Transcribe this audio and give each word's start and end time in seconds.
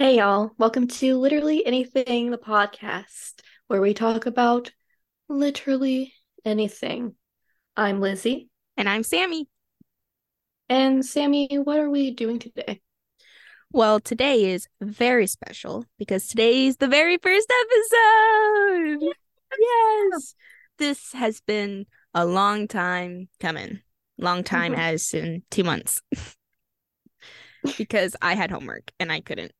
Hey, 0.00 0.16
y'all. 0.16 0.52
Welcome 0.56 0.88
to 0.88 1.18
Literally 1.18 1.66
Anything, 1.66 2.30
the 2.30 2.38
podcast, 2.38 3.42
where 3.66 3.82
we 3.82 3.92
talk 3.92 4.24
about 4.24 4.72
literally 5.28 6.14
anything. 6.42 7.16
I'm 7.76 8.00
Lizzie. 8.00 8.48
And 8.78 8.88
I'm 8.88 9.02
Sammy. 9.02 9.46
And 10.70 11.04
Sammy, 11.04 11.48
what 11.62 11.78
are 11.78 11.90
we 11.90 12.12
doing 12.12 12.38
today? 12.38 12.80
Well, 13.72 14.00
today 14.00 14.50
is 14.50 14.68
very 14.80 15.26
special 15.26 15.84
because 15.98 16.26
today's 16.28 16.78
the 16.78 16.88
very 16.88 17.18
first 17.18 17.52
episode. 17.66 19.12
Yes. 19.60 20.34
This 20.78 21.12
has 21.12 21.42
been 21.42 21.84
a 22.14 22.24
long 22.24 22.68
time 22.68 23.28
coming. 23.38 23.80
Long 24.16 24.44
time 24.44 24.72
Mhm. 24.72 24.78
as 24.78 25.12
in 25.12 25.42
two 25.50 25.62
months. 25.62 26.00
because 27.78 28.16
I 28.20 28.34
had 28.34 28.50
homework 28.50 28.90
and 28.98 29.10
I 29.12 29.20
couldn't 29.20 29.52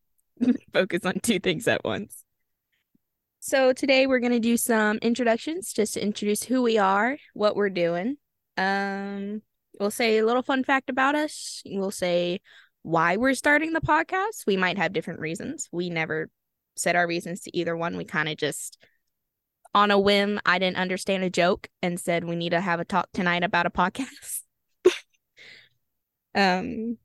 focus 0.72 1.04
on 1.04 1.20
two 1.20 1.38
things 1.38 1.68
at 1.68 1.84
once. 1.84 2.24
So 3.40 3.72
today 3.72 4.06
we're 4.06 4.18
gonna 4.18 4.40
do 4.40 4.56
some 4.56 4.98
introductions 4.98 5.72
just 5.72 5.94
to 5.94 6.02
introduce 6.02 6.42
who 6.42 6.62
we 6.62 6.78
are, 6.78 7.16
what 7.34 7.56
we're 7.56 7.70
doing. 7.70 8.16
Um, 8.56 9.42
we'll 9.78 9.90
say 9.90 10.18
a 10.18 10.26
little 10.26 10.42
fun 10.42 10.64
fact 10.64 10.90
about 10.90 11.14
us. 11.14 11.62
We'll 11.64 11.90
say 11.90 12.40
why 12.82 13.16
we're 13.16 13.34
starting 13.34 13.72
the 13.72 13.80
podcast. 13.80 14.46
We 14.46 14.56
might 14.56 14.78
have 14.78 14.92
different 14.92 15.20
reasons. 15.20 15.68
We 15.72 15.90
never 15.90 16.28
said 16.76 16.96
our 16.96 17.06
reasons 17.06 17.40
to 17.42 17.56
either 17.56 17.76
one. 17.76 17.96
We 17.96 18.04
kind 18.04 18.28
of 18.28 18.36
just 18.36 18.78
on 19.74 19.90
a 19.90 19.98
whim, 19.98 20.40
I 20.44 20.58
didn't 20.58 20.78
understand 20.78 21.22
a 21.24 21.30
joke 21.30 21.68
and 21.82 22.00
said 22.00 22.24
we 22.24 22.36
need 22.36 22.50
to 22.50 22.60
have 22.60 22.80
a 22.80 22.84
talk 22.84 23.08
tonight 23.12 23.44
about 23.44 23.66
a 23.66 23.70
podcast. 23.70 24.42
um 26.34 26.98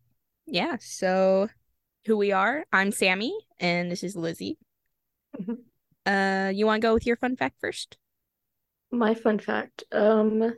yeah, 0.45 0.77
so 0.79 1.49
who 2.05 2.17
we 2.17 2.31
are. 2.31 2.65
I'm 2.71 2.91
Sammy 2.91 3.33
and 3.59 3.91
this 3.91 4.03
is 4.03 4.15
Lizzie. 4.15 4.57
Mhm. 5.39 5.57
Uh 6.05 6.51
you 6.53 6.65
want 6.65 6.81
to 6.81 6.87
go 6.87 6.93
with 6.93 7.05
your 7.05 7.15
fun 7.15 7.35
fact 7.35 7.59
first? 7.59 7.97
My 8.91 9.15
fun 9.15 9.39
fact. 9.39 9.83
Um, 9.91 10.53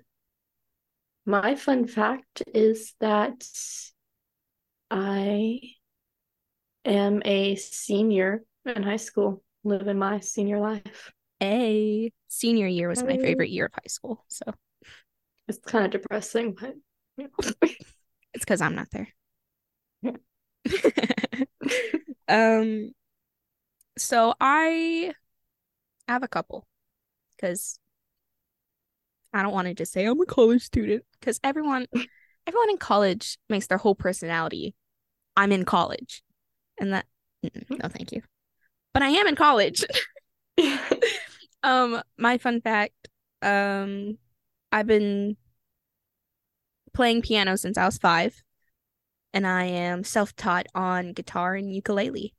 my 1.25 1.55
fun 1.55 1.87
fact 1.87 2.43
is 2.53 2.93
that 2.99 3.47
I 4.91 5.59
am 6.83 7.21
a 7.25 7.55
senior 7.55 8.43
in 8.65 8.83
high 8.83 8.97
school, 8.97 9.43
living 9.63 9.97
my 9.97 10.19
senior 10.19 10.59
life. 10.59 11.11
A 11.41 12.11
senior 12.27 12.67
year 12.67 12.89
was 12.89 13.03
my 13.03 13.17
favorite 13.17 13.49
year 13.49 13.65
of 13.65 13.73
high 13.73 13.87
school, 13.87 14.23
so 14.27 14.53
It's 15.47 15.59
kind 15.59 15.85
of 15.85 15.91
depressing, 16.01 16.53
but 16.53 16.75
you 17.17 17.29
know. 17.51 17.67
it's 18.33 18.45
because 18.45 18.61
I'm 18.61 18.75
not 18.75 18.89
there. 18.91 19.07
Um, 22.27 22.93
so 23.97 24.33
I 24.39 25.13
have 26.07 26.23
a 26.23 26.27
couple 26.27 26.67
because 27.37 27.79
I 29.33 29.41
don't 29.41 29.53
want 29.53 29.67
to 29.67 29.73
just 29.73 29.91
say 29.91 30.05
I'm 30.05 30.19
a 30.21 30.25
college 30.25 30.63
student 30.63 31.03
because 31.19 31.39
everyone, 31.43 31.87
everyone 32.47 32.69
in 32.69 32.77
college 32.77 33.37
makes 33.49 33.67
their 33.67 33.77
whole 33.77 33.95
personality. 33.95 34.75
I'm 35.35 35.51
in 35.51 35.65
college, 35.65 36.23
and 36.79 36.93
that 36.93 37.05
no, 37.43 37.89
thank 37.89 38.11
you. 38.11 38.21
But 38.93 39.03
I 39.03 39.09
am 39.09 39.27
in 39.27 39.35
college. 39.35 39.85
Um, 41.63 42.01
my 42.19 42.37
fun 42.37 42.61
fact, 42.61 43.09
um, 43.41 44.19
I've 44.71 44.87
been 44.87 45.35
playing 46.93 47.21
piano 47.21 47.55
since 47.57 47.77
I 47.77 47.85
was 47.85 47.97
five, 47.97 48.41
and 49.35 49.45
I 49.45 49.65
am 49.65 50.03
self-taught 50.03 50.65
on 50.73 51.13
guitar 51.13 51.53
and 51.53 51.71
ukulele. 51.71 52.33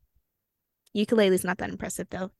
Ukulele 0.94 1.34
is 1.34 1.44
not 1.44 1.58
that 1.58 1.70
impressive 1.70 2.08
though. 2.10 2.32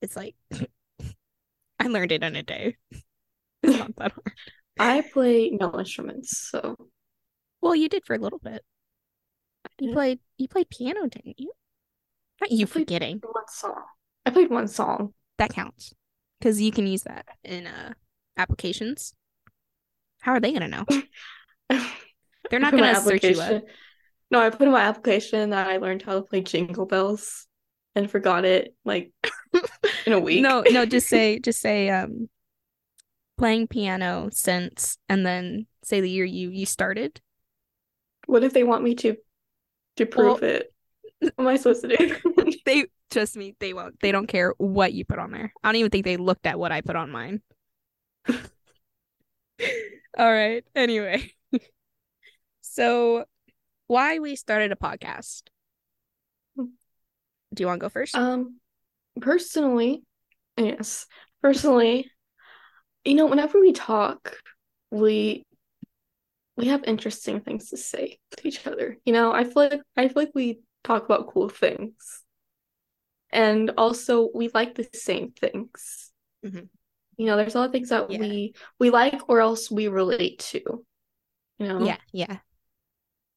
It's 0.00 0.14
like 0.14 0.36
I 1.80 1.88
learned 1.88 2.12
it 2.12 2.22
in 2.22 2.36
a 2.36 2.42
day. 2.44 2.76
It's 3.64 3.76
not 3.76 3.96
that 3.96 4.12
hard. 4.12 4.32
I 4.78 5.00
play 5.12 5.50
no 5.50 5.76
instruments, 5.76 6.38
so 6.50 6.76
Well, 7.60 7.74
you 7.74 7.88
did 7.88 8.04
for 8.06 8.14
a 8.14 8.18
little 8.18 8.38
bit. 8.38 8.62
You 9.80 9.92
played 9.92 10.20
you 10.36 10.46
played 10.46 10.70
piano, 10.70 11.08
didn't 11.08 11.40
you? 11.40 11.50
Not 12.40 12.52
you 12.52 12.66
played- 12.68 12.84
forgetting. 12.86 13.20
one 13.22 13.48
song. 13.48 13.82
I 14.24 14.30
played 14.30 14.50
one 14.50 14.68
song. 14.68 15.14
That 15.38 15.50
counts. 15.52 15.92
Because 16.38 16.60
you 16.60 16.70
can 16.70 16.86
use 16.86 17.02
that 17.02 17.26
in 17.42 17.66
uh 17.66 17.94
applications. 18.36 19.12
How 20.20 20.32
are 20.34 20.40
they 20.40 20.52
gonna 20.52 20.68
know? 20.68 20.84
They're 22.50 22.60
not 22.60 22.72
my 22.72 22.80
gonna 22.80 23.00
search 23.00 23.24
you 23.24 23.40
up. 23.40 23.64
No, 24.30 24.40
I 24.40 24.50
put 24.50 24.62
in 24.62 24.72
my 24.72 24.82
application 24.82 25.50
that 25.50 25.68
I 25.68 25.78
learned 25.78 26.02
how 26.02 26.14
to 26.14 26.22
play 26.22 26.42
Jingle 26.42 26.86
Bells 26.86 27.46
and 27.94 28.10
forgot 28.10 28.44
it 28.44 28.74
like 28.84 29.12
in 30.06 30.12
a 30.12 30.20
week. 30.20 30.42
No, 30.42 30.62
no, 30.70 30.84
just 30.86 31.08
say 31.10 31.38
just 31.38 31.60
say 31.60 31.88
um 31.90 32.28
playing 33.36 33.68
piano 33.68 34.28
since 34.32 34.98
and 35.08 35.24
then 35.24 35.66
say 35.84 36.00
the 36.00 36.10
year 36.10 36.24
you 36.24 36.50
you 36.50 36.66
started. 36.66 37.20
What 38.26 38.44
if 38.44 38.52
they 38.52 38.64
want 38.64 38.84
me 38.84 38.94
to 38.96 39.16
to 39.96 40.06
prove 40.06 40.42
it? 40.42 40.72
What 41.20 41.34
am 41.38 41.46
I 41.46 41.56
supposed 41.56 41.82
to 41.82 41.96
do? 41.96 42.16
They 42.64 42.86
trust 43.10 43.34
me, 43.34 43.56
they 43.60 43.72
won't. 43.72 43.98
They 44.00 44.12
don't 44.12 44.26
care 44.26 44.52
what 44.58 44.92
you 44.92 45.06
put 45.06 45.18
on 45.18 45.30
there. 45.30 45.54
I 45.64 45.68
don't 45.68 45.76
even 45.76 45.90
think 45.90 46.04
they 46.04 46.18
looked 46.18 46.44
at 46.44 46.58
what 46.58 46.70
I 46.70 46.82
put 46.82 46.96
on 46.96 47.10
mine. 47.10 47.40
All 50.18 50.30
right. 50.30 50.62
Anyway. 50.74 51.32
So 52.78 53.24
why 53.88 54.20
we 54.20 54.36
started 54.36 54.70
a 54.70 54.76
podcast. 54.76 55.42
Do 56.56 56.68
you 57.58 57.66
want 57.66 57.80
to 57.80 57.84
go 57.84 57.88
first? 57.88 58.14
Um, 58.14 58.60
personally, 59.20 60.04
yes, 60.56 61.06
personally, 61.42 62.08
you 63.04 63.16
know, 63.16 63.26
whenever 63.26 63.58
we 63.58 63.72
talk, 63.72 64.36
we 64.92 65.44
we 66.56 66.68
have 66.68 66.84
interesting 66.84 67.40
things 67.40 67.70
to 67.70 67.76
say 67.76 68.18
to 68.36 68.46
each 68.46 68.64
other. 68.64 68.96
You 69.04 69.12
know, 69.12 69.32
I 69.32 69.42
feel 69.42 69.54
like 69.70 69.80
I 69.96 70.06
feel 70.06 70.22
like 70.22 70.32
we 70.36 70.60
talk 70.84 71.04
about 71.04 71.32
cool 71.32 71.48
things, 71.48 72.22
and 73.30 73.72
also 73.76 74.30
we 74.32 74.50
like 74.54 74.76
the 74.76 74.88
same 74.94 75.32
things. 75.32 76.12
Mhm. 76.46 76.68
You 77.16 77.26
know, 77.26 77.36
there's 77.36 77.56
a 77.56 77.58
lot 77.58 77.66
of 77.66 77.72
things 77.72 77.88
that 77.88 78.08
Yeah. 78.08 78.20
we 78.20 78.54
we 78.78 78.90
like 78.90 79.28
or 79.28 79.40
else 79.40 79.68
we 79.68 79.88
relate 79.88 80.38
to. 80.50 80.84
You 81.58 81.66
know, 81.66 81.84
yeah, 81.84 81.98
yeah. 82.12 82.38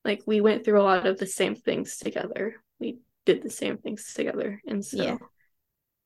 Like 0.04 0.24
we 0.26 0.42
went 0.42 0.66
through 0.66 0.82
a 0.82 0.84
lot 0.84 1.06
of 1.06 1.18
the 1.18 1.28
same 1.28 1.56
things 1.56 1.98
together. 1.98 2.56
We 2.80 3.00
did 3.26 3.42
the 3.44 3.50
same 3.50 3.78
things 3.78 4.14
together. 4.14 4.62
And 4.68 4.84
so 4.84 5.04
Yeah. 5.04 5.18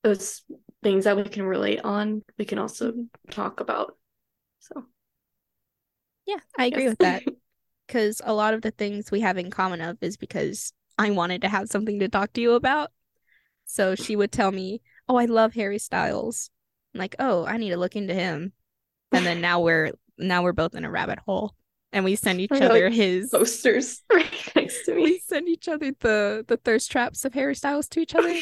those 0.03 0.43
things 0.83 1.05
that 1.05 1.17
we 1.17 1.23
can 1.23 1.43
relate 1.43 1.81
on, 1.83 2.23
we 2.37 2.45
can 2.45 2.59
also 2.59 2.93
talk 3.31 3.59
about. 3.59 3.97
So 4.59 4.85
Yeah, 6.25 6.39
I 6.57 6.65
agree 6.65 6.87
yes. 6.87 6.89
with 6.89 6.99
that. 6.99 7.23
because 7.87 8.21
a 8.25 8.33
lot 8.33 8.53
of 8.53 8.61
the 8.61 8.71
things 8.71 9.11
we 9.11 9.21
have 9.21 9.37
in 9.37 9.51
common 9.51 9.81
of 9.81 9.97
is 10.01 10.17
because 10.17 10.73
I 10.97 11.11
wanted 11.11 11.41
to 11.41 11.49
have 11.49 11.69
something 11.69 11.99
to 11.99 12.09
talk 12.09 12.33
to 12.33 12.41
you 12.41 12.53
about. 12.53 12.91
So 13.65 13.95
she 13.95 14.15
would 14.15 14.31
tell 14.31 14.51
me, 14.51 14.81
"Oh, 15.09 15.17
I 15.17 15.25
love 15.25 15.53
Harry 15.55 15.79
Styles." 15.79 16.51
I'm 16.93 16.99
like, 16.99 17.15
"Oh, 17.19 17.45
I 17.45 17.57
need 17.57 17.71
to 17.71 17.77
look 17.77 17.95
into 17.95 18.13
him." 18.15 18.53
And 19.13 19.25
then 19.25 19.41
now 19.41 19.61
we're 19.61 19.93
now 20.17 20.43
we're 20.43 20.53
both 20.53 20.75
in 20.75 20.85
a 20.85 20.91
rabbit 20.91 21.19
hole, 21.19 21.55
and 21.95 22.03
we 22.05 22.15
send 22.15 22.41
each 22.41 22.51
know, 22.51 22.67
other 22.67 22.89
his 22.89 23.29
Posters 23.29 24.03
right 24.13 24.51
next 24.55 24.85
to 24.85 24.93
me. 24.93 25.03
we 25.03 25.19
send 25.19 25.47
each 25.47 25.67
other 25.67 25.91
the 26.01 26.45
the 26.47 26.57
thirst 26.57 26.91
traps 26.91 27.25
of 27.25 27.33
Harry 27.33 27.55
Styles 27.55 27.87
to 27.89 28.01
each 28.01 28.13
other, 28.13 28.35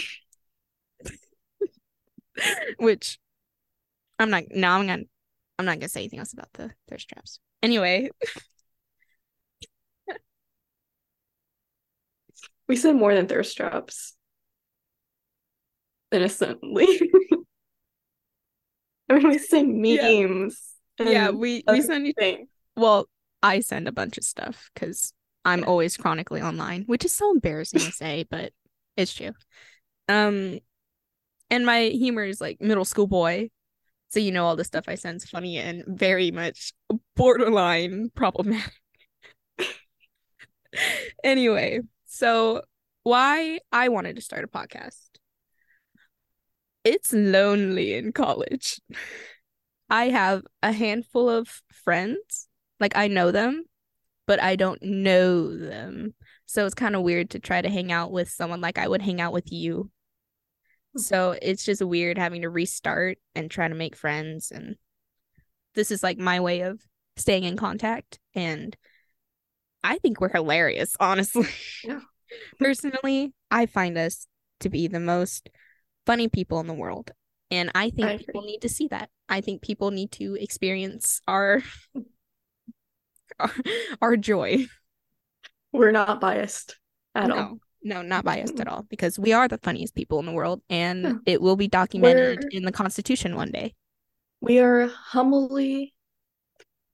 which 2.77 3.19
I'm 4.19 4.31
not. 4.31 4.43
No, 4.49 4.69
I'm 4.69 4.87
gonna. 4.87 5.03
I'm 5.59 5.65
not 5.65 5.79
gonna 5.79 5.87
say 5.87 6.01
anything 6.01 6.19
else 6.19 6.33
about 6.33 6.51
the 6.53 6.71
thirst 6.89 7.07
traps. 7.07 7.39
Anyway, 7.61 8.09
We 12.67 12.75
said 12.75 12.95
more 12.95 13.13
than 13.13 13.27
thirst 13.27 13.55
traps. 13.55 14.15
Innocently. 16.11 16.87
I 19.09 19.15
mean, 19.15 19.29
we 19.29 19.37
send 19.37 19.79
memes. 19.79 20.59
yeah, 20.99 21.29
and 21.29 21.39
we 21.39 21.63
we 21.67 21.81
send 21.81 22.07
each 22.07 22.15
things. 22.15 22.47
Well, 22.75 23.07
I 23.43 23.59
send 23.59 23.87
a 23.87 23.91
bunch 23.91 24.17
of 24.17 24.23
stuff 24.23 24.71
because 24.73 25.13
I'm 25.45 25.59
Yeah. 25.59 25.65
always 25.67 25.97
chronically 25.97 26.41
online, 26.41 26.83
which 26.85 27.05
is 27.05 27.11
so 27.11 27.31
embarrassing 27.31 27.81
to 27.81 27.91
say, 27.91 28.25
but 28.29 28.53
it's 28.97 29.13
true. 29.13 29.33
Um, 30.07 30.59
and 31.49 31.65
my 31.65 31.83
humor 31.89 32.23
is 32.23 32.41
like 32.41 32.61
middle 32.61 32.85
school 32.85 33.07
boy, 33.07 33.49
so 34.09 34.19
you 34.19 34.31
know 34.31 34.45
all 34.45 34.55
the 34.55 34.63
stuff 34.63 34.85
I 34.87 34.95
send's 34.95 35.29
funny 35.29 35.57
and 35.57 35.83
very 35.87 36.31
much 36.31 36.73
borderline 37.15 38.09
problematic. 38.15 38.73
anyway, 41.23 41.81
so 42.05 42.61
why 43.03 43.59
I 43.71 43.89
wanted 43.89 44.15
to 44.15 44.21
start 44.21 44.43
a 44.43 44.47
podcast. 44.47 45.09
It's 46.83 47.13
lonely 47.13 47.93
in 47.93 48.11
college. 48.11 48.79
I 49.89 50.09
have 50.09 50.43
a 50.61 50.71
handful 50.71 51.29
of 51.29 51.61
friends. 51.71 52.47
Like 52.83 52.97
I 52.97 53.07
know 53.07 53.31
them, 53.31 53.63
but 54.27 54.43
I 54.43 54.57
don't 54.57 54.83
know 54.83 55.57
them. 55.57 56.13
So 56.45 56.65
it's 56.65 56.75
kind 56.75 56.97
of 56.97 57.01
weird 57.01 57.29
to 57.29 57.39
try 57.39 57.61
to 57.61 57.69
hang 57.69 57.93
out 57.93 58.11
with 58.11 58.27
someone 58.27 58.59
like 58.59 58.77
I 58.77 58.89
would 58.89 59.01
hang 59.01 59.21
out 59.21 59.31
with 59.31 59.53
you. 59.53 59.89
So 60.97 61.33
it's 61.41 61.63
just 61.63 61.81
weird 61.81 62.17
having 62.17 62.41
to 62.41 62.49
restart 62.49 63.19
and 63.35 63.49
try 63.49 63.69
to 63.69 63.73
make 63.73 63.95
friends. 63.95 64.51
And 64.51 64.75
this 65.75 65.91
is 65.91 66.03
like 66.03 66.17
my 66.17 66.41
way 66.41 66.59
of 66.63 66.81
staying 67.15 67.45
in 67.45 67.55
contact. 67.55 68.19
And 68.35 68.75
I 69.81 69.97
think 69.99 70.19
we're 70.19 70.27
hilarious, 70.27 70.97
honestly. 70.99 71.47
Yeah. 71.85 72.01
Personally, 72.59 73.31
I 73.49 73.65
find 73.65 73.97
us 73.97 74.27
to 74.59 74.69
be 74.69 74.87
the 74.87 74.99
most 74.99 75.49
funny 76.05 76.27
people 76.27 76.59
in 76.59 76.67
the 76.67 76.73
world. 76.73 77.11
And 77.49 77.71
I 77.73 77.91
think 77.91 78.09
I 78.09 78.17
people 78.17 78.41
need 78.41 78.63
to 78.63 78.69
see 78.69 78.89
that. 78.89 79.09
I 79.29 79.39
think 79.39 79.61
people 79.61 79.89
need 79.91 80.11
to 80.13 80.35
experience 80.35 81.21
our 81.29 81.63
our, 83.43 83.51
our 84.01 84.17
joy. 84.17 84.65
We're 85.71 85.91
not 85.91 86.19
biased 86.21 86.77
at 87.15 87.27
no, 87.27 87.35
all. 87.37 87.57
no, 87.83 88.01
not 88.01 88.23
biased 88.23 88.59
at 88.59 88.67
all 88.67 88.85
because 88.89 89.17
we 89.19 89.33
are 89.33 89.47
the 89.47 89.57
funniest 89.59 89.95
people 89.95 90.19
in 90.19 90.25
the 90.25 90.31
world 90.31 90.61
and 90.69 91.03
Yeah. 91.03 91.13
it 91.25 91.41
will 91.41 91.55
be 91.55 91.67
documented 91.67 92.39
We're- 92.39 92.49
in 92.57 92.63
the 92.63 92.71
Constitution 92.71 93.35
one 93.35 93.51
day. 93.51 93.73
We 94.41 94.59
are 94.59 94.87
humbly 94.87 95.93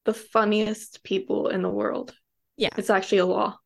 the 0.06 0.14
funniest 0.14 1.04
people 1.04 1.50
in 1.50 1.62
the 1.62 1.70
world. 1.70 2.14
Yeah. 2.58 2.70
It's 2.78 2.90
actually 2.90 3.18
a 3.20 3.26
law. 3.26 3.58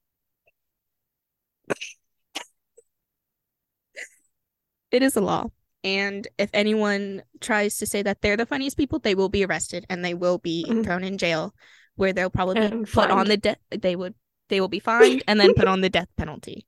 It 4.91 5.01
is 5.03 5.15
a 5.15 5.21
law. 5.21 5.47
And 5.83 6.27
if 6.37 6.49
anyone 6.53 7.23
tries 7.41 7.77
to 7.79 7.85
say 7.85 8.03
that 8.03 8.21
they're 8.21 8.37
the 8.37 8.45
funniest 8.45 8.77
people, 8.77 8.99
they 8.99 9.15
will 9.15 9.29
be 9.29 9.43
arrested 9.43 9.85
and 9.89 10.03
they 10.03 10.13
will 10.13 10.37
be 10.37 10.65
Mhm. 10.67 10.83
thrown 10.83 11.03
in 11.03 11.17
jail 11.17 11.53
where 11.95 12.13
they'll 12.13 12.29
probably 12.29 12.55
be 12.55 12.61
And 12.75 12.87
put 12.87 13.11
on 13.11 13.27
the 13.27 13.37
death 13.37 13.57
they 13.71 13.95
would 13.95 14.15
they 14.49 14.59
will 14.61 14.67
be 14.67 14.79
fined 14.79 15.23
and 15.27 15.39
then 15.39 15.53
put 15.53 15.67
on 15.67 15.81
the 15.81 15.89
death 15.89 16.09
penalty 16.17 16.67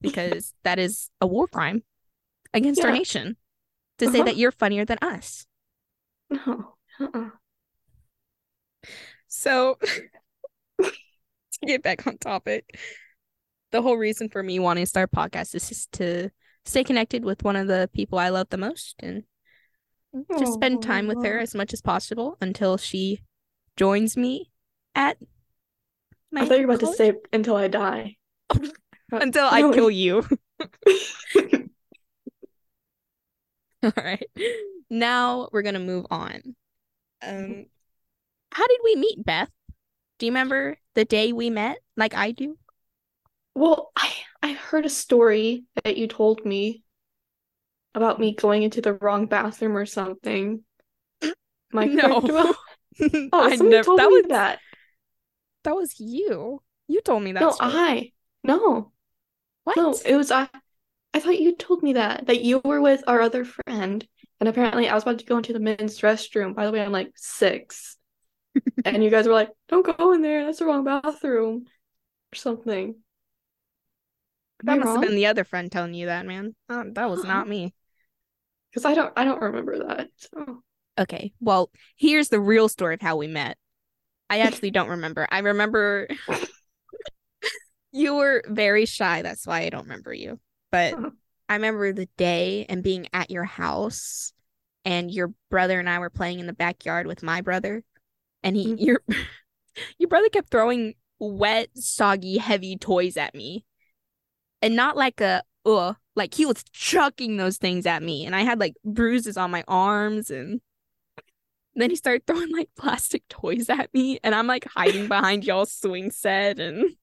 because 0.00 0.52
that 0.64 0.78
is 0.78 1.10
a 1.20 1.26
war 1.26 1.46
crime 1.46 1.82
against 2.54 2.80
our 2.82 2.90
nation 2.92 3.36
to 3.98 4.06
say 4.10 4.18
Uh-huh. 4.18 4.24
that 4.26 4.36
you're 4.36 4.52
funnier 4.52 4.84
than 4.84 4.98
us. 5.02 5.46
No. 6.30 6.74
Uh-uh. 7.00 7.30
So 9.28 9.78
to 10.82 10.90
get 11.66 11.82
back 11.82 12.06
on 12.06 12.18
topic, 12.18 12.78
the 13.70 13.80
whole 13.82 13.96
reason 13.96 14.28
for 14.28 14.42
me 14.42 14.58
wanting 14.58 14.82
to 14.84 14.88
start 14.88 15.10
a 15.12 15.16
podcast 15.16 15.54
is 15.54 15.68
just 15.68 15.92
to 15.92 16.30
stay 16.64 16.84
connected 16.84 17.24
with 17.24 17.42
one 17.42 17.56
of 17.56 17.66
the 17.66 17.88
people 17.94 18.18
I 18.18 18.28
love 18.28 18.48
the 18.50 18.58
most 18.58 18.94
and 18.98 19.24
just 20.38 20.52
spend 20.54 20.82
time 20.82 21.06
with 21.06 21.24
her 21.24 21.38
as 21.38 21.54
much 21.54 21.72
as 21.72 21.80
possible 21.80 22.36
until 22.40 22.76
she 22.76 23.22
joins 23.76 24.16
me 24.16 24.51
at 24.94 25.16
my 26.30 26.42
I 26.42 26.46
thought 26.46 26.60
you 26.60 26.66
were 26.66 26.74
about 26.74 26.86
to 26.86 26.94
say 26.94 27.14
until 27.32 27.56
I 27.56 27.68
die. 27.68 28.16
until 29.12 29.46
I 29.46 29.60
kill 29.72 29.90
you. 29.90 30.26
All 33.82 33.92
right. 33.96 34.26
Now 34.88 35.48
we're 35.52 35.62
gonna 35.62 35.80
move 35.80 36.06
on. 36.10 36.56
Um 37.22 37.66
how 38.50 38.66
did 38.66 38.80
we 38.84 38.96
meet, 38.96 39.24
Beth? 39.24 39.50
Do 40.18 40.26
you 40.26 40.32
remember 40.32 40.76
the 40.94 41.04
day 41.04 41.32
we 41.32 41.50
met? 41.50 41.78
Like 41.96 42.14
I 42.14 42.32
do? 42.32 42.58
Well, 43.54 43.92
I 43.96 44.12
I 44.42 44.52
heard 44.52 44.86
a 44.86 44.90
story 44.90 45.64
that 45.84 45.96
you 45.96 46.06
told 46.08 46.44
me 46.44 46.82
about 47.94 48.18
me 48.18 48.34
going 48.34 48.62
into 48.62 48.80
the 48.80 48.94
wrong 48.94 49.26
bathroom 49.26 49.76
or 49.76 49.86
something. 49.86 50.62
I 51.74 51.86
No. 51.86 52.22
Oh, 52.22 53.28
I 53.32 53.56
never 53.56 53.84
told 53.84 53.98
that 53.98 54.10
was 54.10 54.24
that. 54.28 54.60
That 55.64 55.74
was 55.76 55.98
you. 55.98 56.62
You 56.88 57.00
told 57.00 57.22
me 57.22 57.32
that. 57.32 57.40
No, 57.40 57.50
story. 57.50 57.70
I. 57.72 58.12
No, 58.44 58.92
what? 59.64 59.76
no, 59.76 59.94
it 60.04 60.16
was 60.16 60.30
I. 60.30 60.48
I 61.14 61.20
thought 61.20 61.38
you 61.38 61.54
told 61.54 61.82
me 61.82 61.94
that 61.94 62.26
that 62.26 62.42
you 62.42 62.60
were 62.64 62.80
with 62.80 63.04
our 63.06 63.20
other 63.20 63.44
friend, 63.44 64.06
and 64.40 64.48
apparently 64.48 64.88
I 64.88 64.94
was 64.94 65.02
about 65.04 65.18
to 65.18 65.24
go 65.24 65.36
into 65.36 65.52
the 65.52 65.60
men's 65.60 66.00
restroom. 66.00 66.54
By 66.54 66.66
the 66.66 66.72
way, 66.72 66.82
I'm 66.82 66.92
like 66.92 67.12
six, 67.16 67.96
and 68.84 69.02
you 69.04 69.10
guys 69.10 69.26
were 69.26 69.34
like, 69.34 69.50
"Don't 69.68 69.96
go 69.96 70.12
in 70.12 70.22
there. 70.22 70.44
That's 70.44 70.58
the 70.58 70.66
wrong 70.66 70.84
bathroom," 70.84 71.66
or 72.32 72.36
something. 72.36 72.96
that 74.64 74.78
must 74.78 74.90
have 74.90 75.00
been 75.02 75.14
the 75.14 75.26
other 75.26 75.44
friend 75.44 75.70
telling 75.70 75.94
you 75.94 76.06
that, 76.06 76.26
man. 76.26 76.54
Uh, 76.68 76.84
that 76.92 77.10
was 77.10 77.24
not 77.24 77.48
me. 77.48 77.74
because 78.70 78.84
I 78.84 78.94
don't. 78.94 79.12
I 79.16 79.24
don't 79.24 79.40
remember 79.42 79.86
that. 79.86 80.08
So. 80.16 80.62
Okay. 80.98 81.32
Well, 81.40 81.70
here's 81.96 82.28
the 82.28 82.40
real 82.40 82.68
story 82.68 82.94
of 82.94 83.00
how 83.00 83.16
we 83.16 83.26
met. 83.26 83.56
I 84.32 84.38
actually 84.38 84.70
don't 84.70 84.88
remember. 84.88 85.28
I 85.30 85.40
remember 85.40 86.08
you 87.92 88.14
were 88.14 88.42
very 88.48 88.86
shy. 88.86 89.20
That's 89.20 89.46
why 89.46 89.60
I 89.60 89.68
don't 89.68 89.82
remember 89.82 90.14
you. 90.14 90.40
But 90.70 90.94
Uh-huh. 90.94 91.10
I 91.50 91.54
remember 91.56 91.92
the 91.92 92.08
day 92.16 92.64
and 92.70 92.82
being 92.82 93.08
at 93.12 93.30
your 93.30 93.44
house 93.44 94.32
and 94.86 95.10
your 95.10 95.34
brother 95.50 95.78
and 95.78 95.88
I 95.90 95.98
were 95.98 96.08
playing 96.08 96.38
in 96.38 96.46
the 96.46 96.54
backyard 96.54 97.06
with 97.06 97.22
my 97.22 97.42
brother 97.42 97.84
and 98.42 98.56
he 98.56 98.68
Mhm. 98.68 98.80
your 98.80 99.02
your 99.98 100.08
brother 100.08 100.30
kept 100.30 100.50
throwing 100.50 100.94
wet, 101.18 101.68
soggy, 101.76 102.38
heavy 102.38 102.78
toys 102.78 103.18
at 103.18 103.34
me. 103.34 103.66
And 104.62 104.74
not 104.74 104.96
like 104.96 105.20
a 105.20 105.42
uh 105.66 105.92
like 106.16 106.32
he 106.32 106.46
was 106.46 106.64
chucking 106.72 107.36
those 107.36 107.58
things 107.58 107.84
at 107.84 108.02
me 108.02 108.24
and 108.24 108.34
I 108.34 108.40
had 108.44 108.58
like 108.58 108.76
bruises 108.82 109.36
on 109.36 109.50
my 109.50 109.62
arms 109.68 110.30
and 110.30 110.62
then 111.74 111.90
he 111.90 111.96
started 111.96 112.26
throwing 112.26 112.50
like 112.50 112.68
plastic 112.76 113.26
toys 113.28 113.68
at 113.70 113.92
me 113.94 114.18
and 114.22 114.34
I'm 114.34 114.46
like 114.46 114.66
hiding 114.74 115.08
behind 115.08 115.44
y'all's 115.44 115.72
swing 115.72 116.10
set 116.10 116.58
and 116.58 116.96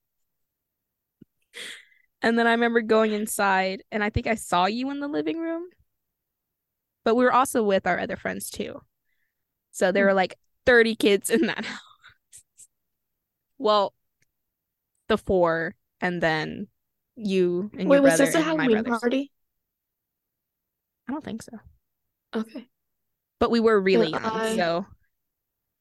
and 2.22 2.38
then 2.38 2.48
I 2.48 2.52
remember 2.52 2.82
going 2.82 3.14
inside 3.14 3.84
and 3.92 4.04
I 4.04 4.10
think 4.10 4.28
I 4.28 4.36
saw 4.36 4.66
you 4.66 4.90
in 4.92 5.00
the 5.00 5.08
living 5.08 5.40
room. 5.40 5.64
But 7.06 7.16
we 7.16 7.24
were 7.24 7.34
also 7.34 7.64
with 7.64 7.88
our 7.88 7.98
other 7.98 8.18
friends 8.18 8.50
too. 8.50 8.82
So 9.72 9.92
there 9.92 10.06
were 10.06 10.14
like 10.14 10.36
30 10.66 10.96
kids 10.96 11.30
in 11.30 11.48
that 11.48 11.66
house. 11.66 11.80
Well, 13.58 13.94
the 15.08 15.18
four 15.18 15.76
and 16.02 16.22
then 16.22 16.68
you 17.16 17.72
and 17.78 17.90
Wait, 17.90 17.98
your 17.98 18.04
was 18.04 18.18
brother 18.18 18.26
this 18.26 18.36
a 18.36 18.38
and 18.40 18.46
Halloween 18.62 18.84
party? 18.84 19.32
I 21.08 21.12
don't 21.12 21.24
think 21.24 21.42
so. 21.42 21.58
Okay. 22.36 22.68
But 23.40 23.52
we 23.52 23.60
were 23.60 23.80
really 23.80 24.12
Then 24.12 24.22
young, 24.24 24.32
I- 24.40 24.56
so 24.58 24.86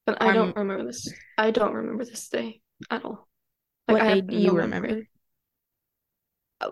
But 0.05 0.21
I 0.21 0.29
Um, 0.29 0.33
don't 0.33 0.55
remember 0.55 0.85
this. 0.85 1.13
I 1.37 1.51
don't 1.51 1.73
remember 1.73 2.03
this 2.05 2.29
day 2.29 2.61
at 2.89 3.05
all. 3.05 3.27
What 3.85 4.01
I 4.01 4.15
day 4.15 4.21
do 4.21 4.35
you 4.37 4.47
no 4.47 4.55
remember? 4.55 5.03
Uh, 6.61 6.71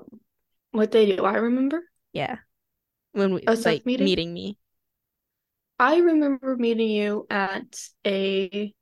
What 0.72 0.92
day 0.92 1.16
do 1.16 1.24
I 1.24 1.36
remember? 1.38 1.84
yeah. 2.14 2.38
When 3.12 3.34
we 3.34 3.42
Us 3.48 3.66
like 3.66 3.86
meeting? 3.86 4.06
meeting 4.06 4.34
me. 4.34 4.58
I 5.80 5.98
remember 5.98 6.56
meeting 6.56 6.90
you 6.90 7.28
at 7.30 7.78
a 8.06 8.74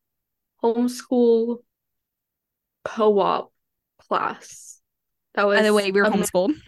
homeschool 0.64 1.64
co-op 2.86 3.52
class. 4.08 4.80
That 5.34 5.48
was 5.48 5.58
By 5.60 5.64
the 5.64 5.74
way, 5.74 5.92
we 5.92 6.02
were 6.02 6.08
homeschooled. 6.08 6.56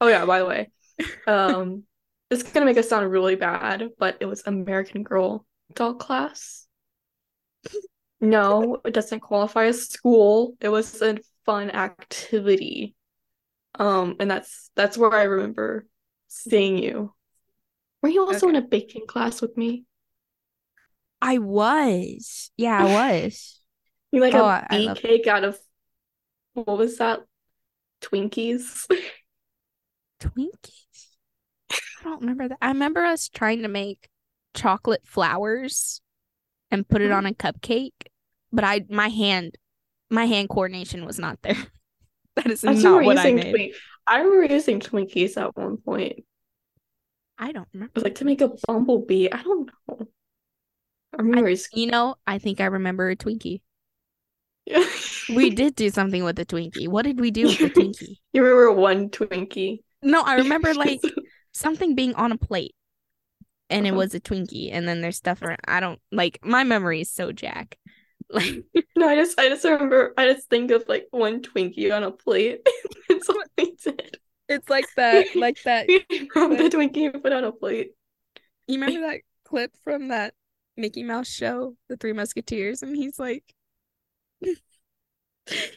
Oh 0.00 0.08
yeah, 0.08 0.26
by 0.26 0.40
the 0.40 0.46
way. 0.46 0.70
Um, 1.26 1.84
this 2.32 2.42
is 2.42 2.50
gonna 2.50 2.64
make 2.64 2.78
us 2.78 2.88
sound 2.88 3.10
really 3.10 3.36
bad, 3.36 3.90
but 3.98 4.16
it 4.20 4.24
was 4.24 4.42
American 4.46 5.02
Girl 5.02 5.44
doll 5.74 5.92
class. 5.92 6.66
No, 8.22 8.80
it 8.86 8.94
doesn't 8.94 9.20
qualify 9.20 9.66
as 9.66 9.86
school. 9.88 10.56
It 10.58 10.70
was 10.70 11.02
a 11.02 11.18
fun 11.44 11.70
activity. 11.70 12.94
Um, 13.74 14.16
and 14.18 14.30
that's 14.30 14.70
that's 14.76 14.96
where 14.96 15.12
I 15.12 15.24
remember 15.24 15.86
seeing 16.28 16.78
you. 16.78 17.12
Were 18.00 18.08
you 18.08 18.24
also 18.24 18.48
in 18.48 18.56
a 18.56 18.62
baking 18.62 19.06
class 19.06 19.42
with 19.42 19.58
me? 19.58 19.84
I 21.20 21.38
was. 21.38 22.50
Yeah, 22.56 22.78
I 22.80 22.84
was. 22.84 23.58
You 24.12 24.20
like 24.20 24.34
Oh, 24.34 24.44
a 24.46 24.66
bee 24.68 24.92
cake 24.94 25.26
out 25.26 25.42
of 25.44 25.58
what 26.54 26.76
was 26.78 26.98
that? 26.98 27.20
Twinkies? 28.02 28.86
Twinkies. 30.20 31.11
I 32.04 32.08
don't 32.08 32.20
remember 32.20 32.48
that. 32.48 32.58
I 32.60 32.68
remember 32.68 33.04
us 33.04 33.28
trying 33.28 33.62
to 33.62 33.68
make 33.68 34.08
chocolate 34.54 35.02
flowers 35.06 36.00
and 36.70 36.86
put 36.88 37.00
it 37.00 37.10
Mhm. 37.10 37.16
on 37.16 37.26
a 37.26 37.32
cupcake, 37.32 37.92
but 38.52 38.64
I 38.64 38.84
my 38.90 39.08
hand 39.08 39.56
my 40.10 40.26
hand 40.26 40.48
coordination 40.50 41.06
was 41.06 41.18
not 41.18 41.40
there. 41.42 41.54
that 42.36 42.46
is 42.50 42.64
I 42.64 42.74
not 42.74 43.04
what 43.04 43.18
I 43.18 43.32
made. 43.32 43.50
Twink- 43.50 43.74
I 44.06 44.20
remember 44.20 44.52
using 44.52 44.80
Twinkies 44.80 45.36
at 45.40 45.56
one 45.56 45.76
point. 45.78 46.24
I 47.38 47.52
don't 47.52 47.68
remember. 47.72 47.92
It 47.96 48.02
like 48.04 48.16
to 48.16 48.24
make 48.24 48.40
a 48.40 48.50
bumblebee. 48.66 49.28
I 49.30 49.42
don't 49.42 49.70
know. 49.88 50.08
Our 51.18 51.24
memories. 51.24 51.68
You 51.72 51.86
know, 51.86 52.16
I 52.26 52.38
think 52.38 52.60
I 52.60 52.66
remember 52.66 53.08
a 53.10 53.16
Twinkie. 53.16 53.60
We 55.28 55.50
did 55.50 55.76
do 55.76 55.88
something 55.88 56.24
with 56.24 56.34
the 56.36 56.44
Twinkie. 56.44 56.88
What 56.88 57.04
did 57.04 57.20
we 57.20 57.30
do 57.30 57.46
with 57.46 57.58
the 57.58 57.70
Twinkie? 57.70 58.18
You 58.32 58.42
remember 58.42 58.72
one 58.72 59.08
Twinkie? 59.08 59.82
No, 60.02 60.20
I 60.22 60.34
remember 60.34 60.74
like 60.74 61.00
something 61.52 61.94
being 61.94 62.14
on 62.14 62.32
a 62.32 62.38
plate 62.38 62.74
and 63.70 63.86
it 63.86 63.90
Uh-huh. 63.90 63.98
was 63.98 64.14
a 64.14 64.20
Twinkie 64.20 64.70
and 64.72 64.86
then 64.88 65.00
there's 65.00 65.16
stuff 65.16 65.42
around. 65.42 65.60
I 65.66 65.80
don't 65.80 66.00
like 66.10 66.38
my 66.44 66.64
memory 66.64 67.00
is 67.02 67.10
so 67.10 67.32
jack. 67.32 67.78
Like 68.30 68.64
No, 68.96 69.08
I 69.08 69.16
just 69.16 69.38
I 69.38 69.48
just 69.50 69.64
remember 69.64 70.14
I 70.16 70.32
just 70.32 70.48
think 70.48 70.70
of 70.70 70.84
like 70.88 71.06
one 71.10 71.42
Twinkie 71.42 71.94
on 71.94 72.02
a 72.02 72.10
plate. 72.10 72.66
That's 73.08 73.28
all 73.28 73.42
we 73.58 73.72
did. 73.76 74.18
it's 74.48 74.70
like 74.70 74.86
that 74.96 75.26
like 75.36 75.62
that 75.64 75.86
From 76.32 76.56
the 76.56 76.64
Twinkie 76.70 77.12
and 77.12 77.22
put 77.22 77.32
on 77.32 77.44
a 77.44 77.52
plate. 77.52 77.92
you 78.68 78.80
remember 78.80 79.06
that 79.08 79.20
clip 79.44 79.72
from 79.84 80.08
that 80.08 80.32
Mickey 80.78 81.02
Mouse 81.02 81.28
show, 81.28 81.76
The 81.90 81.98
Three 81.98 82.14
Musketeers, 82.14 82.82
and 82.82 82.96
he's 82.96 83.18
like 83.18 83.44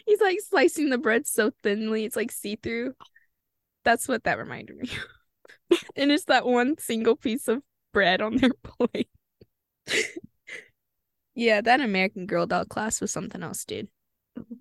he's 0.05 0.21
like 0.21 0.39
slicing 0.47 0.89
the 0.89 0.97
bread 0.97 1.27
so 1.27 1.51
thinly 1.63 2.05
it's 2.05 2.15
like 2.15 2.31
see-through. 2.31 2.93
That's 3.83 4.07
what 4.07 4.23
that 4.23 4.37
reminded 4.37 4.77
me 4.77 4.89
of. 4.89 5.14
and 5.95 6.11
it's 6.11 6.25
that 6.25 6.45
one 6.45 6.77
single 6.77 7.15
piece 7.15 7.47
of 7.47 7.61
bread 7.93 8.21
on 8.21 8.37
their 8.37 8.51
plate. 8.63 9.09
yeah, 11.33 11.61
that 11.61 11.81
American 11.81 12.25
Girl 12.25 12.45
doll 12.45 12.65
class 12.65 13.01
was 13.01 13.11
something 13.11 13.43
else, 13.43 13.65
dude. 13.65 13.87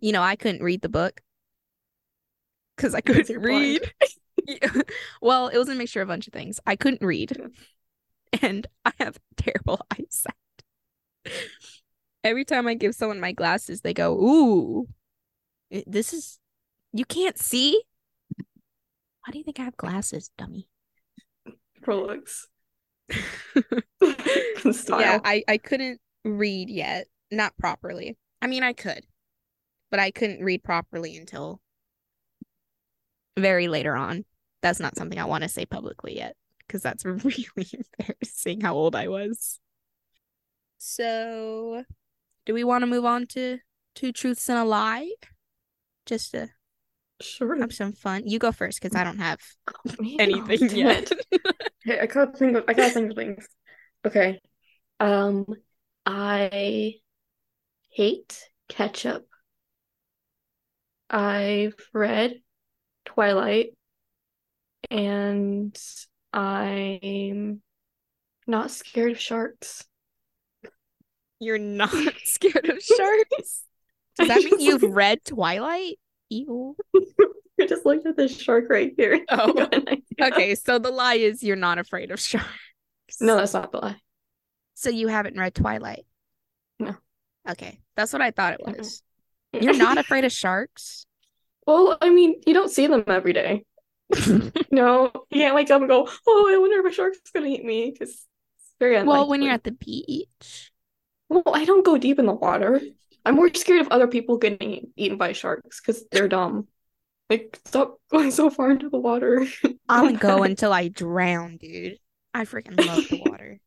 You 0.00 0.12
know, 0.12 0.22
I 0.22 0.36
couldn't 0.36 0.62
read 0.62 0.82
the 0.82 0.88
book 0.88 1.20
because 2.76 2.94
I 2.94 3.00
couldn't 3.00 3.40
read. 3.40 3.80
Yeah. 4.46 4.82
Well, 5.22 5.48
it 5.48 5.56
was 5.56 5.70
a 5.70 5.74
mixture 5.74 6.02
of 6.02 6.08
a 6.08 6.12
bunch 6.12 6.26
of 6.26 6.34
things. 6.34 6.60
I 6.66 6.76
couldn't 6.76 7.00
read, 7.00 7.32
and 8.42 8.66
I 8.84 8.92
have 9.00 9.16
terrible 9.38 9.80
eyesight. 9.90 10.34
Every 12.22 12.44
time 12.44 12.66
I 12.66 12.74
give 12.74 12.94
someone 12.94 13.20
my 13.20 13.32
glasses, 13.32 13.80
they 13.80 13.94
go, 13.94 14.12
"Ooh, 14.12 14.88
this 15.86 16.12
is 16.12 16.38
you 16.92 17.06
can't 17.06 17.38
see." 17.38 17.80
Why 18.36 19.32
do 19.32 19.38
you 19.38 19.44
think 19.44 19.60
I 19.60 19.64
have 19.64 19.78
glasses, 19.78 20.30
dummy? 20.36 20.68
Prolix. 21.84 22.48
yeah, 24.00 25.20
I 25.24 25.44
I 25.46 25.58
couldn't 25.58 26.00
read 26.24 26.70
yet, 26.70 27.06
not 27.30 27.56
properly. 27.58 28.16
I 28.42 28.46
mean, 28.46 28.62
I 28.62 28.72
could, 28.72 29.06
but 29.90 30.00
I 30.00 30.10
couldn't 30.10 30.42
read 30.42 30.64
properly 30.64 31.16
until 31.16 31.60
very 33.38 33.68
later 33.68 33.94
on. 33.94 34.24
That's 34.62 34.80
not 34.80 34.96
something 34.96 35.18
I 35.18 35.26
want 35.26 35.42
to 35.42 35.48
say 35.48 35.66
publicly 35.66 36.16
yet 36.16 36.36
because 36.66 36.82
that's 36.82 37.04
really 37.04 37.46
embarrassing 37.98 38.62
how 38.62 38.74
old 38.74 38.96
I 38.96 39.08
was. 39.08 39.60
So, 40.78 41.84
do 42.46 42.54
we 42.54 42.64
want 42.64 42.82
to 42.82 42.86
move 42.86 43.04
on 43.04 43.26
to 43.28 43.58
two 43.94 44.12
truths 44.12 44.48
and 44.48 44.58
a 44.58 44.64
lie? 44.64 45.10
Just 46.06 46.32
to 46.32 46.48
Sure. 47.24 47.56
have 47.56 47.72
some 47.72 47.92
fun. 47.92 48.26
You 48.26 48.38
go 48.38 48.52
first 48.52 48.80
because 48.80 48.96
I 48.96 49.04
don't 49.04 49.18
have 49.18 49.40
Man, 49.98 50.16
anything 50.20 50.68
damn 50.68 50.76
yet. 50.76 51.12
Okay, 51.86 51.98
I 52.00 52.06
gotta 52.06 52.36
think 52.36 52.56
of 52.56 52.64
I 52.68 52.72
gotta 52.74 52.90
think 52.92 53.10
of 53.10 53.16
things. 53.16 53.48
Okay. 54.06 54.40
Um 55.00 55.46
I 56.06 56.94
hate 57.90 58.48
ketchup. 58.68 59.26
I've 61.10 61.74
read 61.92 62.40
Twilight 63.04 63.74
and 64.90 65.76
I'm 66.32 67.62
not 68.46 68.70
scared 68.70 69.12
of 69.12 69.20
sharks. 69.20 69.84
You're 71.40 71.58
not 71.58 71.90
scared 72.24 72.68
of 72.68 72.82
sharks. 72.82 73.64
Does 74.18 74.28
that 74.28 74.42
mean 74.44 74.60
you've 74.60 74.82
read 74.82 75.24
Twilight? 75.24 75.98
Ew. 76.30 76.76
I 77.60 77.66
just 77.66 77.86
looked 77.86 78.06
at 78.06 78.16
this 78.16 78.36
shark 78.36 78.64
right 78.68 78.92
here. 78.96 79.20
Oh. 79.30 79.52
got 79.52 79.74
an 79.74 79.88
idea. 79.88 80.02
Okay, 80.32 80.54
so 80.54 80.78
the 80.78 80.90
lie 80.90 81.14
is 81.14 81.42
you're 81.42 81.56
not 81.56 81.78
afraid 81.78 82.10
of 82.10 82.20
sharks. 82.20 82.48
No, 83.20 83.36
that's 83.36 83.54
not 83.54 83.70
the 83.72 83.78
lie. 83.78 83.96
So 84.74 84.90
you 84.90 85.08
haven't 85.08 85.38
read 85.38 85.54
Twilight? 85.54 86.04
No. 86.80 86.96
Okay, 87.48 87.78
that's 87.96 88.12
what 88.12 88.22
I 88.22 88.30
thought 88.32 88.54
it 88.54 88.60
was. 88.64 89.02
You're 89.52 89.76
not 89.76 89.98
afraid 90.04 90.24
of 90.24 90.32
sharks? 90.32 91.06
Well, 91.66 91.96
I 92.00 92.10
mean, 92.10 92.40
you 92.46 92.54
don't 92.54 92.70
see 92.70 92.86
them 92.88 93.04
every 93.06 93.32
day. 93.32 93.64
No, 94.70 95.10
you 95.30 95.40
can't 95.40 95.54
wake 95.54 95.70
up 95.70 95.80
and 95.80 95.88
go, 95.88 96.08
"Oh, 96.26 96.52
I 96.52 96.58
wonder 96.58 96.78
if 96.84 96.92
a 96.92 96.94
shark's 96.94 97.18
gonna 97.32 97.46
eat 97.46 97.64
me," 97.64 97.90
because 97.90 98.10
it's 98.10 98.74
very 98.78 98.96
unlikely. 98.96 99.08
well, 99.20 99.28
when 99.28 99.42
you're 99.42 99.52
at 99.52 99.64
the 99.64 99.72
beach. 99.72 100.72
Well, 101.28 101.42
I 101.52 101.64
don't 101.64 101.84
go 101.84 101.96
deep 101.98 102.18
in 102.18 102.26
the 102.26 102.32
water. 102.32 102.80
I'm 103.24 103.36
more 103.36 103.52
scared 103.54 103.80
of 103.80 103.88
other 103.88 104.06
people 104.06 104.36
getting 104.36 104.92
eaten 104.96 105.16
by 105.16 105.32
sharks 105.32 105.80
because 105.80 106.04
they're 106.10 106.28
dumb. 106.28 106.68
Like, 107.30 107.58
stop 107.64 108.00
going 108.10 108.30
so 108.30 108.50
far 108.50 108.70
into 108.70 108.90
the 108.90 108.98
water. 108.98 109.46
I'll 109.88 110.12
go 110.12 110.42
until 110.42 110.72
I 110.72 110.88
drown, 110.88 111.56
dude. 111.56 111.98
I 112.32 112.44
freaking 112.44 112.84
love 112.84 113.08
the 113.08 113.22
water. 113.24 113.60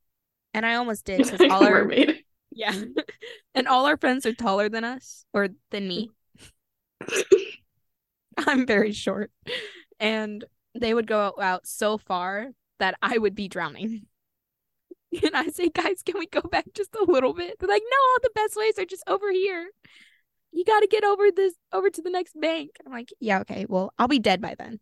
And 0.54 0.66
I 0.66 0.76
almost 0.76 1.06
did 1.06 1.24
because 1.24 1.42
all 1.52 1.64
our 1.64 1.84
mermaid. 1.84 2.24
yeah, 2.52 2.74
and 3.56 3.68
all 3.68 3.86
our 3.86 3.98
friends 3.98 4.26
are 4.26 4.34
taller 4.34 4.70
than 4.70 4.84
us 4.84 5.26
or 5.34 5.50
than 5.72 5.88
me. 5.88 6.12
I'm 8.38 8.66
very 8.66 8.92
short, 8.92 9.32
and 10.00 10.44
they 10.80 10.94
would 10.94 11.08
go 11.08 11.34
out 11.40 11.66
so 11.66 11.98
far 11.98 12.50
that 12.80 12.96
I 13.02 13.18
would 13.18 13.36
be 13.36 13.48
drowning. 13.48 14.06
And 15.24 15.36
I 15.36 15.48
say, 15.48 15.70
guys, 15.70 16.04
can 16.04 16.18
we 16.20 16.28
go 16.28 16.42
back 16.42 16.66
just 16.74 16.96
a 16.96 17.06
little 17.12 17.34
bit? 17.34 17.60
They're 17.60 17.70
like, 17.70 17.84
no, 17.90 17.98
all 17.98 18.20
the 18.24 18.32
best 18.36 18.56
ways 18.56 18.78
are 18.80 18.86
just 18.86 19.04
over 19.08 19.32
here. 19.32 19.70
You 20.52 20.66
got 20.66 20.82
to 20.82 20.88
get 20.88 21.04
over 21.04 21.32
this, 21.32 21.56
over 21.74 21.90
to 21.90 22.02
the 22.02 22.10
next 22.12 22.40
bank. 22.40 22.72
I'm 22.86 22.92
like, 22.92 23.10
yeah, 23.20 23.40
okay. 23.42 23.66
Well, 23.70 23.94
I'll 24.00 24.08
be 24.08 24.20
dead 24.20 24.42
by 24.42 24.56
then. 24.58 24.80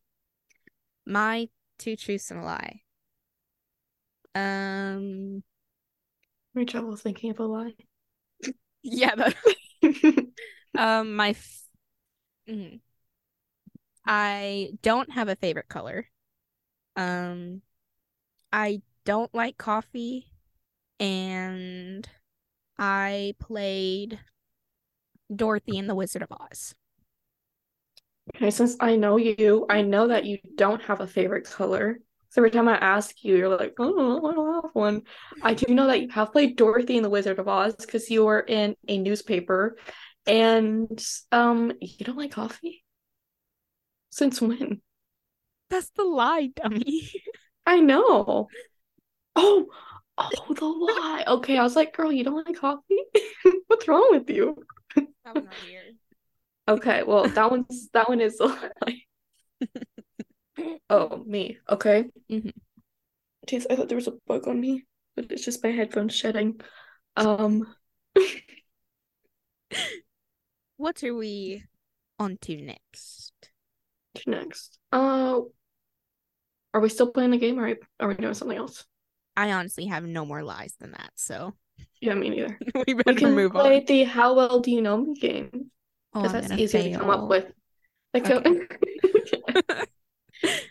My 1.07 1.49
two 1.79 1.95
truths 1.95 2.29
and 2.29 2.39
a 2.41 2.43
lie. 2.43 2.81
Um, 4.35 5.43
My 6.55 6.63
trouble 6.63 6.95
thinking 6.95 7.29
of 7.29 7.39
a 7.39 7.45
lie. 7.45 7.75
yeah, 8.83 9.15
the, 9.15 10.27
um, 10.77 11.15
my, 11.15 11.29
f- 11.29 11.61
mhm. 12.49 12.79
I 14.05 14.73
don't 14.81 15.11
have 15.11 15.29
a 15.29 15.35
favorite 15.35 15.67
color. 15.67 16.07
Um, 16.95 17.61
I 18.53 18.81
don't 19.05 19.33
like 19.33 19.57
coffee, 19.57 20.31
and 20.99 22.07
I 22.77 23.35
played 23.39 24.19
Dorothy 25.33 25.77
in 25.77 25.87
the 25.87 25.95
Wizard 25.95 26.23
of 26.23 26.31
Oz. 26.31 26.75
Okay, 28.35 28.49
since 28.49 28.75
I 28.79 28.95
know 28.95 29.17
you, 29.17 29.65
I 29.69 29.83
know 29.83 30.07
that 30.07 30.25
you 30.25 30.39
don't 30.55 30.81
have 30.81 30.99
a 30.99 31.07
favorite 31.07 31.45
color. 31.45 31.99
So 32.29 32.41
every 32.41 32.51
time 32.51 32.67
I 32.67 32.75
ask 32.77 33.23
you, 33.23 33.37
you're 33.37 33.55
like, 33.55 33.75
oh, 33.79 34.27
I 34.27 34.33
don't 34.33 34.63
have 34.63 34.71
one. 34.73 35.03
I 35.41 35.53
do 35.53 35.73
know 35.73 35.87
that 35.87 36.01
you 36.01 36.09
have 36.09 36.33
played 36.33 36.57
Dorothy 36.57 36.97
in 36.97 37.03
the 37.03 37.09
Wizard 37.09 37.39
of 37.39 37.47
Oz 37.47 37.75
because 37.75 38.09
you 38.09 38.25
were 38.25 38.41
in 38.41 38.75
a 38.87 38.97
newspaper, 38.97 39.77
and 40.25 41.01
um, 41.31 41.71
you 41.79 42.03
don't 42.05 42.17
like 42.17 42.31
coffee. 42.31 42.83
Since 44.09 44.41
when? 44.41 44.81
That's 45.69 45.91
the 45.91 46.03
lie, 46.03 46.49
dummy. 46.55 47.09
I 47.65 47.79
know. 47.79 48.47
Oh, 49.35 49.67
oh, 50.17 50.53
the 50.53 50.65
lie. 50.65 51.23
Okay, 51.27 51.57
I 51.57 51.63
was 51.63 51.75
like, 51.75 51.95
girl, 51.95 52.11
you 52.11 52.23
don't 52.23 52.45
like 52.45 52.57
coffee? 52.59 53.03
What's 53.67 53.87
wrong 53.87 54.07
with 54.11 54.29
you? 54.29 54.57
that 54.95 55.35
one 55.35 55.45
right 55.45 55.55
here. 55.63 55.81
Okay, 56.67 57.03
well, 57.03 57.27
that 57.27 57.51
one's 57.51 57.89
that 57.93 58.09
one 58.09 58.21
is 58.21 58.39
a 58.39 58.45
lie. 58.45 59.01
Oh, 60.89 61.23
me. 61.25 61.57
Okay. 61.69 62.05
Mhm. 62.31 62.53
Jeez, 63.47 63.65
I 63.69 63.75
thought 63.75 63.89
there 63.89 63.97
was 63.97 64.07
a 64.07 64.13
bug 64.25 64.47
on 64.47 64.59
me, 64.59 64.85
but 65.15 65.31
it's 65.31 65.45
just 65.45 65.63
my 65.63 65.71
headphones 65.71 66.15
shedding. 66.15 66.59
Um, 67.15 67.75
What 70.77 71.03
are 71.03 71.13
we 71.13 71.63
on 72.19 72.37
to 72.41 72.57
next? 72.57 73.33
next. 74.27 74.77
Uh, 74.91 75.41
are 76.73 76.81
we 76.81 76.89
still 76.89 77.11
playing 77.11 77.31
the 77.31 77.37
game, 77.37 77.59
or 77.59 77.75
are 77.99 78.07
we 78.07 78.15
doing 78.15 78.33
something 78.33 78.57
else? 78.57 78.85
I 79.37 79.51
honestly 79.51 79.85
have 79.85 80.03
no 80.03 80.25
more 80.25 80.43
lies 80.43 80.75
than 80.79 80.91
that, 80.91 81.11
so 81.15 81.53
Yeah, 82.01 82.15
me 82.15 82.29
neither. 82.29 82.59
we 82.87 82.93
We 83.05 83.13
better 83.13 83.19
can 83.19 83.35
move 83.35 83.51
play 83.51 83.79
on. 83.79 83.85
the 83.85 84.03
How 84.03 84.33
Well 84.35 84.59
Do 84.59 84.71
You 84.71 84.81
Know 84.81 84.97
Me 84.97 85.13
game 85.15 85.71
Oh, 86.13 86.21
because 86.21 86.33
I'm 86.33 86.41
that's 86.41 86.47
gonna 86.49 86.67
to 86.67 86.97
come 86.97 87.09
up 87.09 87.29
with. 87.29 87.51
Like, 88.13 88.25
so- 88.27 88.41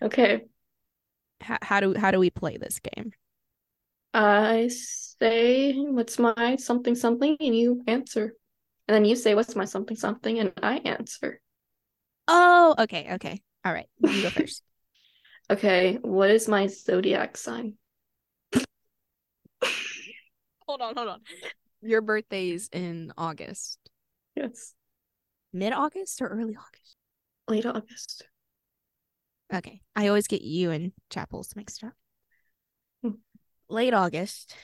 okay. 0.03 0.45
How, 1.41 1.59
how 1.63 1.81
do 1.81 1.95
how 1.95 2.11
do 2.11 2.19
we 2.19 2.31
play 2.31 2.57
this 2.57 2.79
game? 2.79 3.13
I 4.15 4.69
say, 4.69 5.75
what's 5.75 6.19
my 6.19 6.57
something 6.57 6.95
something, 6.95 7.37
and 7.41 7.55
you 7.57 7.83
answer. 7.87 8.35
And 8.89 8.95
then 8.95 9.05
you 9.05 9.17
say, 9.17 9.35
what's 9.35 9.57
my 9.57 9.65
something 9.65 9.97
something, 9.97 10.39
and 10.39 10.53
I 10.63 10.77
answer. 10.79 11.41
Oh, 12.29 12.75
okay, 12.79 13.15
okay. 13.15 13.43
All 13.65 13.73
right. 13.73 13.89
You 14.01 14.23
go 14.23 14.31
first. 14.31 14.63
Okay, 15.51 15.99
what 16.01 16.31
is 16.31 16.49
my 16.49 16.67
zodiac 16.69 17.37
sign? 17.37 17.77
Hold 20.67 20.81
on, 20.81 20.95
hold 20.95 21.09
on. 21.09 21.21
Your 21.83 22.01
birthday's 22.01 22.69
in 22.73 23.13
August. 23.17 23.79
Yes, 24.37 24.75
Mid 25.53 25.73
August 25.73 26.21
or 26.21 26.29
early 26.29 26.57
August? 26.57 26.97
late 27.49 27.67
August. 27.67 28.27
Okay. 29.53 29.81
I 29.95 30.09
always 30.09 30.27
get 30.27 30.43
you 30.43 30.71
and 30.71 30.93
Chapels 31.11 31.55
mixed 31.55 31.85
up. 31.85 31.93
Hmm. 33.03 33.11
Late 33.69 33.93
August. 33.95 34.57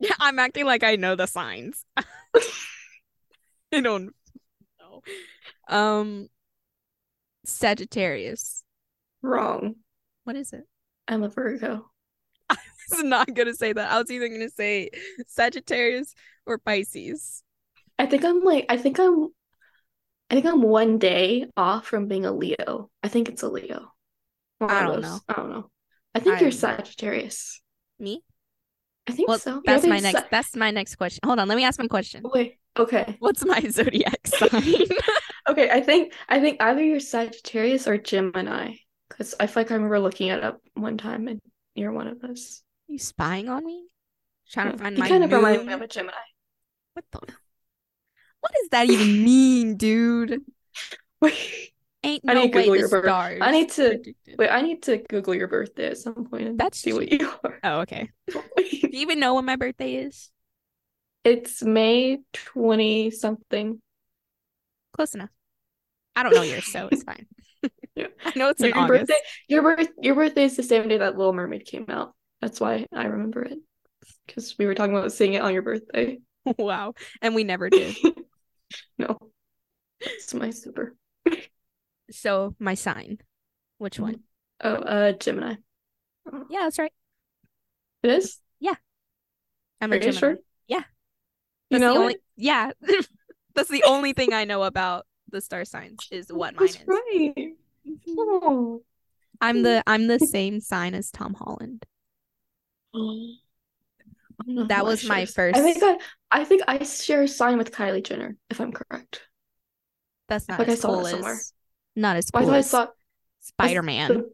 Yeah, 0.00 0.14
I'm 0.20 0.38
acting 0.38 0.66
like 0.66 0.82
I 0.82 0.96
know 0.96 1.14
the 1.14 1.26
signs. 1.26 1.84
I 1.96 3.80
don't 3.80 4.12
know. 4.80 5.02
Um, 5.68 6.28
Sagittarius. 7.44 8.62
Wrong. 9.22 9.76
What 10.24 10.36
is 10.36 10.52
it? 10.52 10.64
I'm 11.06 11.22
a 11.22 11.28
Virgo. 11.28 11.90
Was 12.96 13.02
not 13.04 13.32
gonna 13.34 13.54
say 13.54 13.72
that. 13.72 13.90
I 13.90 13.98
was 13.98 14.10
either 14.10 14.28
gonna 14.28 14.48
say 14.50 14.90
Sagittarius 15.26 16.14
or 16.46 16.58
Pisces. 16.58 17.42
I 17.98 18.06
think 18.06 18.24
I'm 18.24 18.42
like 18.42 18.66
I 18.68 18.76
think 18.76 18.98
I'm 18.98 19.28
I 20.30 20.34
think 20.34 20.46
I'm 20.46 20.62
one 20.62 20.98
day 20.98 21.46
off 21.56 21.86
from 21.86 22.06
being 22.06 22.26
a 22.26 22.32
Leo. 22.32 22.90
I 23.02 23.08
think 23.08 23.28
it's 23.28 23.42
a 23.42 23.48
Leo. 23.48 23.92
One 24.58 24.70
I 24.70 24.86
don't 24.86 25.00
know. 25.00 25.20
I 25.28 25.32
don't 25.34 25.50
know. 25.50 25.70
I 26.14 26.20
think 26.20 26.36
I 26.36 26.40
you're 26.40 26.50
don't 26.50 26.62
know. 26.62 26.76
Sagittarius. 26.76 27.60
Me? 27.98 28.22
I 29.08 29.12
think 29.12 29.28
Well, 29.28 29.38
so. 29.38 29.62
That's 29.64 29.86
my 29.86 30.00
next. 30.00 30.18
Sa- 30.18 30.26
That's 30.30 30.54
my 30.56 30.70
next 30.70 30.96
question. 30.96 31.20
Hold 31.24 31.38
on, 31.38 31.48
let 31.48 31.56
me 31.56 31.64
ask 31.64 31.78
my 31.78 31.86
question. 31.88 32.22
Wait. 32.24 32.58
Okay. 32.78 33.16
What's 33.20 33.44
my 33.44 33.60
zodiac 33.60 34.20
sign? 34.26 34.62
Okay. 35.48 35.70
I 35.70 35.80
think 35.80 36.12
I 36.28 36.40
think 36.40 36.62
either 36.62 36.82
you're 36.82 37.00
Sagittarius 37.00 37.88
or 37.88 37.98
Gemini. 37.98 38.74
Because 39.08 39.34
I 39.40 39.46
feel 39.46 39.62
like 39.62 39.70
I 39.70 39.74
remember 39.74 39.98
looking 39.98 40.28
it 40.28 40.44
up 40.44 40.60
one 40.74 40.98
time 40.98 41.28
and 41.28 41.40
you're 41.74 41.92
one 41.92 42.08
of 42.08 42.22
us. 42.24 42.62
You 42.88 42.98
spying 42.98 43.48
on 43.48 43.64
me? 43.64 43.86
Trying 44.50 44.72
to 44.72 44.72
Yeah. 44.76 44.82
find 44.82 44.96
You 44.96 45.02
my 45.02 45.08
kind 45.08 45.24
of 45.24 45.32
remind 45.32 45.66
me 45.66 45.72
of 45.72 45.82
a 45.82 45.86
Gemini. 45.86 46.16
What 46.94 47.04
the? 47.12 47.20
What 48.40 48.52
does 48.52 48.68
that 48.70 48.88
even 48.88 49.24
mean, 49.24 49.76
dude? 49.76 50.42
Wait. 51.20 51.72
Ain't 52.04 52.22
I 52.28 52.34
no 52.34 52.42
need 52.42 52.52
to 52.52 52.56
way 52.58 52.62
Google 52.64 52.76
your 52.78 52.88
birth- 52.88 53.04
stars. 53.04 53.38
I 53.42 53.50
need 53.50 53.70
to- 53.70 53.88
predicted- 53.88 54.38
Wait, 54.38 54.48
I 54.50 54.62
need 54.62 54.82
to 54.84 54.98
Google 54.98 55.34
your 55.34 55.48
birthday 55.48 55.88
at 55.88 55.98
some 55.98 56.26
point 56.26 56.46
and 56.46 56.58
That's 56.58 56.78
see 56.78 56.92
what 56.92 57.10
you 57.10 57.28
are. 57.44 57.58
Oh, 57.64 57.80
okay. 57.80 58.08
Do 58.28 58.36
you 58.56 58.88
even 59.00 59.18
know 59.18 59.34
when 59.34 59.44
my 59.44 59.56
birthday 59.56 59.96
is? 59.96 60.30
It's 61.24 61.60
May 61.62 62.18
20 62.32 63.10
something. 63.10 63.82
Close 64.92 65.14
enough. 65.14 65.30
I 66.14 66.22
don't 66.22 66.34
know 66.34 66.42
yours, 66.42 66.66
so 66.72 66.88
it's 66.90 67.02
fine. 67.02 67.26
Yeah. 67.96 68.06
I 68.24 68.32
know 68.36 68.48
it's 68.50 68.60
in 68.60 68.68
Your 68.68 68.78
August. 68.78 69.00
birthday, 69.08 69.20
your 69.48 69.62
birth, 69.62 69.88
your 70.00 70.14
birthday 70.14 70.44
is 70.44 70.56
the 70.56 70.62
same 70.62 70.88
day 70.88 70.98
that 70.98 71.18
Little 71.18 71.32
Mermaid 71.32 71.66
came 71.66 71.86
out. 71.88 72.14
That's 72.40 72.60
why 72.60 72.86
I 72.94 73.06
remember 73.06 73.42
it. 73.42 73.58
Because 74.26 74.56
we 74.58 74.66
were 74.66 74.74
talking 74.74 74.96
about 74.96 75.12
seeing 75.12 75.34
it 75.34 75.42
on 75.42 75.52
your 75.52 75.62
birthday. 75.62 76.18
wow. 76.58 76.94
And 77.20 77.34
we 77.34 77.44
never 77.44 77.70
did. 77.70 77.96
No. 78.98 79.16
It's 80.00 80.34
my 80.34 80.50
super. 80.50 80.94
So 82.10 82.54
my 82.58 82.74
sign. 82.74 83.18
Which 83.78 83.98
one? 83.98 84.20
Oh, 84.62 84.74
uh, 84.74 85.12
Gemini. 85.12 85.54
Yeah, 86.50 86.64
that's 86.64 86.78
right. 86.78 86.92
It 88.02 88.10
is? 88.10 88.38
Yeah. 88.60 88.74
I'm 89.80 89.90
Are 89.90 89.94
a 89.94 89.98
you 89.98 90.12
Gemini. 90.12 90.18
sure? 90.18 90.36
Yeah. 90.66 90.82
You 91.70 91.78
know 91.78 91.94
the 91.94 92.00
only 92.00 92.16
yeah. 92.36 92.72
that's 93.54 93.70
the 93.70 93.84
only 93.84 94.12
thing 94.12 94.34
I 94.34 94.44
know 94.44 94.64
about 94.64 95.06
the 95.30 95.40
star 95.40 95.64
signs 95.64 96.06
is 96.10 96.30
what 96.32 96.54
mine 96.54 96.66
That's 96.66 96.76
is. 96.76 96.86
right. 96.86 97.52
Oh. 98.18 98.82
I'm 99.40 99.62
the 99.62 99.82
I'm 99.86 100.08
the 100.08 100.18
same 100.18 100.60
sign 100.60 100.94
as 100.94 101.10
Tom 101.10 101.34
Holland. 101.34 101.86
I 102.94 104.66
That 104.68 104.84
was 104.84 105.04
my 105.04 105.24
share- 105.24 105.50
I 105.54 105.60
think 105.60 105.78
first- 105.80 106.04
I, 106.30 106.40
I 106.40 106.44
think 106.44 106.62
I 106.68 106.82
share 106.84 107.22
a 107.22 107.28
sign 107.28 107.58
with 107.58 107.72
Kylie 107.72 108.04
Jenner, 108.04 108.36
if 108.50 108.60
I'm 108.60 108.72
correct. 108.72 109.22
That's 110.28 110.48
not 110.48 110.58
like 110.58 110.68
I 110.68 110.72
as 110.72 110.80
saw 110.80 110.88
cool 110.88 111.02
that 111.04 111.10
somewhere. 111.10 111.32
as 111.34 111.52
not 111.96 112.16
as 112.16 112.30
Well, 112.32 112.42
I 112.42 112.46
cool 112.46 112.52
thought 112.52 112.60
I 112.60 112.62
saw 112.62 112.86
Spider 113.40 113.82
Man. 113.82 114.24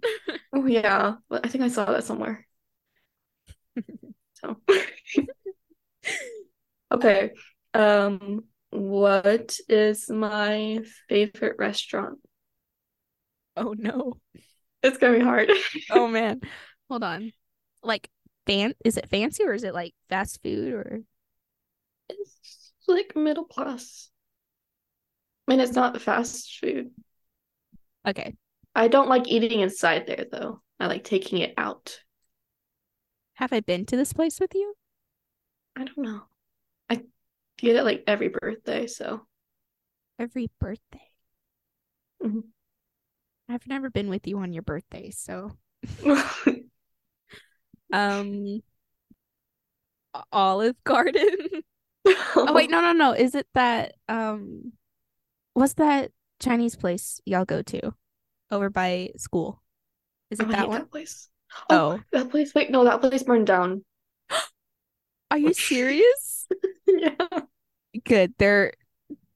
Oh 0.52 0.66
yeah, 0.66 1.14
I 1.30 1.48
think 1.48 1.64
I 1.64 1.68
saw 1.68 1.84
that 1.86 2.04
somewhere. 2.04 2.46
So 4.34 4.56
okay. 6.92 7.30
Um, 7.72 8.44
what 8.70 9.56
is 9.68 10.08
my 10.10 10.80
favorite 11.08 11.56
restaurant? 11.58 12.18
Oh 13.56 13.74
no. 13.76 14.18
It's 14.82 14.98
gonna 14.98 15.18
be 15.18 15.24
hard. 15.24 15.50
Oh 15.90 16.08
man. 16.08 16.40
Hold 16.90 17.04
on. 17.04 17.32
Like 17.82 18.08
fan 18.46 18.74
is 18.84 18.96
it 18.96 19.08
fancy 19.08 19.44
or 19.44 19.52
is 19.54 19.64
it 19.64 19.74
like 19.74 19.94
fast 20.08 20.42
food 20.42 20.72
or 20.72 21.02
It's 22.08 22.88
like 22.88 23.14
middle 23.14 23.44
class. 23.44 24.10
I 25.48 25.52
mean, 25.52 25.60
it's 25.60 25.72
not 25.74 26.00
fast 26.00 26.58
food. 26.58 26.90
okay. 28.06 28.34
I 28.76 28.86
don't 28.86 29.08
like 29.08 29.26
eating 29.26 29.60
inside 29.60 30.06
there 30.06 30.26
though. 30.30 30.62
I 30.78 30.86
like 30.86 31.02
taking 31.04 31.38
it 31.38 31.54
out. 31.56 31.98
Have 33.34 33.52
I 33.52 33.60
been 33.60 33.86
to 33.86 33.96
this 33.96 34.12
place 34.12 34.40
with 34.40 34.54
you? 34.56 34.74
I 35.76 35.84
don't 35.84 35.98
know. 35.98 36.22
I 36.90 37.02
get 37.58 37.76
it 37.76 37.84
like 37.84 38.04
every 38.08 38.28
birthday, 38.28 38.86
so 38.88 39.26
Every 40.18 40.48
birthday. 40.58 41.12
Mhm. 42.20 42.52
I've 43.48 43.66
never 43.66 43.88
been 43.90 44.08
with 44.10 44.26
you 44.26 44.38
on 44.38 44.52
your 44.52 44.62
birthday, 44.62 45.10
so 45.10 45.56
um 47.94 48.62
Olive 50.32 50.76
Garden. 50.84 51.36
oh 52.06 52.52
wait, 52.52 52.70
no 52.70 52.80
no 52.80 52.92
no. 52.92 53.12
Is 53.12 53.34
it 53.34 53.46
that 53.54 53.94
um 54.08 54.72
what's 55.54 55.74
that 55.74 56.10
Chinese 56.40 56.76
place 56.76 57.20
y'all 57.24 57.44
go 57.44 57.62
to 57.62 57.94
over 58.50 58.70
by 58.70 59.10
school? 59.16 59.62
Is 60.30 60.40
it 60.40 60.46
Oh, 60.48 60.52
that 60.52 60.68
one? 60.68 60.80
that 60.80 60.90
place. 60.90 61.28
Oh, 61.70 61.92
Oh, 61.92 62.00
that 62.12 62.30
place. 62.30 62.54
Wait, 62.54 62.70
no, 62.70 62.84
that 62.84 63.00
place 63.00 63.22
burned 63.22 63.46
down. 63.46 63.84
are 65.30 65.38
you 65.38 65.54
serious? 65.54 66.48
yeah. 66.86 67.14
Good. 68.04 68.34
They're 68.38 68.72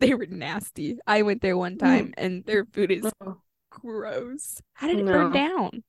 they 0.00 0.14
were 0.14 0.26
nasty. 0.26 0.98
I 1.06 1.22
went 1.22 1.42
there 1.42 1.56
one 1.56 1.78
time 1.78 2.14
and 2.16 2.44
their 2.44 2.64
food 2.64 2.90
is 2.90 3.10
Oh, 3.20 3.38
gross. 3.70 4.60
How 4.74 4.88
did 4.88 5.00
it 5.00 5.06
burn 5.06 5.32
down? 5.32 5.82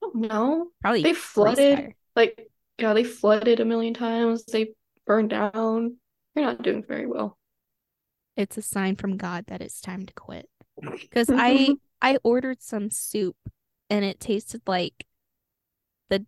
Don't 0.00 0.14
know. 0.16 0.68
Probably 0.80 1.02
They 1.02 1.14
flooded. 1.14 1.94
Like, 2.14 2.48
yeah, 2.78 2.92
they 2.94 3.04
flooded 3.04 3.60
a 3.60 3.64
million 3.64 3.94
times. 3.94 4.44
They 4.44 4.74
burned 5.06 5.30
down. 5.30 5.96
You're 6.34 6.44
not 6.44 6.62
doing 6.62 6.84
very 6.86 7.06
well. 7.06 7.38
It's 8.36 8.56
a 8.56 8.62
sign 8.62 8.96
from 8.96 9.16
God 9.16 9.46
that 9.48 9.60
it's 9.60 9.80
time 9.80 10.06
to 10.06 10.14
quit. 10.14 10.48
Because 10.80 11.28
I 11.32 11.74
I 12.02 12.18
ordered 12.22 12.62
some 12.62 12.90
soup 12.90 13.36
and 13.90 14.04
it 14.04 14.20
tasted 14.20 14.62
like 14.66 15.06
the 16.08 16.24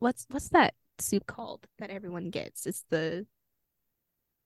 what's 0.00 0.26
what's 0.28 0.48
that 0.48 0.74
soup 0.98 1.26
called 1.26 1.66
that 1.78 1.90
everyone 1.90 2.30
gets? 2.30 2.66
It's 2.66 2.84
the 2.90 3.26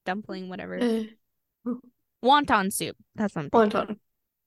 dumpling, 0.04 0.48
whatever. 0.48 0.78
Uh, 0.78 1.72
Wonton 2.24 2.72
soup. 2.72 2.96
That's 3.14 3.34
what 3.34 3.44
I'm 3.44 3.50
thinking 3.50 3.80
wonton. 3.80 3.96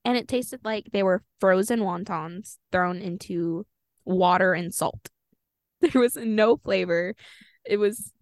And 0.06 0.18
it 0.18 0.28
tasted 0.28 0.62
like 0.63 0.89
they 0.92 1.04
were 1.04 1.24
frozen 1.39 1.82
wontons 1.82 2.58
thrown 2.72 2.98
into 2.98 3.65
water 4.10 4.54
and 4.54 4.74
salt. 4.74 5.10
There 5.82 6.02
was 6.02 6.15
no 6.17 6.58
flavor. 6.58 7.15
It 7.65 7.78
was 7.78 8.13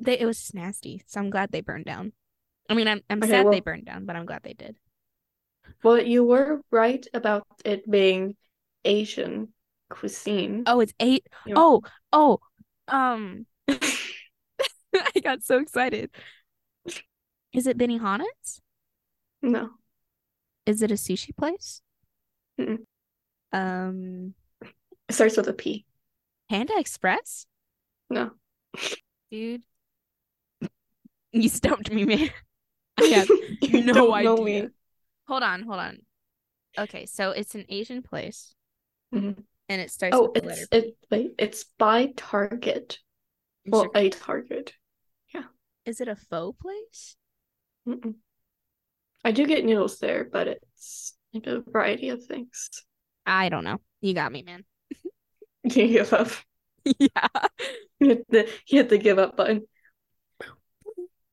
they 0.00 0.18
it 0.18 0.26
was 0.26 0.54
nasty. 0.54 1.02
So 1.06 1.20
I'm 1.20 1.30
glad 1.30 1.52
they 1.52 1.62
burned 1.62 1.86
down. 1.86 2.12
I 2.70 2.74
mean, 2.74 2.88
I'm 2.88 3.02
I'm 3.10 3.22
Okay, 3.22 3.30
sad 3.30 3.50
they 3.50 3.60
burned 3.60 3.86
down, 3.86 4.06
but 4.06 4.16
I'm 4.16 4.26
glad 4.26 4.42
they 4.44 4.54
did. 4.54 4.76
Well, 5.82 6.02
you 6.02 6.22
were 6.24 6.60
right 6.70 7.06
about 7.14 7.46
it 7.64 7.90
being 7.90 8.36
Asian 8.84 9.54
cuisine. 9.88 10.66
Oh, 10.66 10.80
it's 10.80 10.92
eight. 11.00 11.26
Yeah. 11.44 11.56
Oh, 11.56 11.82
oh, 12.12 12.40
um, 12.88 13.46
I 13.68 15.20
got 15.22 15.42
so 15.42 15.58
excited. 15.58 16.10
Is 17.52 17.66
it 17.66 17.76
Benihana's? 17.76 18.60
no. 19.42 19.78
Is 20.66 20.82
it 20.82 20.90
a 20.90 20.94
sushi 20.94 21.34
place? 21.36 21.82
Mm-mm. 22.58 22.86
Um, 23.52 24.34
It 25.08 25.14
starts 25.14 25.36
with 25.36 25.48
a 25.48 25.52
P. 25.52 25.84
Panda 26.50 26.74
Express? 26.78 27.46
No. 28.10 28.30
Dude, 29.30 29.64
you 31.32 31.48
stumped 31.48 31.90
me, 31.90 32.04
man. 32.04 32.30
I 32.98 33.04
have 33.06 33.28
You 33.60 33.82
no 33.84 33.92
don't 33.92 34.24
know 34.24 34.38
idea. 34.42 34.62
me. 34.64 34.68
Hold 35.28 35.42
on, 35.42 35.62
hold 35.62 35.78
on. 35.80 35.98
Okay, 36.78 37.06
so 37.06 37.30
it's 37.30 37.54
an 37.54 37.64
Asian 37.68 38.02
place, 38.02 38.54
Mhm. 39.14 39.42
and 39.68 39.80
it 39.80 39.90
starts 39.90 40.16
Oh, 40.16 40.30
with 40.30 40.34
the 40.42 40.48
letter 40.48 40.62
it's 40.70 40.86
it. 40.86 40.96
Wait, 41.10 41.34
it's 41.38 41.64
by 41.78 42.12
Target. 42.16 42.98
Is 43.64 43.72
Well, 43.72 43.90
a 43.94 44.08
Target. 44.10 44.74
Yeah. 45.34 45.44
Is 45.84 46.00
it 46.00 46.08
a 46.08 46.16
pho 46.16 46.52
place? 46.52 47.16
Mm-mm. 47.88 48.14
I 49.24 49.32
do 49.32 49.46
get 49.46 49.64
noodles 49.64 49.98
there, 49.98 50.24
but 50.24 50.46
it's 50.46 51.16
like 51.32 51.46
a 51.48 51.60
variety 51.60 52.10
of 52.10 52.24
things. 52.24 52.70
I 53.24 53.48
don't 53.48 53.64
know. 53.64 53.80
You 54.00 54.14
got 54.14 54.30
me, 54.30 54.42
man. 54.42 54.64
Can 55.70 55.88
you 55.88 55.98
give 55.98 56.12
up. 56.12 56.28
yeah. 56.98 57.28
You 57.98 58.08
hit 58.08 58.30
the, 58.30 58.48
you 58.68 58.78
hit 58.78 58.88
the 58.88 58.98
give 58.98 59.18
up 59.18 59.36
button. 59.36 59.66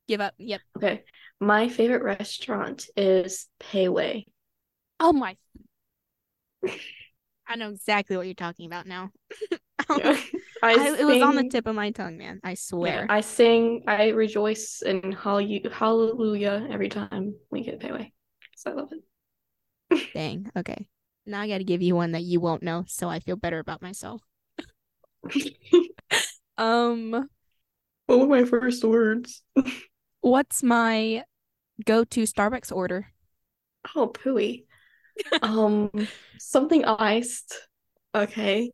Give 0.08 0.22
up. 0.22 0.34
Yep. 0.38 0.62
Okay. 0.78 1.04
My 1.40 1.70
favorite 1.70 2.04
restaurant 2.04 2.88
is 2.96 3.48
Pei 3.60 3.90
Wei. 3.90 4.28
Oh 5.00 5.14
my. 5.14 5.38
I 7.48 7.56
know 7.56 7.70
exactly 7.70 8.16
what 8.18 8.26
you're 8.26 8.36
talking 8.36 8.66
about 8.66 8.88
now. 8.88 9.12
Yeah. 9.98 10.18
I, 10.62 10.76
I, 10.76 10.96
it 10.98 11.06
was 11.06 11.22
on 11.22 11.36
the 11.36 11.50
tip 11.50 11.68
of 11.68 11.76
my 11.76 11.92
tongue, 11.92 12.18
man. 12.18 12.40
I 12.42 12.52
yeah, 12.52 12.56
swear. 12.58 13.06
I 13.10 13.20
sing, 13.20 13.84
I 13.86 14.10
rejoice 14.10 14.82
and 14.82 15.14
hallelu- 15.14 15.70
hallelujah 15.70 16.66
every 16.72 16.88
time 16.88 17.36
we 17.52 17.64
get 17.66 17.82
Pei 17.82 17.92
Wei. 17.92 18.14
So 18.56 18.72
I 18.72 18.74
love 18.76 18.94
it. 18.94 20.14
Dang. 20.14 20.50
Okay. 20.56 20.88
Now 21.26 21.42
I 21.42 21.48
got 21.48 21.60
to 21.60 21.64
give 21.64 21.82
you 21.82 21.96
one 21.96 22.12
that 22.12 22.24
you 22.24 22.40
won't 22.40 22.64
know, 22.64 22.86
so 22.88 23.10
I 23.10 23.20
feel 23.20 23.36
better 23.36 23.60
about 23.60 23.82
myself. 23.82 24.22
Um, 26.58 27.30
what 28.06 28.20
were 28.20 28.28
my 28.28 28.46
first 28.46 28.84
words? 28.84 29.42
what's 30.22 30.62
my 30.62 31.24
go-to 31.86 32.24
Starbucks 32.24 32.72
order? 32.72 33.08
Oh, 33.96 34.08
pooey. 34.08 34.66
Um, 35.44 35.92
something 36.40 36.86
iced. 36.86 37.56
Okay. 38.16 38.72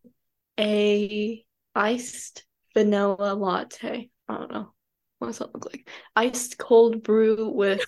A 0.58 1.44
iced 1.76 2.46
vanilla 2.74 3.34
latte. 3.34 4.10
I 4.30 4.38
don't 4.38 4.52
know. 4.52 4.72
What 5.18 5.28
does 5.28 5.40
that 5.40 5.54
look 5.54 5.66
like? 5.66 5.90
Iced 6.16 6.58
cold 6.58 7.04
brew 7.04 7.50
with 7.50 7.86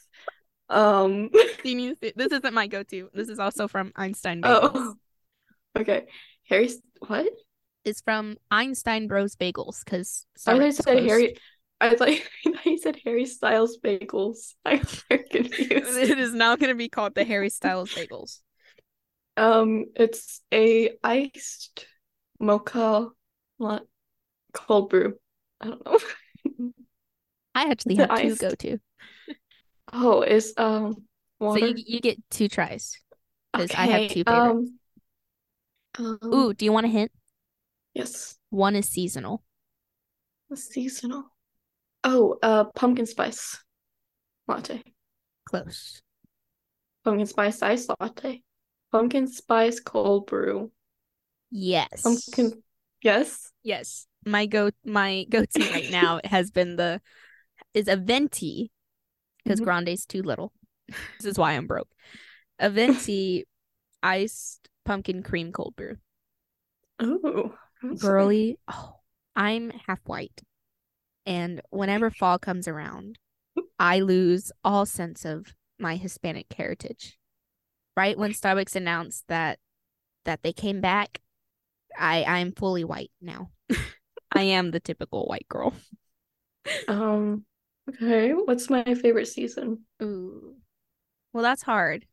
um 0.71 1.29
This 1.63 2.31
isn't 2.31 2.53
my 2.53 2.67
go-to. 2.67 3.09
This 3.13 3.29
is 3.29 3.39
also 3.39 3.67
from 3.67 3.91
Einstein 3.95 4.41
Bagels. 4.41 4.71
oh 4.73 4.95
okay. 5.79 6.05
Harry's 6.49 6.81
what? 7.07 7.27
It's 7.83 8.01
from 8.01 8.37
Einstein 8.49 9.07
Bros 9.07 9.35
Bagels 9.35 9.83
because 9.83 10.25
I 10.47 10.57
thought 10.57 10.65
you 10.65 10.71
said 10.71 11.03
Harry 11.03 11.35
I 11.81 11.95
thought, 11.95 12.09
you 12.65 12.77
said 12.77 12.97
Harry 13.03 13.25
Styles 13.25 13.79
bagels. 13.83 14.53
I'm 14.65 14.81
very 15.09 15.23
confused. 15.23 15.97
it 15.97 16.19
is 16.19 16.33
now 16.33 16.55
going 16.55 16.69
to 16.69 16.75
be 16.75 16.89
called 16.89 17.15
the 17.15 17.23
Harry 17.23 17.49
Styles 17.49 17.91
Bagels. 17.93 18.39
Um, 19.35 19.85
it's 19.95 20.41
a 20.53 20.91
iced 21.03 21.87
mocha 22.39 23.09
cold 24.53 24.89
brew. 24.89 25.15
I 25.59 25.67
don't 25.69 25.85
know. 25.85 25.97
I 27.55 27.71
actually 27.71 27.95
have 27.95 28.21
two 28.21 28.35
go-to, 28.35 28.77
Oh, 29.93 30.21
is 30.21 30.53
um 30.57 31.03
so 31.39 31.57
you 31.57 31.75
you 31.85 31.99
get 31.99 32.17
two 32.29 32.47
tries. 32.47 32.97
'cause 33.53 33.71
I 33.71 33.85
have 33.87 34.07
two 34.07 34.23
favorites. 34.23 34.71
Um, 35.99 36.17
um, 36.23 36.33
Ooh, 36.33 36.53
do 36.53 36.65
you 36.65 36.71
want 36.71 36.85
a 36.85 36.89
hint? 36.89 37.11
yes, 37.93 38.37
One 38.49 38.75
is 38.75 38.87
seasonal. 38.87 39.43
seasonal. 40.53 41.25
Oh, 42.03 42.37
uh, 42.41 42.65
pumpkin 42.75 43.05
spice 43.05 43.57
latte. 44.47 44.81
Close. 45.45 46.01
Pumpkin 47.03 47.25
spice 47.25 47.61
ice 47.61 47.87
latte. 47.99 48.43
Pumpkin 48.91 49.27
spice 49.27 49.79
cold 49.79 50.27
brew. 50.27 50.71
Yes. 51.51 52.03
Pumpkin. 52.03 52.63
Yes. 53.01 53.51
Yes. 53.63 54.07
My 54.25 54.45
go 54.45 54.71
my 54.85 55.25
go-to 55.29 55.69
right 55.71 55.89
now 55.91 56.19
has 56.25 56.51
been 56.51 56.75
the 56.75 57.01
is 57.73 57.87
a 57.87 57.95
venti 57.95 58.71
because 59.43 59.59
Mhm. 59.59 59.65
Grande's 59.65 60.05
too 60.05 60.23
little. 60.23 60.51
this 61.17 61.25
is 61.25 61.37
why 61.37 61.53
I'm 61.53 61.67
broke. 61.67 61.89
A 62.59 62.69
venti 62.69 63.45
iced 64.03 64.69
pumpkin 64.85 65.23
cream 65.23 65.51
cold 65.51 65.75
brew. 65.75 65.97
Oh, 66.99 67.53
Girly, 67.97 68.57
oh, 68.67 68.99
I'm 69.35 69.71
half 69.87 69.99
white. 70.05 70.41
And 71.25 71.61
whenever 71.69 72.09
fall 72.11 72.37
comes 72.37 72.67
around, 72.67 73.17
I 73.79 73.99
lose 73.99 74.51
all 74.63 74.85
sense 74.85 75.25
of 75.25 75.55
my 75.79 75.95
Hispanic 75.95 76.47
heritage. 76.53 77.17
Right 77.97 78.17
when 78.17 78.31
Starbucks 78.31 78.75
announced 78.75 79.25
that 79.27 79.59
that 80.25 80.43
they 80.43 80.53
came 80.53 80.81
back, 80.81 81.21
I 81.97 82.23
I'm 82.23 82.51
fully 82.53 82.83
white 82.83 83.11
now. 83.21 83.49
I 84.31 84.43
am 84.43 84.71
the 84.71 84.79
typical 84.79 85.25
white 85.25 85.47
girl. 85.49 85.73
Um. 86.87 87.45
Okay. 87.89 88.31
What's 88.31 88.69
my 88.69 88.83
favorite 88.83 89.27
season? 89.27 89.85
Ooh. 90.01 90.55
Well, 91.33 91.43
that's 91.43 91.63
hard. 91.63 92.05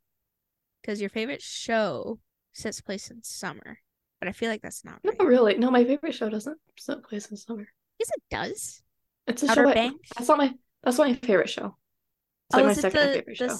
Because 0.81 1.01
your 1.01 1.11
favorite 1.11 1.43
show 1.43 2.19
sets 2.53 2.81
place 2.81 3.11
in 3.11 3.23
summer. 3.23 3.79
But 4.21 4.29
I 4.29 4.33
feel 4.33 4.51
like 4.51 4.63
that's 4.63 4.85
not 4.85 5.01
right. 5.05 5.17
Not 5.19 5.27
really. 5.27 5.59
No, 5.59 5.71
my 5.71 5.85
favorite 5.85 6.15
show 6.15 6.29
doesn't 6.29 6.59
doesn't 6.77 7.05
place 7.05 7.31
in 7.31 7.37
summer. 7.37 7.67
Yes, 7.99 8.11
it 8.11 8.23
does. 8.31 8.83
It's 9.27 9.43
a 9.43 9.51
Outer 9.51 9.69
show. 9.69 9.75
Banks? 9.75 10.09
that's 10.17 10.29
not 10.29 10.39
my. 10.39 10.55
That's 10.83 10.99
not 10.99 11.09
my 11.09 11.15
favorite 11.15 11.51
show. 11.51 11.77
It's 12.49 12.55
like 12.55 12.63
oh, 12.63 12.67
my 12.67 12.71
is 12.73 12.79
it 12.79 12.83
second 12.83 13.01
the, 13.01 13.15
favorite 13.15 13.37
show. 13.37 13.57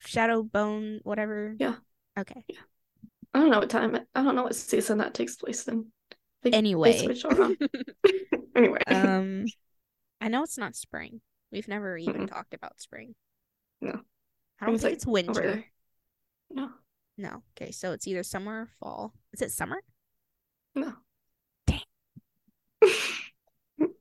Shadow 0.00 0.42
Bone, 0.42 1.00
whatever? 1.02 1.54
Yeah. 1.58 1.76
Okay. 2.18 2.44
Yeah. 2.48 2.58
I 3.32 3.40
don't 3.40 3.50
know 3.50 3.58
what 3.60 3.70
time. 3.70 3.98
I 4.14 4.22
don't 4.22 4.34
know 4.34 4.44
what 4.44 4.54
season 4.54 4.98
that 4.98 5.14
takes 5.14 5.36
place 5.36 5.66
in. 5.68 5.86
They 6.42 6.50
Anyway. 6.50 6.92
anyway. 8.56 8.80
um, 8.86 9.44
I 10.20 10.28
know 10.28 10.42
it's 10.42 10.58
not 10.58 10.74
spring. 10.74 11.20
We've 11.56 11.68
never 11.68 11.96
even 11.96 12.26
Mm-mm. 12.26 12.28
talked 12.28 12.52
about 12.52 12.78
spring. 12.82 13.14
No. 13.80 14.02
I 14.60 14.66
don't 14.66 14.74
think 14.78 14.82
like 14.84 14.92
it's 14.92 15.06
over 15.06 15.12
winter. 15.12 15.40
there. 15.40 15.64
no. 16.50 16.70
No. 17.16 17.42
Okay, 17.58 17.72
so 17.72 17.92
it's 17.92 18.06
either 18.06 18.22
summer 18.22 18.60
or 18.62 18.68
fall. 18.78 19.14
Is 19.32 19.40
it 19.40 19.52
summer? 19.52 19.82
No. 20.74 20.92
Dang. 21.66 21.80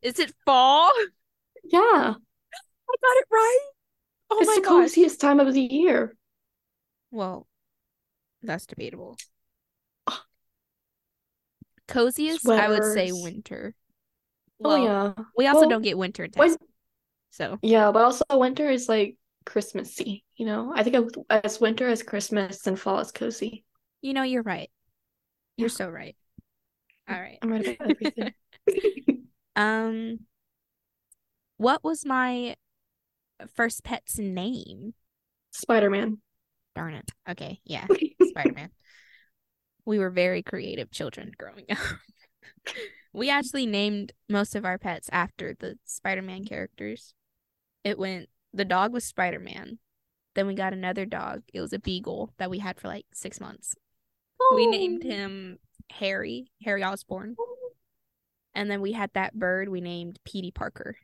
Is 0.02 0.20
it 0.20 0.34
fall? 0.46 0.92
yeah. 1.64 1.80
I 2.14 2.96
got 3.02 3.18
it 3.18 3.26
right. 3.32 3.60
Oh 4.32 4.40
it's 4.42 4.48
my 4.48 4.56
the 4.56 4.62
gosh. 4.62 4.92
coziest 4.94 5.22
time 5.22 5.40
of 5.40 5.54
the 5.54 5.62
year. 5.62 6.16
Well, 7.10 7.48
that's 8.44 8.66
debatable. 8.66 9.18
Coziest, 11.88 12.48
I 12.50 12.68
would 12.68 12.84
say 12.84 13.10
Sweaters. 13.10 13.24
winter. 13.24 13.76
oh 14.64 14.76
yeah. 14.76 15.14
we 15.38 15.48
also 15.48 15.62
Well, 15.62 15.70
don't 15.70 15.82
get 15.84 15.98
winter 15.98 16.28
Texas. 16.28 16.58
So, 17.36 17.60
Yeah, 17.62 17.92
but 17.92 18.02
also 18.02 18.24
winter 18.32 18.70
is 18.70 18.88
like 18.88 19.18
Christmassy, 19.46 20.24
you 20.38 20.46
know? 20.46 20.72
I 20.74 20.84
think 20.84 21.12
as 21.30 21.60
winter 21.60 21.86
as 21.90 22.02
Christmas 22.02 22.66
and 22.66 22.80
fall 22.80 23.00
as 23.00 23.12
cozy. 23.12 23.66
you 24.02 24.14
know, 24.14 24.24
you're 24.24 24.42
right. 24.42 24.72
You're 25.58 25.68
Yeah. 25.68 25.76
so 25.76 25.90
right. 25.90 26.16
All 27.10 27.20
right. 27.20 27.38
I'm 27.42 27.52
right 27.52 27.68
about 27.68 27.92
everything. 27.92 28.34
Um, 29.58 30.20
what 31.58 31.82
was 31.84 32.06
my 32.06 32.56
first 33.56 33.84
pet's 33.86 34.18
name? 34.20 34.94
Spider-Man. 35.52 36.18
Darn 36.76 36.94
it. 36.96 37.10
Okay, 37.30 37.60
yeah, 37.64 37.86
Spider-Man. 38.22 38.70
We 39.86 40.00
were 40.00 40.10
very 40.10 40.42
creative 40.44 40.92
children 40.92 41.32
growing 41.38 41.66
up. 41.70 41.78
we 43.14 43.30
actually 43.30 43.66
named 43.66 44.12
most 44.28 44.56
of 44.56 44.66
our 44.66 44.78
pets 44.78 45.10
after 45.14 45.56
the 45.58 45.78
Spider-Man 45.86 46.44
characters. 46.44 47.14
It 47.86 48.00
went 48.00 48.28
the 48.54 48.66
dog 48.66 48.92
was 48.92 49.06
Spider-Man. 49.06 49.78
Then 50.34 50.48
we 50.48 50.56
got 50.56 50.74
another 50.74 51.06
dog. 51.06 51.44
It 51.54 51.62
was 51.62 51.72
a 51.72 51.80
beagle 51.80 52.34
that 52.38 52.50
we 52.50 52.60
had 52.60 52.80
for 52.80 52.88
like 52.90 53.06
six 53.14 53.40
months. 53.40 53.76
We 54.54 54.66
oh. 54.66 54.70
named 54.70 55.04
Oh. 55.06 55.10
him 55.10 55.60
Harry, 55.92 56.48
Harry 56.64 56.84
Osborn. 56.84 57.36
And 58.54 58.72
then 58.72 58.82
we 58.82 58.94
had 58.94 59.12
that 59.14 59.34
bird 59.34 59.70
we 59.70 59.82
named 59.82 60.20
Petey 60.26 60.52
Parker. 60.52 60.98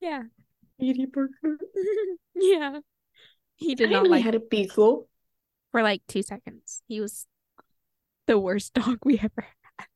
Yeah. 0.00 0.24
Petey 0.78 1.06
Parker. 1.06 1.58
yeah. 2.34 2.80
He 3.56 3.74
did 3.74 3.88
didn't 3.88 4.04
not 4.04 4.10
like 4.10 4.18
he 4.18 4.24
had 4.24 4.34
a 4.34 4.40
beagle. 4.40 5.08
for 5.72 5.82
like 5.82 6.02
two 6.06 6.22
seconds. 6.22 6.82
He 6.86 7.00
was 7.00 7.26
the 8.26 8.38
worst 8.38 8.74
dog 8.74 8.98
we 9.04 9.18
ever 9.18 9.46
had. 9.78 9.86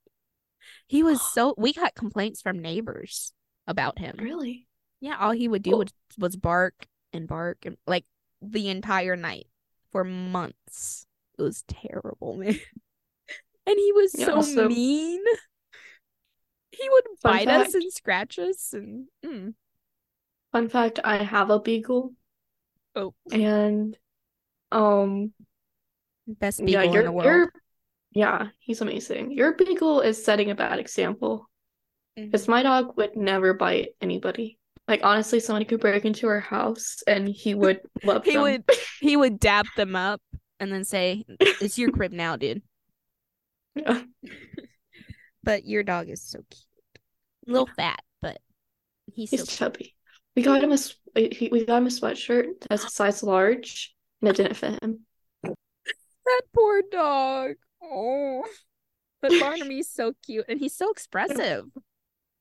He 0.87 1.03
was 1.03 1.21
so 1.33 1.55
we 1.59 1.73
got 1.73 1.95
complaints 1.95 2.41
from 2.41 2.61
neighbors 2.61 3.33
about 3.67 3.99
him. 3.99 4.17
Really? 4.19 4.67
Yeah, 5.03 5.17
all 5.19 5.33
he 5.33 5.49
would 5.49 5.63
do 5.65 5.75
Oh. 5.75 5.79
was, 5.79 5.89
was 6.17 6.37
bark 6.37 6.87
and 7.13 7.27
bark 7.27 7.67
and 7.67 7.77
like 7.87 8.05
the 8.41 8.69
entire 8.69 9.17
night 9.17 9.49
for 9.91 10.05
months. 10.05 11.05
It 11.39 11.43
was 11.43 11.65
terrible, 11.67 12.37
man. 12.39 12.59
And 13.67 13.77
he 13.79 13.93
was 13.93 14.15
Yeah, 14.17 14.27
so 14.27 14.35
also- 14.37 14.69
mean. 14.69 15.23
He 16.71 16.89
would 16.89 17.05
bite 17.23 17.49
us 17.49 17.75
and 17.75 17.93
scratch 17.93 18.39
us 18.39 18.73
and 18.73 19.07
mm. 19.25 19.53
Fun 20.53 20.69
fact, 20.69 21.01
I 21.05 21.19
have 21.19 21.51
a 21.51 21.61
beagle 21.61 22.15
oh, 22.95 23.13
and 23.31 23.97
um 24.71 25.33
best 26.27 26.61
yeah, 26.61 26.83
beagle 26.83 26.97
in 26.97 27.05
the 27.05 27.13
world. 27.13 27.51
yeah, 28.13 28.49
he's 28.59 28.81
amazing. 28.81 29.33
Your 29.33 29.53
beagle 29.55 30.01
is 30.01 30.25
setting 30.25 30.51
a 30.51 30.55
bad 30.55 30.79
example. 30.79 31.49
Because 32.17 32.49
my 32.49 32.63
dog 32.63 32.97
would 32.97 33.17
never 33.17 33.53
bite 33.55 33.91
anybody. 34.01 34.59
Like 34.89 35.01
honestly, 35.05 35.41
somebody 35.41 35.65
could 35.65 35.81
break 35.81 36.05
into 36.05 36.27
our 36.29 36.41
house 36.41 37.03
and 37.07 37.29
he 37.29 37.55
would 37.57 37.81
love 38.05 38.25
He 38.25 38.33
them. 38.35 38.43
would 38.43 38.65
he 39.01 39.17
would 39.17 39.39
dab 39.41 39.67
them 39.77 39.95
up 39.97 40.21
and 40.61 40.73
then 40.73 40.85
say, 40.85 41.25
"It's 41.41 41.79
your 41.79 41.91
crib 41.93 42.13
now, 42.13 42.37
dude." 42.37 42.63
Yeah. 43.75 44.03
But 45.45 45.65
your 45.65 45.83
dog 45.83 46.09
is 46.09 46.23
so 46.23 46.39
cute. 46.39 47.01
A 47.49 47.51
little 47.51 47.69
fat, 47.77 48.01
but 48.21 48.39
he's, 49.13 49.31
He's 49.31 49.41
so 49.41 49.47
chubby. 49.47 49.95
We 50.37 50.43
got 50.43 50.63
him 50.63 50.73
a 50.73 50.79
he- 51.29 51.49
we 51.51 51.65
got 51.65 51.79
him 51.79 51.87
a 51.87 51.91
sweatshirt 51.91 52.47
that's 52.69 52.85
a 52.85 52.91
size 52.91 53.23
large 53.23 53.95
and 54.21 54.31
it 54.31 54.37
didn't 54.37 54.55
fit 54.55 54.83
him. 54.83 55.01
That 55.45 56.43
poor 56.55 56.83
dog. 56.91 57.53
Oh. 57.83 58.45
But 59.21 59.33
Barnaby's 59.41 59.91
so 59.91 60.13
cute 60.25 60.45
and 60.49 60.61
he's 60.61 60.75
so 60.77 60.91
expressive. 60.91 61.65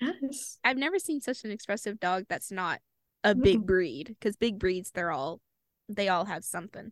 Yes. 0.02 0.58
I've 0.64 0.78
never 0.78 1.00
seen 1.00 1.22
such 1.22 1.44
an 1.44 1.52
expressive 1.52 2.00
dog 2.00 2.26
that's 2.30 2.52
not 2.52 2.82
a 3.24 3.36
big 3.36 3.60
Mm. 3.62 3.66
breed 3.68 4.08
because 4.08 4.36
big 4.36 4.58
breeds 4.60 4.92
they're 4.92 5.12
all 5.12 5.42
they 5.88 6.08
all 6.10 6.26
have 6.26 6.44
something. 6.44 6.92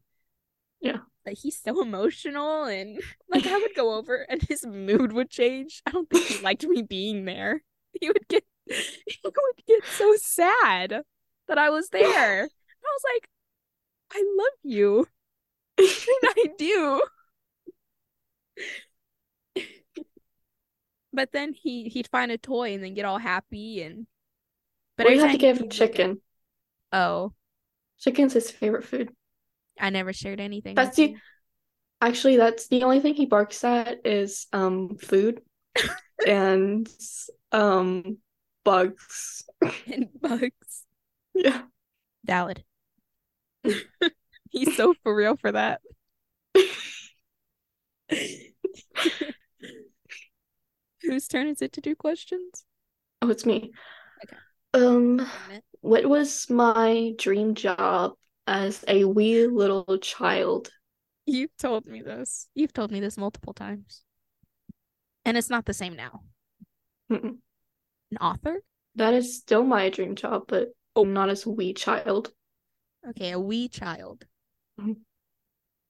Yeah. 0.81 0.99
But 1.25 1.35
he's 1.35 1.61
so 1.61 1.81
emotional 1.81 2.65
and 2.65 3.01
like 3.29 3.47
I 3.47 3.57
would 3.57 3.75
go 3.75 3.95
over 3.95 4.15
and 4.29 4.41
his 4.43 4.65
mood 4.65 5.13
would 5.13 5.29
change. 5.29 5.81
I 5.85 5.91
don't 5.91 6.09
think 6.09 6.25
he 6.27 6.43
liked 6.43 6.65
me 6.67 6.83
being 6.83 7.25
there. 7.25 7.63
He 7.99 8.07
would 8.09 8.27
get 8.29 8.45
he 8.67 9.17
would 9.25 9.33
get 9.67 9.85
so 9.85 10.15
sad 10.17 11.03
that 11.47 11.57
I 11.57 11.69
was 11.71 11.89
there. 11.91 12.43
I 12.43 12.47
was 12.47 13.03
like, 13.15 13.29
I 14.13 14.23
love 14.37 14.59
you. 14.63 15.07
And 15.79 15.87
I 16.25 16.45
do. 16.57 17.01
But 21.19 21.33
then 21.33 21.51
he 21.51 21.89
he'd 21.89 22.07
find 22.07 22.31
a 22.31 22.37
toy 22.37 22.73
and 22.73 22.81
then 22.81 22.93
get 22.93 23.03
all 23.03 23.17
happy 23.17 23.81
and 23.81 24.07
But 24.95 25.07
we 25.07 25.15
every 25.15 25.23
have 25.23 25.31
to 25.33 25.37
give 25.37 25.59
look 25.59 25.69
chicken. 25.69 26.21
Oh, 26.93 27.33
Chicken's 27.99 28.31
his 28.31 28.49
favorite 28.49 28.85
food. 28.85 29.09
I 29.77 29.89
never 29.89 30.13
shared 30.13 30.39
anything. 30.39 30.75
That's 30.75 30.95
the 30.95 31.17
actually 31.99 32.37
that's 32.37 32.69
the 32.69 32.83
only 32.83 33.01
thing 33.01 33.15
he 33.15 33.25
barks 33.25 33.65
at 33.65 33.97
is 34.05 34.47
um 34.53 34.95
food 34.95 35.41
and 36.25 36.87
um 37.51 38.19
bugs. 38.63 39.43
and 39.91 40.07
bugs. 40.21 40.85
Yeah. 41.35 41.63
Valid. 42.23 42.63
He's 44.51 44.73
so 44.77 44.93
for 45.03 45.13
real 45.13 45.35
for 45.35 45.51
that. 45.51 45.81
Whose 51.03 51.27
turn 51.27 51.47
is 51.47 51.61
it 51.61 51.71
to 51.73 51.81
do 51.81 51.95
questions? 51.95 52.65
Oh, 53.21 53.29
it's 53.29 53.45
me. 53.45 53.71
Okay. 54.23 54.37
Um, 54.73 55.27
what 55.81 56.05
was 56.05 56.49
my 56.49 57.13
dream 57.17 57.55
job 57.55 58.13
as 58.47 58.83
a 58.87 59.05
wee 59.05 59.47
little 59.47 59.97
child? 59.99 60.71
You've 61.25 61.55
told 61.57 61.85
me 61.85 62.01
this. 62.01 62.47
You've 62.55 62.73
told 62.73 62.91
me 62.91 62.99
this 62.99 63.17
multiple 63.17 63.53
times. 63.53 64.03
And 65.25 65.37
it's 65.37 65.49
not 65.49 65.65
the 65.65 65.73
same 65.73 65.95
now. 65.95 66.21
Mm-mm. 67.11 67.37
An 68.11 68.17
author? 68.19 68.61
That 68.95 69.13
is 69.13 69.37
still 69.37 69.63
my 69.63 69.89
dream 69.89 70.15
job, 70.15 70.45
but 70.47 70.69
Oh. 70.95 71.03
not 71.03 71.29
as 71.29 71.45
a 71.45 71.49
wee 71.49 71.73
child. 71.73 72.31
Okay, 73.09 73.31
a 73.31 73.39
wee 73.39 73.69
child. 73.69 74.25
Mhm. 74.79 74.97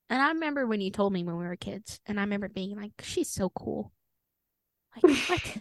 And 0.09 0.21
I 0.21 0.29
remember 0.29 0.67
when 0.67 0.81
you 0.81 0.91
told 0.91 1.13
me 1.13 1.23
when 1.23 1.37
we 1.37 1.45
were 1.45 1.55
kids, 1.55 1.99
and 2.05 2.19
I 2.19 2.23
remember 2.23 2.49
being 2.49 2.75
like, 2.75 2.91
she's 3.01 3.29
so 3.29 3.49
cool. 3.49 3.91
Like, 4.95 5.29
what? 5.29 5.57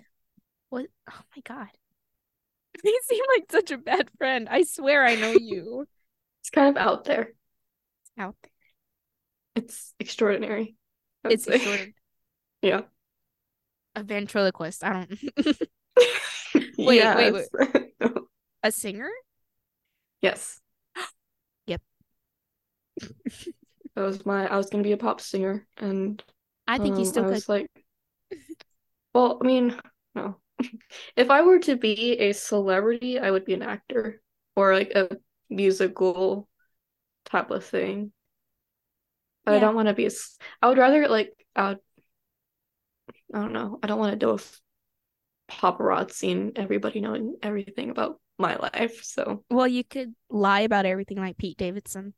what? 0.70 0.86
Oh 1.10 1.20
my 1.36 1.42
God. 1.44 1.68
You 2.84 3.00
seem 3.08 3.24
like 3.36 3.50
such 3.50 3.72
a 3.72 3.78
bad 3.78 4.08
friend. 4.18 4.48
I 4.48 4.62
swear 4.62 5.04
I 5.04 5.16
know 5.16 5.32
you. 5.32 5.86
It's 6.42 6.50
kind 6.50 6.68
of 6.68 6.80
out 6.80 7.04
there. 7.04 7.32
Out 8.16 8.36
there. 8.42 8.52
It's 9.56 9.92
extraordinary. 9.98 10.76
It's 11.24 11.44
say. 11.44 11.54
extraordinary. 11.54 11.94
Yeah. 12.62 12.82
A 13.96 14.02
ventriloquist. 14.04 14.84
I 14.84 14.92
don't. 14.92 15.58
Wait, 16.78 17.02
wait, 17.16 17.32
wait. 17.32 17.46
Yes. 18.00 18.10
a 18.62 18.72
singer? 18.72 19.10
yes. 20.22 20.60
Yep. 21.66 21.82
That 23.00 24.02
was 24.04 24.24
my. 24.24 24.46
I 24.46 24.56
was 24.56 24.70
gonna 24.70 24.84
be 24.84 24.92
a 24.92 24.96
pop 24.96 25.20
singer, 25.20 25.66
and 25.76 26.22
I 26.68 26.78
think 26.78 26.94
you 26.94 27.02
um, 27.02 27.04
still 27.04 27.24
I 27.24 27.26
could. 27.26 27.34
was 27.34 27.48
like, 27.48 27.68
well, 29.18 29.38
I 29.42 29.46
mean, 29.46 29.74
no. 30.14 30.36
If 31.16 31.30
I 31.30 31.42
were 31.42 31.58
to 31.60 31.76
be 31.76 32.18
a 32.18 32.32
celebrity, 32.32 33.18
I 33.18 33.30
would 33.30 33.44
be 33.44 33.54
an 33.54 33.62
actor 33.62 34.20
or 34.56 34.74
like 34.74 34.92
a 34.94 35.08
musical 35.50 36.48
type 37.24 37.50
of 37.50 37.64
thing. 37.64 38.12
But 39.44 39.54
I 39.54 39.58
don't 39.60 39.74
want 39.74 39.88
to 39.88 39.94
be 39.94 40.06
a. 40.06 40.10
I 40.62 40.68
would 40.68 40.78
rather 40.78 41.08
like 41.08 41.32
I 41.56 41.70
would. 41.70 41.78
I 43.34 43.40
don't 43.40 43.52
know. 43.52 43.78
I 43.82 43.86
don't 43.86 43.98
want 43.98 44.12
to 44.12 44.18
deal 44.18 44.32
with 44.32 44.60
paparazzi 45.50 46.32
and 46.32 46.58
everybody 46.58 47.00
knowing 47.00 47.36
everything 47.42 47.90
about 47.90 48.20
my 48.38 48.56
life. 48.56 49.02
So 49.02 49.44
Well, 49.50 49.68
you 49.68 49.84
could 49.84 50.14
lie 50.28 50.60
about 50.60 50.86
everything 50.86 51.18
like 51.18 51.38
Pete 51.38 51.56
Davidson. 51.56 52.14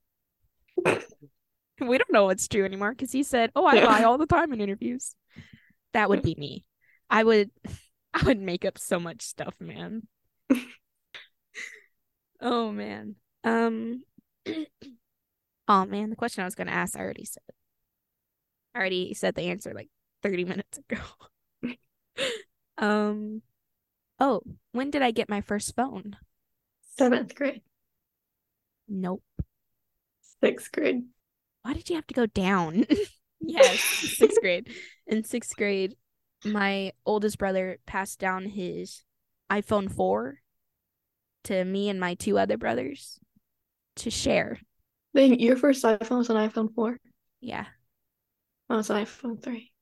we 0.85 1.99
don't 1.99 2.13
know 2.13 2.25
what's 2.25 2.49
true 2.49 2.65
anymore 2.65 2.93
because 2.93 3.13
he 3.13 3.23
said, 3.23 3.53
"Oh, 3.55 3.65
I 3.65 3.77
Yeah. 3.77 3.87
lie 3.87 4.05
all 4.05 4.19
the 4.19 4.27
time 4.27 4.53
in 4.53 4.61
interviews." 4.61 5.15
That 5.93 6.09
would 6.09 6.23
be 6.23 6.35
me. 6.37 6.65
I 7.11 7.25
would, 7.25 7.51
I 8.15 8.23
would 8.25 8.41
make 8.41 8.65
up 8.65 8.79
so 8.79 8.99
much 9.01 9.23
stuff, 9.23 9.55
man. 9.61 10.07
oh 12.41 12.73
man. 12.73 13.17
Um. 13.45 14.03
oh 15.69 15.85
man, 15.87 16.11
the 16.11 16.17
question 16.17 16.43
I 16.43 16.47
was 16.47 16.55
gonna 16.55 16.71
ask, 16.71 16.97
I 16.97 17.01
already 17.01 17.25
said. 17.25 17.43
I 18.75 18.79
already 18.79 19.15
said 19.15 19.35
the 19.35 19.43
answer 19.49 19.73
like 19.75 19.89
thirty 20.23 20.45
minutes 20.45 20.79
ago. 20.79 21.75
um. 22.79 23.43
Oh, 24.19 24.43
when 24.73 24.91
did 24.91 25.03
I 25.03 25.11
get 25.13 25.29
my 25.31 25.41
first 25.41 25.75
phone? 25.75 26.17
seventh 26.97 27.35
grade, 27.35 27.63
Nope. 28.89 29.23
sixth 30.43 30.71
grade. 30.71 31.05
Why 31.63 31.73
did 31.73 31.89
you 31.89 31.97
have 31.97 32.07
to 32.09 32.15
go 32.15 32.27
down? 32.27 32.85
yes, 33.41 33.81
sixth 33.81 34.41
grade. 34.43 34.69
In 35.07 35.25
sixth 35.25 35.57
grade, 35.57 35.97
my 36.45 36.93
oldest 37.05 37.39
brother 37.39 37.79
passed 37.87 38.19
down 38.19 38.47
his 38.47 39.05
iPhone 39.51 39.91
4 39.91 40.41
to 41.45 41.65
me 41.65 41.89
and 41.89 41.99
my 42.01 42.15
two 42.15 42.39
other 42.39 42.57
brothers 42.57 43.19
to 43.97 44.11
share. 44.11 44.59
Then 45.13 45.35
your 45.35 45.57
first 45.57 45.85
iPhone 45.85 46.19
was 46.19 46.31
an 46.31 46.37
iPhone 46.37 46.75
four. 46.75 46.99
Yeah. 47.41 47.67
Oh, 48.69 48.75
Mine 48.75 48.79
was 48.79 48.91
an 48.91 49.05
iPhone 49.05 49.43
three. 49.43 49.73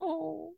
Oh. 0.00 0.52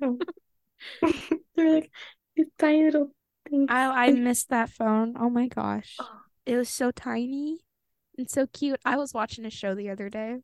They're 0.00 1.74
like 1.74 1.90
these 2.34 2.46
tiny 2.58 2.84
little 2.84 3.10
things. 3.48 3.66
I 3.70 4.06
I 4.06 4.12
missed 4.12 4.48
that 4.48 4.70
phone. 4.70 5.14
Oh 5.18 5.28
my 5.28 5.48
gosh. 5.48 5.96
Oh. 6.00 6.20
It 6.46 6.56
was 6.56 6.68
so 6.68 6.90
tiny 6.90 7.58
and 8.16 8.30
so 8.30 8.46
cute. 8.46 8.80
I 8.84 8.96
was 8.96 9.12
watching 9.12 9.44
a 9.44 9.50
show 9.50 9.74
the 9.74 9.90
other 9.90 10.08
day, 10.08 10.38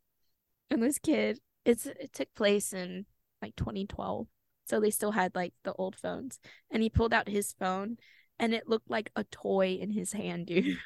and 0.71 0.83
this 0.83 0.99
kid, 0.99 1.39
it's 1.65 1.87
it 1.87 2.13
took 2.13 2.29
place 2.35 2.73
in 2.73 3.07
like 3.43 3.57
2012, 3.57 4.27
so 4.65 4.81
they 4.81 4.91
still 4.91 5.13
had 5.13 5.35
like 5.35 5.55
the 5.65 5.73
old 5.75 5.97
phones, 5.97 6.39
and 6.71 6.83
he 6.83 6.91
pulled 6.91 7.13
out 7.13 7.29
his 7.29 7.53
phone, 7.53 7.99
and 8.39 8.55
it 8.55 8.69
looked 8.69 8.91
like 8.91 9.11
a 9.17 9.25
toy 9.25 9.79
in 9.81 9.91
his 9.91 10.13
hand, 10.13 10.47
dude. 10.49 10.79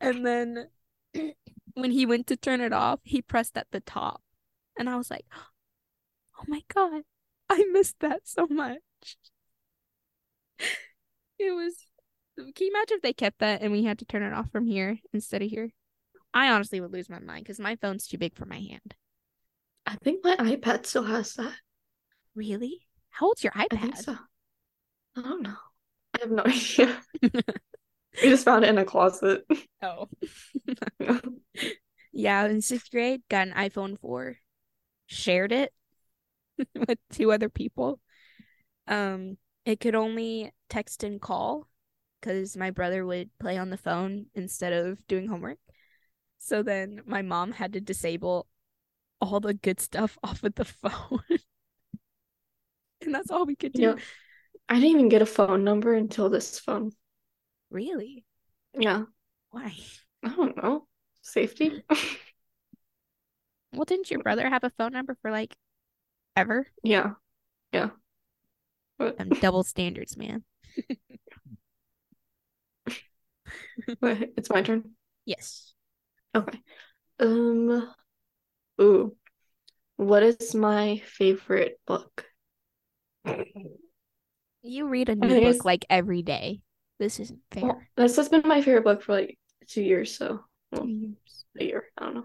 and 0.00 0.24
then 0.24 0.68
when 1.74 1.90
he 1.90 2.06
went 2.06 2.26
to 2.28 2.36
turn 2.36 2.60
it 2.60 2.72
off, 2.72 3.00
he 3.02 3.22
pressed 3.22 3.56
at 3.56 3.68
the 3.72 3.80
top, 3.80 4.22
and 4.78 4.88
I 4.88 4.96
was 4.96 5.10
like, 5.10 5.26
"Oh 6.38 6.44
my 6.46 6.62
god, 6.72 7.02
I 7.48 7.64
missed 7.72 8.00
that 8.00 8.28
so 8.28 8.46
much." 8.48 8.80
It 11.40 11.52
was 11.54 11.86
can 12.38 12.66
you 12.66 12.70
imagine 12.70 12.96
if 12.96 13.02
they 13.02 13.12
kept 13.12 13.40
that 13.40 13.62
and 13.62 13.72
we 13.72 13.84
had 13.84 13.98
to 13.98 14.04
turn 14.04 14.22
it 14.22 14.32
off 14.32 14.50
from 14.50 14.66
here 14.66 14.98
instead 15.12 15.42
of 15.42 15.50
here? 15.50 15.70
I 16.32 16.50
honestly 16.50 16.80
would 16.80 16.92
lose 16.92 17.10
my 17.10 17.18
mind 17.18 17.44
because 17.44 17.58
my 17.58 17.76
phone's 17.76 18.06
too 18.06 18.18
big 18.18 18.36
for 18.36 18.44
my 18.44 18.60
hand. 18.60 18.94
I 19.86 19.96
think 19.96 20.22
my 20.22 20.36
iPad 20.36 20.86
still 20.86 21.04
has 21.04 21.34
that. 21.34 21.54
Really? 22.38 22.86
How 23.10 23.26
old's 23.26 23.42
your 23.44 23.52
I 23.54 23.66
think 23.76 23.94
iPad? 23.94 24.04
so. 24.04 24.16
I 25.16 25.22
don't 25.22 25.42
know. 25.42 25.56
I 26.14 26.18
have 26.20 26.30
no 26.30 26.42
idea. 26.46 27.00
we 27.22 27.30
just 28.30 28.44
found 28.44 28.64
it 28.64 28.68
in 28.68 28.78
a 28.78 28.84
closet. 28.84 29.44
Oh. 29.82 30.08
Yeah, 32.12 32.46
in 32.46 32.62
sixth 32.62 32.90
grade, 32.90 33.22
got 33.28 33.48
an 33.48 33.54
iPhone 33.54 33.98
4, 34.00 34.38
shared 35.06 35.52
it 35.52 35.72
with 36.74 36.98
two 37.10 37.32
other 37.32 37.48
people. 37.48 38.00
Um, 38.86 39.38
it 39.64 39.80
could 39.80 39.94
only 39.94 40.52
text 40.68 41.04
and 41.04 41.20
call 41.20 41.68
because 42.20 42.56
my 42.56 42.70
brother 42.70 43.06
would 43.06 43.30
play 43.38 43.58
on 43.58 43.70
the 43.70 43.76
phone 43.76 44.26
instead 44.34 44.72
of 44.72 45.06
doing 45.06 45.28
homework. 45.28 45.58
So 46.38 46.62
then 46.62 47.02
my 47.06 47.22
mom 47.22 47.52
had 47.52 47.74
to 47.74 47.80
disable 47.80 48.46
all 49.20 49.40
the 49.40 49.54
good 49.54 49.80
stuff 49.80 50.18
off 50.22 50.44
of 50.44 50.54
the 50.56 50.64
phone. 50.66 51.22
and 53.04 53.14
that's 53.14 53.30
all 53.30 53.46
we 53.46 53.56
could 53.56 53.72
do. 53.72 53.82
You 53.82 53.88
know, 53.88 53.96
I 54.68 54.74
didn't 54.74 54.90
even 54.90 55.08
get 55.08 55.22
a 55.22 55.26
phone 55.26 55.64
number 55.64 55.94
until 55.94 56.28
this 56.28 56.58
phone. 56.58 56.92
Really? 57.70 58.24
Yeah. 58.78 59.04
Why? 59.50 59.74
I 60.22 60.28
don't 60.28 60.56
know. 60.56 60.86
Safety? 61.22 61.82
Well, 63.72 63.84
didn't 63.84 64.10
your 64.10 64.20
brother 64.20 64.48
have 64.48 64.64
a 64.64 64.70
phone 64.70 64.92
number 64.92 65.16
for 65.20 65.30
like 65.30 65.54
ever? 66.36 66.66
yeah. 66.82 67.12
Yeah. 67.72 67.90
But, 68.98 69.20
Um, 69.20 69.28
double 69.28 69.62
standards, 69.62 70.16
man. 70.16 70.44
it's 74.02 74.50
my 74.50 74.62
turn. 74.62 74.90
Yes. 75.24 75.72
Okay. 76.34 76.60
Um 77.20 77.92
ooh. 78.80 79.16
What 79.96 80.22
is 80.22 80.54
my 80.54 81.02
favorite 81.04 81.80
book? 81.86 82.27
You 84.62 84.88
read 84.88 85.08
a 85.08 85.14
new 85.14 85.28
book 85.28 85.38
it's- 85.38 85.64
like 85.64 85.84
every 85.88 86.22
day. 86.22 86.62
This 86.98 87.20
isn't 87.20 87.40
fair. 87.52 87.62
Well, 87.64 87.80
this 87.96 88.16
has 88.16 88.28
been 88.28 88.42
my 88.44 88.60
favorite 88.60 88.82
book 88.84 89.02
for 89.02 89.12
like 89.12 89.38
two 89.68 89.82
years, 89.82 90.16
so 90.16 90.40
well, 90.72 90.82
Two 90.82 90.88
years. 90.88 91.44
a 91.60 91.64
year. 91.64 91.84
I 91.96 92.04
don't 92.06 92.14
know. 92.16 92.24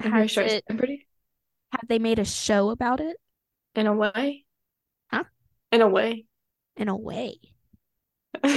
I'm 0.00 0.10
Has 0.12 0.30
sure 0.32 0.42
it, 0.42 0.64
I'm 0.68 0.76
pretty 0.78 1.06
have 1.72 1.88
they 1.88 1.98
made 2.00 2.18
a 2.18 2.24
show 2.24 2.70
about 2.70 3.00
it? 3.00 3.16
in 3.76 3.86
a 3.86 3.92
way. 3.94 4.44
Huh? 5.12 5.24
In 5.72 5.80
a 5.80 5.88
way. 5.88 6.24
In 6.76 6.88
a 6.88 6.96
way. 6.96 7.38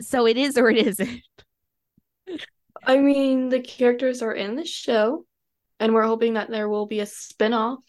So 0.00 0.26
it 0.26 0.36
is 0.38 0.56
or 0.56 0.70
it 0.70 0.86
isn't. 0.86 1.20
I 2.86 2.98
mean, 2.98 3.48
the 3.48 3.60
characters 3.60 4.22
are 4.22 4.32
in 4.32 4.54
the 4.54 4.64
show, 4.64 5.26
and 5.80 5.92
we're 5.92 6.06
hoping 6.06 6.34
that 6.34 6.48
there 6.50 6.68
will 6.68 6.86
be 6.86 7.00
a 7.00 7.06
spin-off 7.06 7.80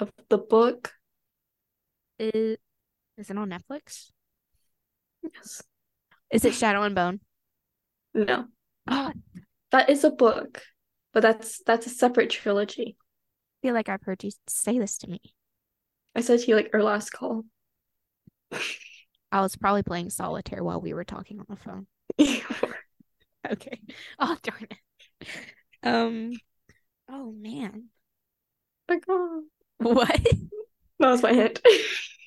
of 0.00 0.10
the 0.28 0.36
book. 0.38 0.92
Is, 2.18 2.56
is 3.18 3.30
it 3.30 3.38
on 3.38 3.50
Netflix? 3.50 4.10
Yes. 5.22 5.62
Is 6.30 6.44
it 6.44 6.54
Shadow 6.54 6.82
and 6.82 6.94
Bone? 6.94 7.20
No. 8.14 8.46
Oh, 8.86 9.12
That 9.70 9.90
is 9.90 10.04
a 10.04 10.10
book, 10.10 10.62
but 11.12 11.22
that's 11.22 11.60
that's 11.64 11.86
a 11.86 11.90
separate 11.90 12.30
trilogy. 12.30 12.96
I 12.98 13.66
feel 13.66 13.74
like 13.74 13.88
I've 13.88 14.02
heard 14.02 14.22
you 14.22 14.30
say 14.46 14.78
this 14.78 14.98
to 14.98 15.10
me. 15.10 15.20
I 16.14 16.20
said 16.20 16.40
to 16.40 16.46
you 16.46 16.56
like 16.56 16.70
our 16.74 16.82
last 16.82 17.10
call. 17.10 17.44
I 19.32 19.40
was 19.40 19.56
probably 19.56 19.82
playing 19.82 20.10
solitaire 20.10 20.62
while 20.62 20.80
we 20.80 20.94
were 20.94 21.04
talking 21.04 21.40
on 21.40 21.46
the 21.48 21.56
phone. 21.56 21.86
Okay. 23.50 23.78
Oh 24.18 24.38
darn 24.42 24.66
it. 24.70 24.78
Um. 25.82 26.32
Oh 27.10 27.32
man. 27.32 27.90
my 28.88 28.98
God. 28.98 29.42
What? 29.78 30.20
That 30.98 31.10
was 31.10 31.22
my 31.22 31.32
hint. 31.32 31.60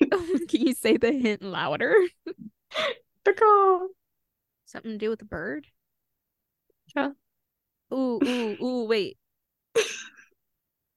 Can 0.00 0.60
you 0.60 0.74
say 0.74 0.96
the 0.96 1.12
hint 1.12 1.42
louder? 1.42 1.94
God. 3.24 3.88
Something 4.64 4.92
to 4.92 4.98
do 4.98 5.10
with 5.10 5.22
a 5.22 5.26
bird? 5.26 5.66
Yeah. 6.94 7.10
Ooh, 7.92 8.20
ooh, 8.22 8.56
ooh, 8.62 8.84
wait. 8.84 9.18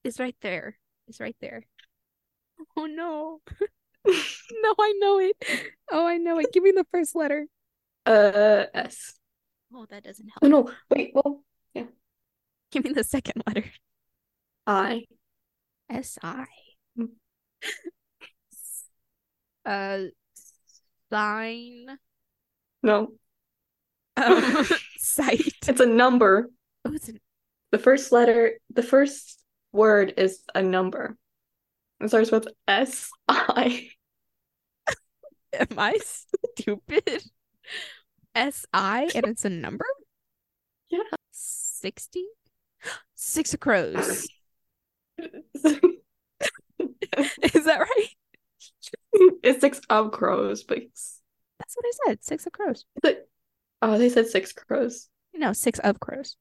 It's 0.03 0.19
right 0.19 0.35
there. 0.41 0.77
It's 1.07 1.19
right 1.19 1.35
there. 1.41 1.63
Oh 2.75 2.85
no. 2.85 3.41
No, 4.05 4.75
I 4.79 4.93
know 4.99 5.19
it. 5.19 5.35
Oh, 5.91 6.07
I 6.07 6.17
know 6.17 6.39
it. 6.39 6.51
Give 6.51 6.63
me 6.63 6.71
the 6.71 6.85
first 6.91 7.15
letter. 7.15 7.45
Uh, 8.05 8.65
S. 8.73 9.13
Oh, 9.73 9.85
that 9.89 10.03
doesn't 10.03 10.27
help. 10.27 10.39
Oh 10.41 10.47
no, 10.47 10.71
wait, 10.89 11.11
well, 11.13 11.43
yeah. 11.73 11.85
Give 12.71 12.83
me 12.83 12.93
the 12.93 13.03
second 13.03 13.43
letter. 13.45 13.65
I. 14.65 15.05
S 15.89 16.17
I. 16.23 16.47
Uh, 19.65 20.05
sign. 21.11 21.85
No, 22.83 23.13
Um, 24.17 24.65
sight. 24.97 25.41
it's 25.67 25.79
a 25.79 25.85
number. 25.85 26.49
Oh, 26.85 26.93
it's 26.93 27.09
an 27.09 27.19
The 27.71 27.77
first 27.77 28.11
letter, 28.11 28.53
the 28.73 28.81
first 28.83 29.39
word 29.71 30.15
is 30.17 30.41
a 30.55 30.61
number. 30.63 31.15
It 31.99 32.07
starts 32.07 32.31
with 32.31 32.47
S 32.67 33.09
I. 33.27 33.89
Am 35.53 35.77
I 35.77 35.97
stupid? 36.57 37.23
S 38.33 38.65
I 38.73 39.09
and 39.13 39.27
it's 39.27 39.45
a 39.45 39.49
number? 39.49 39.85
Yeah. 40.89 41.03
60? 41.31 42.25
Six 43.15 43.53
of 43.53 43.59
crows. 43.59 44.27
Is 47.53 47.65
that 47.65 47.79
right? 47.79 48.07
it's 49.43 49.61
six 49.61 49.81
of 49.89 50.11
crows, 50.11 50.63
but 50.63 50.79
That's 51.59 51.75
what 51.75 51.85
I 51.85 51.91
said. 52.07 52.23
Six 52.23 52.45
of 52.45 52.53
crows. 52.53 52.85
but 53.01 53.27
oh, 53.81 53.97
they 53.97 54.09
said 54.09 54.27
six 54.27 54.53
crows. 54.53 55.09
No, 55.33 55.53
six 55.53 55.79
of 55.79 55.99
crows. 55.99 56.35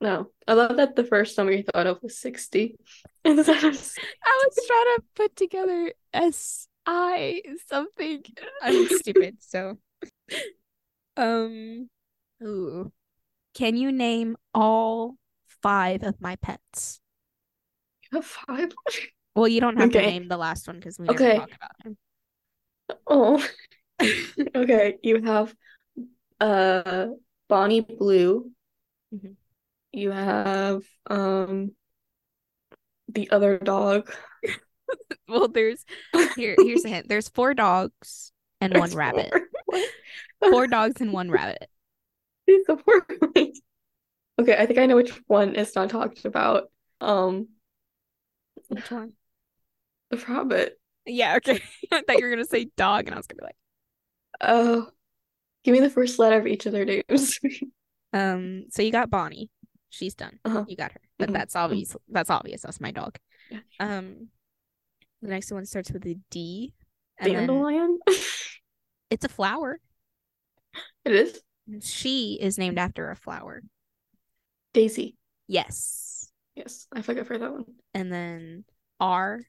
No, 0.00 0.30
I 0.46 0.52
love 0.52 0.76
that 0.76 0.94
the 0.96 1.04
first 1.04 1.38
number 1.38 1.52
you 1.52 1.62
thought 1.62 1.86
of 1.86 2.02
was 2.02 2.18
sixty 2.18 2.76
I 3.24 3.32
was 3.32 3.46
trying 3.46 4.96
to 4.96 5.02
put 5.14 5.34
together 5.36 5.92
S 6.12 6.68
I 6.84 7.42
something. 7.66 8.22
I'm 8.62 8.88
stupid, 8.88 9.36
so 9.40 9.78
um 11.16 11.88
ooh. 12.42 12.92
Can 13.54 13.76
you 13.76 13.90
name 13.90 14.36
all 14.54 15.16
five 15.62 16.02
of 16.02 16.20
my 16.20 16.36
pets? 16.36 17.00
You 18.12 18.18
have 18.18 18.26
five. 18.26 18.72
Well, 19.36 19.48
you 19.48 19.60
don't 19.60 19.76
have 19.76 19.90
to 19.90 20.00
name 20.00 20.28
the 20.28 20.36
last 20.36 20.66
one 20.66 20.76
because 20.76 20.98
we 20.98 21.06
never 21.06 21.18
Okay. 21.18 21.36
talk 21.36 21.52
about 21.54 21.70
him. 21.84 21.96
Oh, 23.06 23.46
okay. 24.54 24.98
You 25.02 25.22
have 25.22 25.54
uh 26.40 27.08
Bonnie 27.48 27.80
Blue. 27.80 28.50
Mhm. 29.14 29.36
You 29.92 30.10
have 30.10 30.82
um 31.08 31.72
the 33.08 33.30
other 33.30 33.58
dog. 33.58 34.12
Well, 35.28 35.48
there's 35.48 35.84
here 36.36 36.54
here's 36.58 36.84
a 36.84 36.88
hint. 36.88 37.08
There's 37.08 37.28
four 37.28 37.52
dogs 37.54 38.32
and 38.60 38.72
one 38.74 38.90
There's 38.90 38.94
rabbit. 38.94 39.30
four. 39.30 39.40
What? 39.66 39.88
Four 40.52 40.66
dogs 40.68 41.00
and 41.00 41.12
one 41.12 41.30
rabbit. 41.30 41.68
These 42.46 42.64
are 42.68 42.78
four. 42.78 43.04
Okay, 44.38 44.56
I 44.56 44.66
think 44.66 44.78
I 44.78 44.86
know 44.86 44.96
which 44.96 45.10
one 45.26 45.54
is 45.56 45.74
not 45.74 45.90
talked 45.90 46.24
about. 46.24 46.70
Um, 47.00 47.48
Which 48.68 48.90
one? 48.90 49.14
The 50.10 50.16
rabbit. 50.28 50.78
Yeah, 51.04 51.36
okay. 51.36 51.60
I 51.92 52.02
thought 52.02 52.18
you 52.18 52.24
were 52.24 52.30
gonna 52.30 52.44
say 52.44 52.68
dog, 52.76 53.06
and 53.06 53.14
I 53.14 53.16
was 53.18 53.26
gonna 53.26 53.40
be 53.42 53.46
like, 53.46 53.56
Oh, 54.40 54.88
give 55.64 55.72
me 55.72 55.80
the 55.80 55.90
first 55.90 56.18
letter 56.18 56.38
of 56.38 56.46
each 56.46 56.66
of 56.66 56.72
their 56.72 56.84
names. 56.84 57.38
um. 58.12 58.64
So 58.70 58.82
you 58.82 58.92
got 58.92 59.10
Bonnie. 59.10 59.50
She's 59.90 60.14
done. 60.14 60.38
Uh-huh. 60.44 60.64
You 60.68 60.76
got 60.76 60.92
her. 60.92 61.00
But 61.18 61.30
Mhm. 61.30 61.34
that's 61.34 61.56
obvious. 61.56 61.96
That's 62.08 62.30
obvious. 62.30 62.62
That's 62.62 62.80
my 62.80 62.90
dog. 62.90 63.18
Yeah. 63.50 63.60
Um. 63.80 64.28
The 65.22 65.28
next 65.28 65.50
one 65.50 65.64
starts 65.64 65.90
with 65.90 66.04
a 66.06 66.16
D. 66.30 66.74
Then 67.20 67.32
Dandelion. 67.32 67.98
it's 69.10 69.24
a 69.24 69.28
flower. 69.28 69.80
It 71.04 71.12
is 71.12 71.40
She 71.80 72.38
is 72.40 72.58
named 72.58 72.78
after 72.78 73.10
a 73.10 73.16
flower. 73.16 73.62
Daisy. 74.74 75.16
Yes. 75.48 76.30
Yes, 76.54 76.86
I 76.92 77.02
forgot 77.02 77.26
for 77.26 77.38
that 77.38 77.52
one. 77.52 77.64
And 77.94 78.12
then 78.12 78.64
R. 79.00 79.40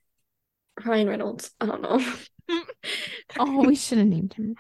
Ryan 0.86 1.08
Reynolds. 1.08 1.52
I 1.60 1.66
don't 1.66 1.82
know. 1.82 2.04
Oh, 3.38 3.66
we 3.68 3.76
should 3.76 3.98
have 3.98 4.08
named 4.08 4.34
him. 4.34 4.56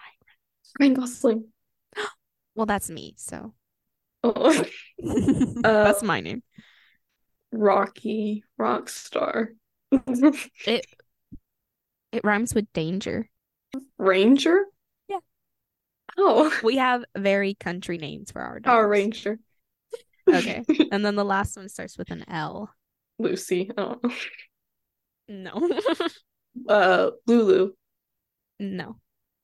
Ryan 0.80 0.94
Gosling. 0.94 1.46
Well, 2.54 2.66
that's 2.66 2.90
me. 2.90 3.14
So 3.18 3.54
Oh, 4.24 4.66
uh, 5.06 5.84
that's 5.84 6.04
my 6.04 6.22
name. 6.22 6.44
Rocky 7.52 8.44
Rockstar. 8.60 9.50
It 10.66 10.86
it 12.12 12.22
rhymes 12.24 12.54
with 12.54 12.72
danger. 12.74 13.30
Ranger. 13.98 14.66
Yeah. 15.08 15.20
Oh, 16.18 16.54
We 16.64 16.78
have 16.78 17.04
very 17.16 17.54
country 17.54 17.98
names 17.98 18.32
for 18.32 18.42
our 18.42 18.58
oh, 18.58 18.60
dogs. 18.60 18.66
Power 18.66 18.88
Ranger. 18.88 19.40
Okay. 20.28 20.64
And 20.92 21.06
then 21.06 21.16
the 21.16 21.24
last 21.24 21.56
one 21.56 21.70
starts 21.70 21.98
with 21.98 22.12
an 22.12 22.26
L. 22.30 22.70
Lucy. 23.20 23.72
I 23.78 23.82
don't 23.82 24.04
know. 24.04 24.12
No. 25.28 25.70
Uh, 26.68 27.12
Lulu. 27.28 27.74
no. 28.60 28.98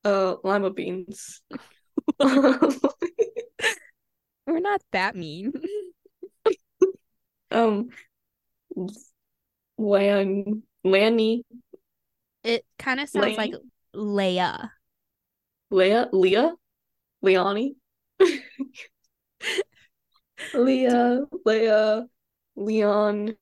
Uh, 0.04 0.38
Lima 0.44 0.72
Beans. 0.72 1.44
We're 2.20 2.60
not 4.48 4.82
that 4.92 5.16
mean. 5.16 5.54
um, 7.52 7.90
Lan 9.78 10.64
Lanny 10.84 11.46
It 12.44 12.66
kind 12.80 13.00
of 13.00 13.10
sounds 13.10 13.38
like 13.38 13.54
Leia. 13.96 14.72
Leah 15.70 16.10
Leah 16.12 16.54
Leonie 17.22 17.76
Leah 20.54 21.22
Leah 21.46 22.08
Leon 22.56 23.36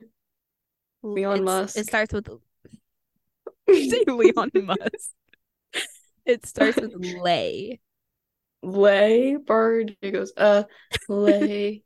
Leon 1.03 1.33
It's- 1.41 1.45
Musk. 1.45 1.77
It 1.77 1.87
starts 1.87 2.13
with 2.13 2.27
say 3.69 4.03
Leon 4.07 4.51
Musk. 4.63 5.11
It 6.25 6.45
starts 6.45 6.77
with 6.77 6.93
Lay. 7.21 7.79
Lay 8.63 9.35
Bird. 9.37 9.95
It 10.01 10.11
goes 10.11 10.31
uh 10.37 10.63
Lay 11.09 11.83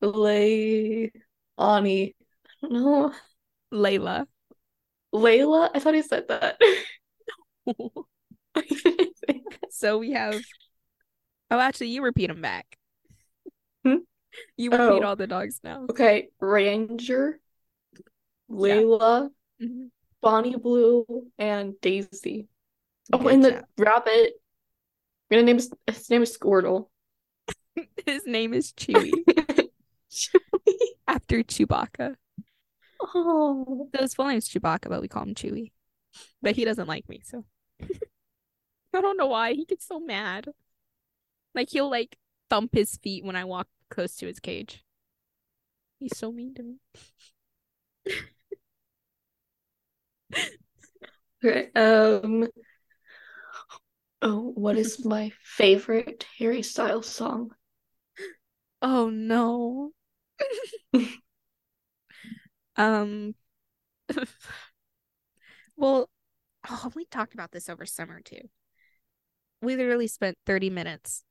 Lay 0.00 1.10
Ani. 1.58 2.14
I 2.62 2.68
don't 2.68 2.72
know. 2.72 3.12
Layla. 3.72 4.26
Layla. 5.14 5.70
I 5.74 5.78
thought 5.80 5.94
he 5.94 6.02
said 6.02 6.28
that. 6.28 6.56
I 7.66 7.72
didn't 8.60 9.16
say 9.16 9.40
that. 9.50 9.70
so 9.70 9.98
we 9.98 10.12
have. 10.12 10.40
Oh, 11.50 11.58
actually, 11.58 11.88
you 11.88 12.02
repeat 12.02 12.28
them 12.28 12.40
back. 12.42 12.66
Hmm? 13.84 13.96
You 14.56 14.70
repeat 14.70 14.82
Oh. 14.84 15.02
all 15.02 15.16
the 15.16 15.26
dogs 15.26 15.60
now. 15.64 15.86
Okay, 15.90 16.28
Ranger. 16.40 17.40
Layla, 18.50 19.30
Mhm. 19.60 19.90
Bonnie 20.20 20.56
Blue, 20.56 21.30
and 21.38 21.80
Daisy. 21.80 22.48
Oh, 23.12 23.18
Good 23.18 23.32
and 23.34 23.44
the 23.44 23.64
rabbit. 23.76 24.34
I'm 25.30 25.36
gonna 25.36 25.42
name 25.44 25.56
his, 25.56 25.70
his 25.86 26.10
name 26.10 26.22
is 26.22 26.36
Squirtle. 26.36 26.88
His 28.06 28.26
name 28.26 28.54
is 28.54 28.72
Chewy 28.72 29.12
after 31.06 31.42
Chewbacca. 31.44 32.16
oh, 33.00 33.88
So 33.94 34.00
his 34.02 34.14
full 34.14 34.26
name 34.26 34.38
is 34.38 34.48
Chewbacca, 34.48 34.88
but 34.88 35.00
we 35.00 35.06
call 35.08 35.22
him 35.22 35.34
Chewy. 35.34 35.70
But 36.42 36.56
he 36.56 36.64
doesn't 36.64 36.88
like 36.88 37.08
me, 37.08 37.20
so 37.24 37.44
I 37.82 39.00
don't 39.00 39.16
know 39.16 39.26
why. 39.28 39.52
He 39.52 39.64
gets 39.64 39.86
so 39.86 40.00
mad. 40.00 40.48
Like 41.54 41.70
he'll 41.70 41.90
like 41.90 42.16
thump 42.50 42.74
his 42.74 42.96
feet 42.96 43.24
when 43.24 43.36
I 43.36 43.44
walk 43.44 43.68
close 43.90 44.16
to 44.16 44.26
his 44.26 44.40
cage. 44.40 44.82
He's 46.00 46.16
so 46.16 46.32
mean 46.32 46.54
to 46.54 46.62
me. 46.64 46.76
okay. 51.44 51.70
Um. 51.74 52.48
Oh, 54.22 54.52
what 54.54 54.76
is 54.76 55.04
my 55.04 55.32
favorite 55.42 56.24
Harry 56.38 56.62
Styles 56.62 57.08
song? 57.08 57.50
Oh 58.82 59.08
no. 59.08 59.92
um 62.76 63.34
well, 65.76 66.08
oh, 66.68 66.90
we 66.94 67.04
talked 67.06 67.34
about 67.34 67.52
this 67.52 67.68
over 67.68 67.86
summer 67.86 68.20
too. 68.20 68.50
We 69.60 69.76
literally 69.76 70.06
spent 70.06 70.38
30 70.46 70.70
minutes 70.70 71.24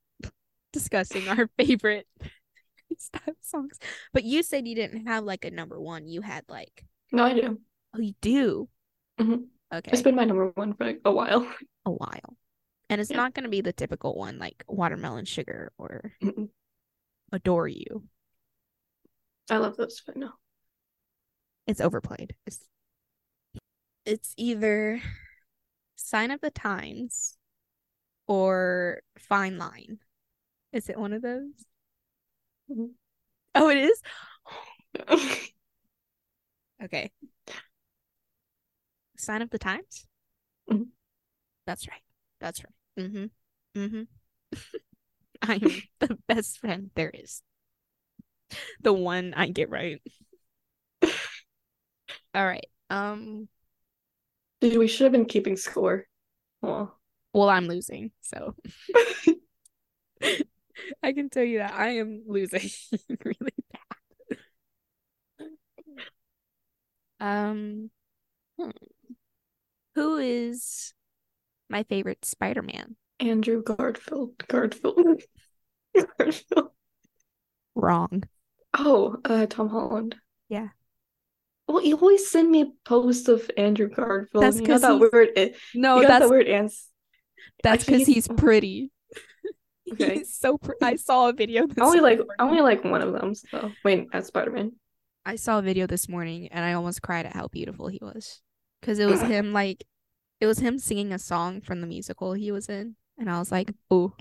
discussing 0.74 1.28
our 1.28 1.50
favorite 1.58 2.08
style 2.98 3.36
songs. 3.42 3.80
But 4.14 4.24
you 4.24 4.44
said 4.44 4.68
you 4.68 4.76
didn't 4.76 5.08
have 5.08 5.24
like 5.24 5.46
a 5.46 5.52
number 5.52 5.80
one. 5.80 6.08
You 6.08 6.22
had 6.22 6.46
like, 6.50 6.86
No, 7.12 7.24
I 7.24 7.34
do. 7.34 7.60
oh, 7.94 8.00
you 8.00 8.14
do? 8.22 8.70
Mhm. 9.20 9.48
Okay. 9.74 9.92
It's 9.92 10.02
been 10.02 10.16
my 10.16 10.24
number 10.26 10.50
one 10.52 10.74
for 10.74 10.86
like 10.86 11.02
a 11.06 11.12
while. 11.12 11.52
a 11.86 11.92
while. 11.92 12.38
And 12.90 13.02
it's 13.02 13.10
Yeah. 13.12 13.18
not 13.18 13.34
going 13.34 13.44
to 13.44 13.50
be 13.50 13.62
the 13.62 13.74
typical 13.74 14.16
one 14.16 14.40
like 14.40 14.64
Watermelon 14.68 15.26
Sugar 15.26 15.72
or 15.78 16.14
Mm-mm. 16.22 16.50
Adore 17.32 17.68
You. 17.68 18.08
I 19.50 19.58
love 19.58 19.78
those, 19.78 20.02
but 20.06 20.16
no. 20.18 20.32
It's 21.66 21.82
overplayed. 21.82 22.36
It's 22.46 22.60
it's 24.06 24.34
either 24.38 25.02
Sign 25.96 26.32
of 26.32 26.40
the 26.40 26.52
Times 26.52 27.38
or 28.26 29.02
Fine 29.18 29.58
Line. 29.58 30.00
Is 30.72 30.90
it 30.90 30.98
one 30.98 31.12
of 31.14 31.22
those? 31.22 31.66
Mhm. 32.70 32.92
Oh, 33.56 33.70
it 33.70 33.78
is? 33.78 34.02
Okay. 36.84 37.12
Sign 39.18 39.42
of 39.42 39.50
the 39.50 39.60
Times? 39.60 40.06
Mhm. 40.70 40.88
That's 41.66 41.88
right. 41.88 42.04
That's 42.40 42.64
right. 42.64 43.06
Mm-hmm. 43.06 43.26
Mm-hmm. 43.80 44.04
I 45.42 45.56
am 45.56 45.82
the 46.00 46.18
best 46.28 46.60
friend 46.60 46.92
there 46.96 47.12
is. 47.14 47.42
The 48.82 48.94
one 48.94 49.34
I 49.36 49.50
get 49.50 49.70
right. 49.70 50.02
All 52.34 52.46
right. 52.46 52.66
Um 52.90 53.48
Dude, 54.62 54.78
we 54.78 54.88
should 54.88 55.04
have 55.04 55.12
been 55.12 55.26
keeping 55.26 55.56
score. 55.56 56.06
Well, 56.62 56.98
well 57.34 57.50
I'm 57.50 57.68
losing, 57.68 58.12
so 58.22 58.56
I 61.04 61.14
can 61.14 61.30
tell 61.30 61.44
you 61.44 61.60
that 61.60 61.74
I 61.74 61.98
am 61.98 62.24
losing 62.28 62.70
really 63.26 63.54
bad. 63.72 63.80
Um 67.20 67.90
hmm. 68.60 68.72
Who 69.98 70.18
is 70.18 70.94
my 71.70 71.84
favorite 71.84 72.24
Spider-Man? 72.24 72.96
Andrew 73.20 73.64
Garfield. 73.64 74.38
Garfield. 74.48 75.24
Garfield. 76.20 76.70
Wrong. 77.76 78.24
Oh, 78.78 79.18
uh, 79.26 79.48
Tom 79.48 79.70
Holland. 79.70 80.16
Yeah. 80.50 80.68
Well, 81.68 81.84
you 81.84 81.98
always 81.98 82.30
send 82.30 82.50
me 82.52 82.74
posts 82.86 83.28
of 83.28 83.50
Andrew 83.58 83.90
Garfield. 83.90 84.44
That's 84.44 84.60
you 84.60 84.68
got 84.68 84.74
'cause 84.74 84.82
that 84.82 85.12
weird. 85.12 85.30
It, 85.36 85.58
No, 85.74 86.00
that's 86.02 86.26
that 86.26 86.30
weird 86.30 86.48
ans. 86.48 86.88
that's 87.64 87.84
because 87.86 88.06
he's 88.08 88.28
pretty. 88.38 88.92
Okay. 89.92 90.16
He's 90.20 90.36
so 90.38 90.58
pretty. 90.58 90.84
I 90.86 90.96
saw 90.96 91.30
a 91.30 91.34
video. 91.34 91.66
This 91.66 91.78
I 91.80 91.86
only 91.86 92.02
like 92.02 92.18
morning. 92.20 92.36
I 92.40 92.44
only 92.44 92.62
like 92.62 92.84
one 92.84 93.02
of 93.02 93.14
them. 93.14 93.34
So 93.34 93.72
wait, 93.84 94.08
as 94.14 94.28
Spider 94.28 94.52
Man. 94.52 94.74
I 95.26 95.38
saw 95.38 95.60
a 95.60 95.62
video 95.62 95.88
this 95.88 96.08
morning 96.08 96.50
and 96.50 96.64
I 96.64 96.74
almost 96.74 97.02
cried 97.02 97.26
at 97.26 97.34
how 97.34 97.48
beautiful 97.48 97.88
he 97.88 98.00
was. 98.02 98.42
Cause 98.82 99.00
it 99.00 99.06
was 99.08 99.22
him 99.22 99.52
like 99.54 99.84
it 100.40 100.46
was 100.46 100.60
him 100.60 100.78
singing 100.80 101.12
a 101.12 101.20
song 101.20 101.62
from 101.62 101.82
the 101.82 101.88
musical 101.88 102.34
he 102.34 102.52
was 102.52 102.70
in. 102.70 102.96
And 103.18 103.30
I 103.30 103.40
was 103.40 103.52
like, 103.52 103.72
oh, 103.90 104.14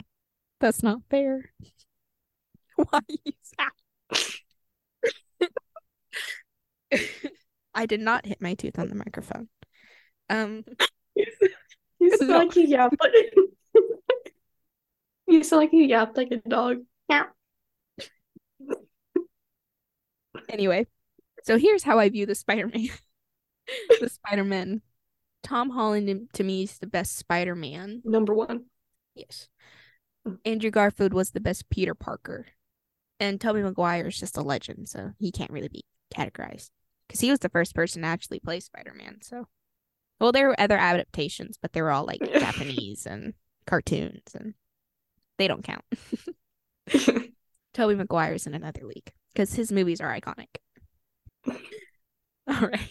that's 0.60 0.82
not 0.82 1.02
fair. 1.10 1.52
Why 2.76 3.00
is 3.24 3.34
that? 3.58 3.72
I 7.74 7.86
did 7.86 8.00
not 8.00 8.24
hit 8.26 8.40
my 8.40 8.54
tooth 8.54 8.78
on 8.78 8.88
the 8.88 8.94
microphone. 8.94 9.48
Um 10.28 10.64
You 11.98 12.16
sound 12.16 12.28
No. 12.30 12.38
like 12.38 12.56
you 12.56 12.62
yapped 12.66 12.96
like 13.00 13.34
you 15.26 15.42
sound 15.42 15.60
like 15.62 15.72
you 15.72 15.84
yapped 15.84 16.16
like 16.16 16.30
a 16.30 16.48
dog. 16.48 16.78
Yeah. 17.08 17.24
anyway, 20.48 20.86
so 21.44 21.56
here's 21.58 21.82
how 21.82 21.98
I 21.98 22.08
view 22.10 22.26
the 22.26 22.34
Spider-Man. 22.34 22.88
the 24.00 24.08
Spider-Man. 24.08 24.82
Tom 25.42 25.70
Holland 25.70 26.28
to 26.32 26.44
me 26.44 26.64
is 26.64 26.78
the 26.78 26.86
best 26.86 27.16
Spider-Man. 27.16 28.02
Number 28.04 28.34
one. 28.34 28.64
Yes. 29.14 29.48
Mm. 30.26 30.38
Andrew 30.44 30.70
Garfield 30.70 31.12
was 31.12 31.30
the 31.30 31.40
best 31.40 31.68
Peter 31.70 31.94
Parker. 31.94 32.46
And 33.18 33.40
Tobey 33.40 33.62
Maguire 33.62 34.08
is 34.08 34.18
just 34.18 34.36
a 34.36 34.42
legend, 34.42 34.88
so 34.88 35.12
he 35.18 35.32
can't 35.32 35.50
really 35.50 35.68
be 35.68 35.84
categorized. 36.14 36.70
Because 37.06 37.20
he 37.20 37.30
was 37.30 37.38
the 37.38 37.48
first 37.48 37.74
person 37.74 38.02
to 38.02 38.08
actually 38.08 38.40
play 38.40 38.60
Spider 38.60 38.92
Man. 38.94 39.18
So, 39.22 39.46
well, 40.20 40.32
there 40.32 40.48
were 40.48 40.60
other 40.60 40.76
adaptations, 40.76 41.56
but 41.60 41.72
they 41.72 41.80
were 41.80 41.92
all 41.92 42.04
like 42.04 42.20
Japanese 42.32 43.06
and 43.06 43.34
cartoons, 43.66 44.34
and 44.34 44.54
they 45.38 45.48
don't 45.48 45.64
count. 45.64 45.84
Tobey 47.74 47.94
Maguire's 47.94 48.46
in 48.46 48.54
another 48.54 48.82
league 48.84 49.12
because 49.32 49.54
his 49.54 49.72
movies 49.72 50.00
are 50.00 50.18
iconic. 50.18 50.48
all 51.46 52.68
right. 52.68 52.90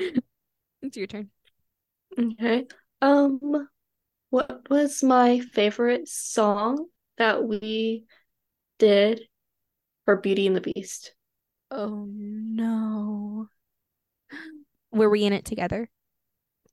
it's 0.82 0.96
your 0.96 1.06
turn. 1.06 1.30
Okay. 2.18 2.66
Um, 3.02 3.68
what 4.30 4.68
was 4.70 5.02
my 5.02 5.40
favorite 5.40 6.08
song 6.08 6.86
that 7.18 7.44
we 7.44 8.04
did 8.78 9.22
for 10.04 10.16
Beauty 10.16 10.46
and 10.46 10.56
the 10.56 10.60
Beast? 10.60 11.14
Oh 11.70 12.06
no. 12.08 13.48
Were 14.92 15.10
we 15.10 15.24
in 15.24 15.32
it 15.32 15.44
together? 15.44 15.88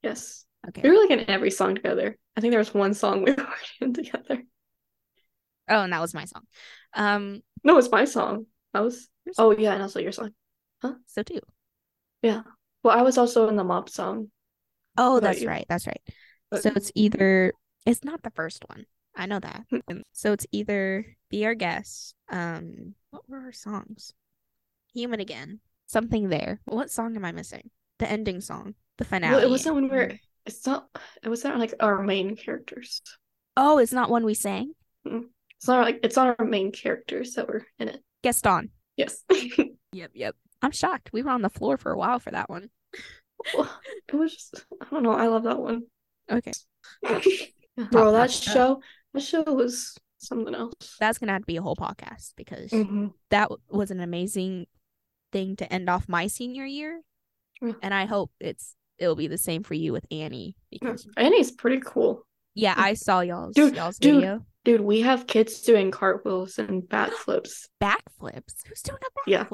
Yes. 0.02 0.44
Okay. 0.68 0.82
We 0.82 0.90
were 0.90 1.02
like 1.02 1.10
in 1.10 1.30
every 1.30 1.50
song 1.50 1.74
together. 1.74 2.16
I 2.36 2.40
think 2.40 2.50
there 2.50 2.58
was 2.58 2.74
one 2.74 2.94
song 2.94 3.22
we 3.24 3.32
were 3.32 3.46
in 3.80 3.92
together. 3.92 4.42
Oh, 5.68 5.82
and 5.82 5.92
that 5.92 6.00
was 6.00 6.14
my 6.14 6.24
song. 6.24 6.42
Um, 6.94 7.42
No, 7.62 7.78
it's 7.78 7.90
my 7.90 8.04
song. 8.04 8.46
That 8.72 8.80
was 8.80 9.08
oh 9.36 9.50
yeah, 9.50 9.74
and 9.74 9.82
also 9.82 10.00
your 10.00 10.12
song. 10.12 10.32
Huh? 10.82 10.94
So 11.06 11.22
too. 11.22 11.40
Well, 12.82 12.96
I 12.96 13.02
was 13.02 13.18
also 13.18 13.48
in 13.48 13.56
the 13.56 13.64
mob 13.64 13.90
song. 13.90 14.30
Oh, 14.96 15.20
that's 15.20 15.42
you? 15.42 15.48
right. 15.48 15.66
That's 15.68 15.86
right. 15.86 16.00
But 16.50 16.62
So 16.62 16.72
it's 16.74 16.92
either 16.94 17.52
it's 17.86 18.04
not 18.04 18.22
the 18.22 18.30
first 18.30 18.64
one. 18.68 18.86
I 19.16 19.26
know 19.26 19.40
that. 19.40 19.64
Hmm. 19.70 20.00
So 20.12 20.32
it's 20.32 20.46
either 20.52 21.04
Be 21.30 21.44
Our 21.44 21.54
Guest. 21.54 22.14
Um, 22.30 22.94
what 23.10 23.28
were 23.28 23.38
our 23.38 23.52
songs? 23.52 24.12
Human 24.94 25.20
Again. 25.20 25.60
Something 25.86 26.28
there. 26.28 26.60
What 26.66 26.90
song 26.90 27.16
am 27.16 27.24
I 27.24 27.32
missing? 27.32 27.70
The 27.98 28.10
ending 28.10 28.40
song. 28.40 28.74
The 28.98 29.04
finale. 29.04 29.36
well, 29.36 29.44
it 29.44 29.50
wasn't 29.50 29.74
when 29.76 29.88
we 29.88 29.96
were 29.96 30.12
it's 30.44 30.66
not 30.66 30.88
it 31.22 31.28
wasn't 31.28 31.58
like 31.58 31.74
our 31.80 32.02
main 32.02 32.36
characters. 32.36 33.02
Oh, 33.56 33.78
it's 33.78 33.92
not 33.92 34.10
one 34.10 34.24
we 34.24 34.34
sang? 34.34 34.72
It's 35.04 35.66
not 35.66 35.84
like 35.84 36.00
it's 36.02 36.16
not 36.16 36.38
our 36.38 36.44
main 36.46 36.72
characters 36.72 37.34
that 37.34 37.48
were 37.48 37.66
in 37.78 37.88
it. 37.88 38.02
Gaston. 38.22 38.70
Yes. 38.96 39.22
Yep, 39.92 40.10
yep. 40.14 40.36
I'm 40.62 40.72
shocked. 40.72 41.10
We 41.12 41.22
were 41.22 41.30
on 41.30 41.42
the 41.42 41.48
floor 41.50 41.76
for 41.76 41.92
a 41.92 41.98
while 41.98 42.18
for 42.18 42.30
that 42.30 42.48
one. 42.50 42.70
It 43.54 44.14
was 44.14 44.34
just 44.34 44.64
I 44.80 44.86
don't 44.90 45.02
know, 45.02 45.12
I 45.12 45.28
love 45.28 45.44
that 45.44 45.58
one. 45.60 45.84
Okay. 46.30 46.52
Bro, 47.90 48.12
that 48.12 48.30
show 48.30 48.82
that 49.14 49.22
show 49.22 49.42
was 49.44 49.96
something 50.18 50.54
else. 50.54 50.96
That's 50.98 51.18
gonna 51.18 51.32
have 51.32 51.42
to 51.42 51.46
be 51.46 51.56
a 51.56 51.62
whole 51.62 51.76
podcast 51.76 52.32
because 52.36 52.70
Mhm. 52.70 53.12
that 53.30 53.50
was 53.70 53.90
an 53.92 54.00
amazing 54.00 54.66
thing 55.32 55.54
to 55.56 55.72
end 55.72 55.88
off 55.88 56.08
my 56.08 56.26
senior 56.26 56.64
year. 56.64 57.00
Yeah. 57.62 57.72
And 57.82 57.94
I 57.94 58.06
hope 58.06 58.32
it's 58.40 58.74
it'll 58.98 59.14
be 59.14 59.28
the 59.28 59.38
same 59.38 59.62
for 59.62 59.74
you 59.74 59.92
with 59.92 60.06
Annie 60.10 60.56
because 60.70 61.06
Annie's 61.16 61.52
pretty 61.52 61.80
cool. 61.84 62.26
yeah, 62.54 62.74
I 62.76 62.94
saw 62.94 63.20
y'all's 63.20 63.54
Dude, 63.54 63.76
y'all's 63.76 63.98
dude. 63.98 64.16
video. 64.16 64.44
Dude, 64.64 64.80
we 64.80 65.00
have 65.02 65.26
kids 65.28 65.60
doing 65.62 65.90
cartwheels 65.92 66.58
and 66.58 66.82
backflips. 66.82 67.68
Backflips. 67.80 68.66
Who's 68.66 68.82
doing 68.82 68.98
a 69.02 69.30
Yeah. 69.30 69.46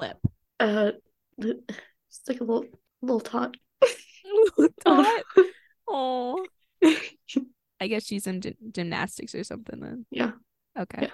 Uh 0.60 0.92
It's 1.38 2.20
like 2.28 2.40
a 2.40 2.44
little 2.44 2.66
little 3.02 3.20
tot. 3.20 3.56
Tot. 4.84 5.22
Oh, 5.88 6.44
I 7.80 7.86
guess 7.88 8.04
she's 8.06 8.26
in 8.26 8.40
gy- 8.40 8.56
gymnastics 8.72 9.34
or 9.34 9.44
something 9.44 9.80
then. 9.80 10.06
yeah. 10.10 10.32
Okay. 10.78 11.02
Yeah. 11.02 11.10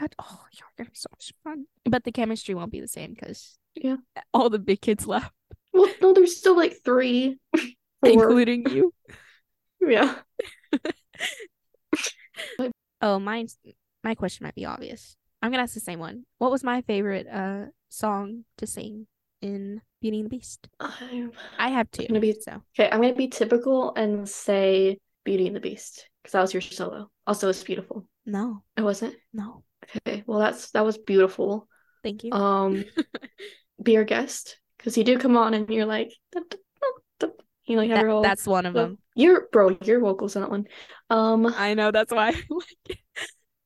That 0.00 0.14
oh, 0.18 0.44
you're 0.52 0.68
gonna 0.76 0.90
be 0.90 0.96
so 0.96 1.08
much 1.12 1.32
fun. 1.44 1.66
But 1.84 2.04
the 2.04 2.12
chemistry 2.12 2.54
won't 2.54 2.72
be 2.72 2.80
the 2.80 2.88
same 2.88 3.12
because 3.14 3.58
Yeah. 3.74 3.96
all 4.32 4.50
the 4.50 4.58
big 4.58 4.80
kids 4.80 5.06
left, 5.06 5.32
Well, 5.72 5.88
no, 6.00 6.12
there's 6.12 6.36
still 6.36 6.56
like 6.56 6.78
three, 6.84 7.38
including 8.04 8.68
you. 8.70 8.92
Yeah. 9.80 10.16
Oh, 13.02 13.18
mine's 13.18 13.58
my 14.02 14.14
question 14.14 14.44
might 14.44 14.54
be 14.54 14.64
obvious. 14.64 15.16
I'm 15.42 15.50
gonna 15.50 15.62
ask 15.62 15.74
the 15.74 15.80
same 15.80 15.98
one. 15.98 16.24
What 16.38 16.50
was 16.50 16.64
my 16.64 16.82
favorite 16.82 17.26
uh 17.26 17.66
song 17.88 18.44
to 18.58 18.66
sing 18.66 19.06
in 19.42 19.80
Beauty 20.00 20.18
and 20.20 20.26
the 20.26 20.30
Beast? 20.36 20.68
I'm 20.80 21.32
I 21.58 21.68
have 21.68 21.90
two. 21.90 22.06
gonna 22.06 22.20
be- 22.20 22.32
so 22.40 22.62
okay. 22.78 22.90
I'm 22.90 23.00
gonna 23.00 23.14
be 23.14 23.28
typical 23.28 23.94
and 23.94 24.28
say 24.28 24.98
Beauty 25.24 25.46
and 25.46 25.54
the 25.56 25.60
Beast 25.60 26.08
because 26.22 26.32
that 26.32 26.40
was 26.40 26.54
your 26.54 26.60
solo. 26.62 27.10
Also, 27.26 27.48
it's 27.48 27.62
beautiful. 27.62 28.08
no, 28.24 28.62
It 28.76 28.82
wasn't. 28.82 29.14
no. 29.32 29.62
Okay. 30.06 30.24
Well, 30.26 30.38
that's 30.40 30.70
that 30.72 30.84
was 30.84 30.98
beautiful. 30.98 31.68
Thank 32.02 32.24
you. 32.24 32.32
Um, 32.32 32.84
be 33.82 33.96
our 33.96 34.04
guest 34.04 34.58
because 34.78 34.96
you 34.96 35.04
do 35.04 35.18
come 35.18 35.36
on 35.36 35.54
and 35.54 35.68
you're 35.70 35.86
like, 35.86 36.12
you 37.66 37.76
like 37.76 37.90
have 37.90 37.98
That- 38.00 38.06
whole. 38.06 38.22
that's 38.22 38.46
one 38.46 38.64
of 38.66 38.74
them. 38.74 38.98
Your 39.14 39.48
bro, 39.52 39.76
your 39.82 40.00
vocals 40.00 40.36
on 40.36 40.42
that 40.42 40.50
one. 40.50 40.64
Um. 41.10 41.46
I 41.46 41.74
know 41.74 41.90
that's 41.90 42.12
why. 42.12 42.28
I 42.28 42.42
like 42.50 42.76
it. 42.88 42.98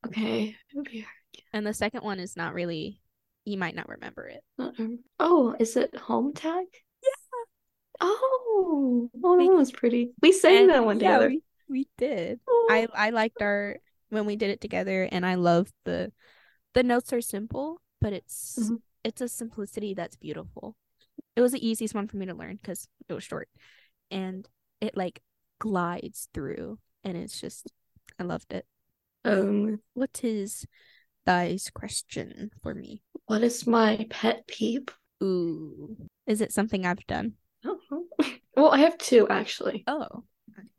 Okay. 0.06 0.56
Be 0.84 1.06
and 1.52 1.66
the 1.66 1.74
second 1.74 2.02
one 2.04 2.20
is 2.20 2.36
not 2.36 2.54
really. 2.54 3.00
You 3.46 3.56
might 3.56 3.74
not 3.74 3.88
remember 3.88 4.26
it. 4.28 4.42
our- 4.58 4.72
Oh, 5.18 5.56
is 5.58 5.74
it 5.76 5.96
home 5.96 6.34
tag? 6.34 6.66
Yeah. 7.02 7.44
Oh, 8.02 9.10
oh, 9.24 9.38
that 9.38 9.54
was 9.56 9.72
pretty. 9.72 10.12
We 10.22 10.32
sang 10.32 10.62
And 10.62 10.70
that 10.70 10.84
one 10.84 11.00
yeah, 11.00 11.18
together. 11.18 11.28
we, 11.28 11.42
we 11.68 11.88
did. 11.98 12.40
Oh. 12.48 12.68
I 12.70 12.86
I 12.94 13.10
liked 13.10 13.42
our 13.42 13.76
when 14.10 14.26
we 14.26 14.36
did 14.36 14.50
it 14.50 14.60
together, 14.60 15.08
and 15.10 15.24
I 15.24 15.34
love 15.36 15.72
the 15.84 16.12
the 16.74 16.82
notes 16.82 17.12
are 17.12 17.20
simple, 17.20 17.80
but 18.00 18.12
it's 18.12 18.58
Mhm. 18.60 18.80
it's 19.04 19.20
a 19.20 19.28
simplicity 19.28 19.94
that's 19.94 20.16
beautiful. 20.16 20.76
It 21.36 21.40
was 21.40 21.52
the 21.52 21.66
easiest 21.66 21.94
one 21.94 22.08
for 22.08 22.16
me 22.16 22.26
to 22.26 22.34
learn 22.34 22.56
because 22.56 22.88
it 23.08 23.12
was 23.14 23.24
short, 23.24 23.48
and 24.10 24.48
it 24.80 24.96
like 24.96 25.22
glides 25.58 26.28
through, 26.32 26.78
and 27.04 27.16
it's 27.16 27.40
just 27.40 27.72
I 28.18 28.22
loved 28.24 28.52
it. 28.52 28.66
Um, 29.24 29.80
What 29.94 30.22
is 30.24 30.66
thy's 31.26 31.70
question 31.74 32.50
for 32.62 32.74
me? 32.74 33.02
what 33.26 33.42
is 33.42 33.66
my 33.66 34.06
pet 34.10 34.46
peeve? 34.48 34.86
Ooh, 35.22 35.96
is 36.26 36.40
it 36.40 36.52
something 36.52 36.84
I've 36.86 37.06
done? 37.06 37.34
Oh, 37.64 37.78
well, 38.56 38.70
I 38.72 38.78
have 38.80 38.98
two 38.98 39.28
actually. 39.28 39.84
Oh, 39.86 40.24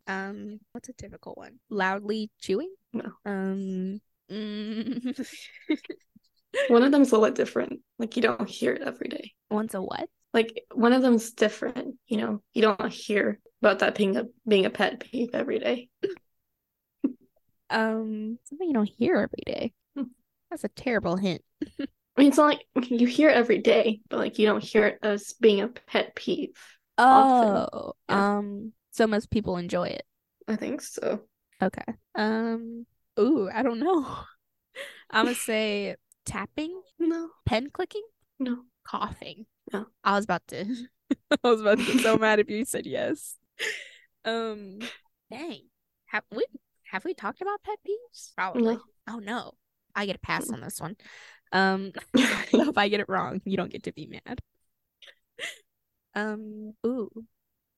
um, 0.08 0.60
what's 0.74 0.90
a 0.90 0.94
difficult 0.94 1.38
one? 1.38 1.60
Loudly 1.70 2.30
chewing? 2.42 2.74
No. 2.92 3.12
Um, 3.26 4.02
mm, 4.30 5.28
One 6.70 6.84
of 6.84 6.92
them's 6.92 7.12
a 7.12 7.18
little 7.18 7.34
different. 7.36 7.80
Like 8.00 8.16
you 8.18 8.22
don't 8.22 8.50
hear 8.50 8.74
it 8.74 8.82
every 8.82 9.08
day. 9.08 9.32
once 9.50 9.74
a 9.74 9.82
what? 9.82 10.10
Like 10.34 10.64
one 10.74 10.92
of 10.94 11.02
them's 11.02 11.32
different. 11.32 11.96
You 12.08 12.18
know, 12.18 12.42
you 12.54 12.62
don't 12.64 12.92
hear 12.92 13.40
about 13.62 13.80
that 13.80 13.96
being 13.96 14.18
a 14.18 14.26
being 14.48 14.66
a 14.66 14.70
pet 14.70 15.00
peeve 15.00 15.30
every 15.34 15.60
day. 15.60 15.90
Um, 17.70 18.38
something 18.50 18.68
you 18.68 18.74
don't 18.74 18.90
hear 18.98 19.16
every 19.16 19.44
day. 19.46 19.72
That's 20.52 20.64
a 20.64 20.70
terrible 20.70 21.16
hint. 21.16 21.44
I 21.80 22.22
mean, 22.22 22.28
it's 22.28 22.38
not 22.38 22.58
like 22.76 22.90
you 22.92 23.08
hear 23.08 23.30
it 23.30 23.38
every 23.38 23.60
day, 23.60 24.02
but 24.10 24.20
like 24.20 24.38
you 24.38 24.46
don't 24.46 24.64
hear 24.64 24.86
it 24.88 25.00
as 25.02 25.34
being 25.40 25.62
a 25.62 25.70
pet 25.70 26.14
peeve. 26.16 26.56
Oh, 26.98 27.94
Yeah. 28.10 28.38
um, 28.38 28.74
so 28.92 29.08
most 29.08 29.30
people 29.32 29.58
enjoy 29.58 29.86
it. 29.86 30.04
I 30.48 30.56
think 30.56 30.82
so. 30.82 31.22
Okay. 31.62 31.84
Um, 32.16 32.86
ooh, 33.20 33.50
I 33.52 33.64
don't 33.64 33.80
know. 33.80 34.06
I'm 35.12 35.26
gonna 35.26 35.36
say 35.36 35.96
tapping, 36.26 36.82
No, 37.00 37.30
pen 37.46 37.70
clicking, 37.72 38.04
no. 38.40 38.64
coughing. 38.84 39.46
No. 39.74 39.88
I 40.04 40.16
was 40.16 40.26
about 40.26 40.48
to 40.48 40.66
I 41.44 41.50
was 41.50 41.62
about 41.62 41.78
to 41.80 41.86
get 41.86 42.02
so 42.02 42.18
mad 42.18 42.40
if 42.40 42.50
you 42.50 42.66
said 42.66 42.86
yes. 42.86 43.36
Um 44.26 44.80
dang. 45.30 45.62
Have 46.08 46.24
we 46.36 46.46
have 46.92 47.06
we 47.06 47.14
talked 47.14 47.42
about 47.42 47.64
pet 47.64 47.80
peeves? 47.88 48.34
Probably. 48.36 48.76
No. 48.76 48.82
Oh 49.08 49.20
no. 49.20 49.54
I 49.96 50.06
get 50.06 50.16
a 50.16 50.20
pass 50.20 50.50
on 50.50 50.62
this 50.62 50.80
one. 50.80 50.96
Um 51.52 51.92
so 52.50 52.70
if 52.70 52.78
I 52.78 52.90
get 52.90 53.00
it 53.00 53.10
wrong, 53.10 53.42
you 53.46 53.58
don't 53.58 53.72
get 53.72 53.84
to 53.84 53.94
be 53.94 54.08
mad. 54.08 54.40
Um 56.16 56.74
ooh. 56.86 57.10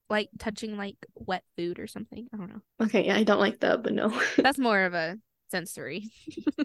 Like 0.09 0.30
touching 0.38 0.78
like 0.78 0.97
wet 1.16 1.43
food 1.57 1.80
or 1.80 1.88
something. 1.88 2.28
I 2.34 2.38
don't 2.38 2.49
know. 2.49 2.61
okay, 2.82 3.05
yeah, 3.05 3.16
I 3.16 3.24
don't 3.24 3.39
like 3.39 3.59
that, 3.61 3.84
but 3.84 3.93
no. 3.93 4.09
That's 4.38 4.59
more 4.59 4.82
of 4.84 4.93
a 4.93 5.18
sensory. 5.49 6.09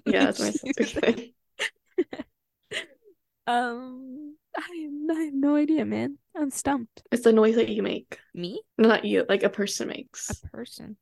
yeah, 0.06 0.24
that's 0.24 0.40
my 0.40 0.50
sensory 0.50 0.84
thing. 0.86 1.32
Um 3.46 4.34
I, 4.56 4.88
I 5.10 5.22
have 5.24 5.34
no 5.34 5.54
idea, 5.56 5.84
man. 5.84 6.18
I'm 6.36 6.50
stumped. 6.50 7.02
It's 7.10 7.22
the 7.22 7.32
noise 7.32 7.54
that 7.56 7.68
you 7.68 7.82
make. 7.82 8.18
Me? 8.34 8.60
Not 8.76 9.04
you, 9.04 9.24
like 9.28 9.42
a 9.42 9.48
person 9.48 9.88
makes 9.88 10.30
A 10.30 10.48
person. 10.48 10.96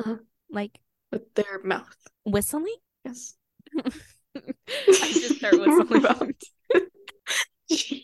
Uh-huh. 0.00 0.16
Like 0.50 0.78
with 1.12 1.32
their 1.34 1.60
mouth. 1.62 1.96
whistling? 2.24 2.76
Yes. 3.04 3.34
I 4.36 5.12
just 5.12 5.36
start 5.36 5.54
whistling. 5.58 6.34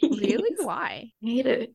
Really? 0.02 0.50
Why? 0.58 1.12
I 1.22 1.26
hate 1.26 1.46
it. 1.46 1.74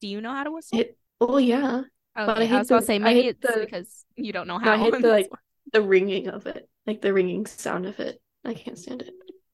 Do 0.00 0.08
you 0.08 0.20
know 0.20 0.32
how 0.32 0.44
to 0.44 0.52
whistle? 0.52 0.78
It 0.80 0.96
oh 1.20 1.36
yeah. 1.38 1.82
okay, 2.18 2.26
but 2.26 2.38
I 2.42 2.46
I, 2.46 2.58
was 2.58 2.68
gonna 2.68 2.80
the- 2.80 2.86
say 2.86 2.96
I 2.96 2.98
maybe 2.98 3.22
hate 3.22 3.36
it's 3.40 3.54
the- 3.54 3.60
because 3.60 4.04
you 4.16 4.32
don't 4.32 4.46
know 4.46 4.58
No, 4.58 4.64
how. 4.64 4.72
I 4.72 4.78
hate 4.78 4.92
the 5.02 5.08
like 5.08 5.28
the 5.72 5.82
ringing 5.82 6.28
of 6.28 6.46
it. 6.46 6.68
Like 6.86 7.00
the 7.02 7.12
ringing 7.12 7.46
sound 7.46 7.86
of 7.86 7.98
it. 8.00 8.20
I 8.44 8.54
can't 8.54 8.78
stand 8.78 9.02
it. 9.02 9.12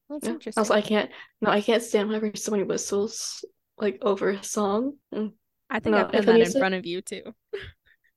That's 0.09 0.25
Yeah. 0.27 0.33
interesting. 0.33 0.59
Also 0.61 0.73
I 0.73 0.81
can't 0.81 1.09
no, 1.41 1.49
I 1.49 1.61
can't 1.61 1.83
stand 1.83 2.07
whenever 2.09 2.31
somebody 2.35 2.63
whistles 2.63 3.43
like 3.77 3.97
over 4.01 4.29
a 4.29 4.43
song. 4.43 4.97
Mm. 5.13 5.33
I 5.69 5.79
think 5.79 5.95
no, 5.95 6.03
I've 6.05 6.11
done 6.11 6.25
that 6.25 6.39
in 6.39 6.51
front 6.51 6.75
of 6.75 6.85
you 6.85 7.01
too. 7.01 7.33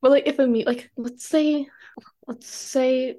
But 0.02 0.10
like 0.10 0.26
if 0.26 0.38
a 0.38 0.46
me 0.46 0.64
like 0.64 0.90
let's 0.96 1.26
say 1.26 1.66
let's 2.26 2.46
say 2.48 3.16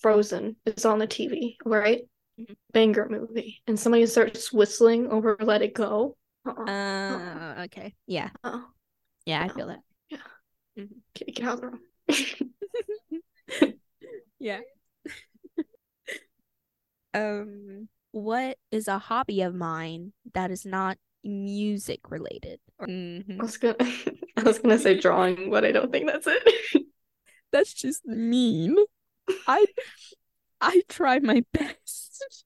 Frozen 0.00 0.56
is 0.66 0.84
on 0.84 0.98
the 0.98 1.06
TV, 1.06 1.56
right? 1.64 2.02
Mhm. 2.38 2.56
Banger 2.72 3.08
movie, 3.08 3.62
and 3.66 3.78
somebody 3.78 4.06
starts 4.06 4.52
whistling 4.52 5.08
over 5.08 5.36
Let 5.40 5.62
It 5.62 5.74
Go. 5.74 6.16
Uh-uh. 6.46 6.70
Uh, 6.70 7.62
okay. 7.64 7.94
Yeah. 8.06 8.30
Uh-uh. 8.44 8.62
Yeah, 9.26 9.42
I 9.42 9.48
feel 9.48 9.68
that. 9.68 9.80
Get, 11.14 11.34
get 11.34 11.46
out 11.46 11.54
of 11.54 11.60
the 11.60 11.66
room. 11.66 11.80
Yeah. 14.40 14.60
um, 17.14 17.88
what 18.12 18.58
is 18.70 18.88
a 18.88 18.98
hobby 18.98 19.42
of 19.42 19.54
mine 19.54 20.12
that 20.34 20.50
is 20.50 20.64
not 20.64 20.98
music 21.24 22.10
related? 22.10 22.60
Mhm. 22.80 23.40
I 23.40 23.42
was 23.42 23.56
gonna 23.56 23.76
I 24.36 24.42
was 24.44 24.58
gonna 24.60 24.78
say 24.78 24.98
drawing, 24.98 25.50
but 25.50 25.64
I 25.64 25.72
don't 25.72 25.90
think 25.90 26.06
that's 26.06 26.26
it. 26.28 26.84
That's 27.50 27.74
just 27.74 28.06
mean. 28.06 28.76
I 29.46 29.64
I 30.60 30.82
try 30.88 31.18
my 31.20 31.44
best. 31.52 32.44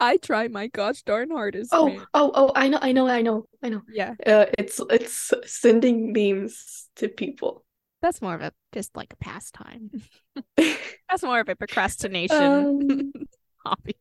I 0.00 0.16
try 0.16 0.48
my 0.48 0.66
gosh 0.66 1.02
darn 1.02 1.30
hardest. 1.30 1.70
oh, 1.72 1.86
man. 1.88 2.06
oh, 2.14 2.30
oh! 2.34 2.52
I 2.56 2.68
know, 2.68 2.78
I 2.82 2.92
know, 2.92 3.06
I 3.08 3.22
know, 3.22 3.46
I 3.62 3.68
know. 3.68 3.82
Yeah, 3.92 4.14
Uh, 4.26 4.46
it's 4.58 4.80
it's 4.90 5.32
sending 5.46 6.12
memes 6.12 6.88
to 6.96 7.08
people. 7.08 7.64
that's 8.00 8.20
more 8.20 8.34
of 8.34 8.40
a 8.42 8.52
just 8.72 8.96
like 8.96 9.12
a 9.12 9.16
pastime. 9.16 9.90
That's 11.08 11.22
more 11.22 11.40
of 11.40 11.48
a 11.48 11.54
procrastination 11.54 12.36
Um, 12.42 13.12
hobby. 13.66 13.96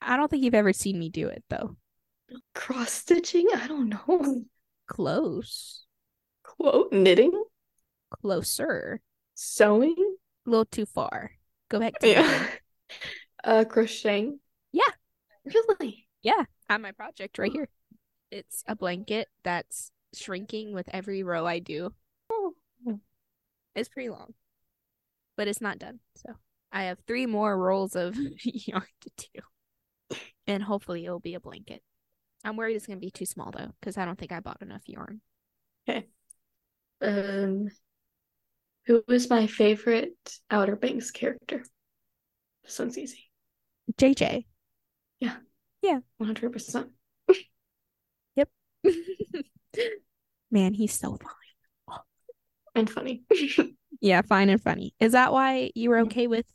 I 0.00 0.16
don't 0.16 0.30
think 0.30 0.42
you've 0.42 0.54
ever 0.54 0.72
seen 0.72 0.98
me 0.98 1.10
do 1.10 1.28
it 1.28 1.44
though. 1.50 1.76
cross 2.54 2.90
stitching? 2.92 3.46
I 3.54 3.68
don't 3.68 3.88
know. 3.90 4.44
Close. 4.88 5.84
Quote 6.42 6.92
knitting, 6.92 7.32
Closer. 8.20 9.00
Sewing. 9.42 10.16
A 10.46 10.50
little 10.50 10.64
too 10.64 10.86
far. 10.86 11.32
Go 11.68 11.80
back 11.80 11.98
to 12.00 12.08
Yeah. 12.08 12.46
Uh, 13.44 13.64
crocheting. 13.64 14.38
Yeah. 14.70 14.82
Really? 15.44 16.06
Yeah, 16.22 16.44
have 16.68 16.80
my 16.80 16.92
project 16.92 17.38
right 17.38 17.50
here. 17.50 17.68
It's 18.30 18.62
a 18.68 18.76
blanket 18.76 19.26
that's 19.42 19.90
shrinking 20.14 20.72
with 20.72 20.88
every 20.92 21.24
row 21.24 21.44
I 21.44 21.58
do. 21.58 21.92
Oh. 22.30 22.54
It's 23.74 23.88
pretty 23.88 24.10
long, 24.10 24.34
but 25.36 25.48
it's 25.48 25.60
not 25.60 25.78
done. 25.78 25.98
So 26.14 26.34
I 26.70 26.84
have 26.84 26.98
three 27.06 27.26
more 27.26 27.58
rolls 27.58 27.96
of 27.96 28.16
yarn 28.44 28.84
to 29.00 29.28
do, 29.34 30.18
and 30.46 30.62
hopefully 30.62 31.04
it'll 31.04 31.18
be 31.18 31.34
a 31.34 31.40
blanket. 31.40 31.82
I'm 32.44 32.56
worried 32.56 32.76
it's 32.76 32.86
gonna 32.86 33.00
be 33.00 33.10
too 33.10 33.26
small 33.26 33.50
though, 33.50 33.72
because 33.80 33.96
I 33.98 34.04
don't 34.04 34.18
think 34.18 34.30
I 34.30 34.40
bought 34.40 34.62
enough 34.62 34.82
yarn. 34.86 35.20
Um, 37.00 37.68
who 38.86 39.04
was 39.06 39.30
my 39.30 39.46
favorite 39.46 40.16
Outer 40.50 40.76
Banks 40.76 41.10
character? 41.10 41.64
This 42.64 42.78
one's 42.78 42.98
easy. 42.98 43.30
JJ. 43.96 44.46
Yeah. 45.20 45.36
Yeah. 45.82 46.00
One 46.18 46.26
hundred 46.26 46.52
percent. 46.52 46.88
Yep. 48.36 48.48
Man, 50.50 50.74
he's 50.74 50.92
so 50.92 51.18
fine. 51.18 51.98
And 52.74 52.88
funny. 52.88 53.22
Yeah, 54.00 54.22
fine 54.22 54.48
and 54.48 54.60
funny. 54.60 54.94
Is 54.98 55.12
that 55.12 55.32
why 55.32 55.70
you 55.76 55.90
were 55.90 56.00
okay 56.00 56.26
with 56.26 56.46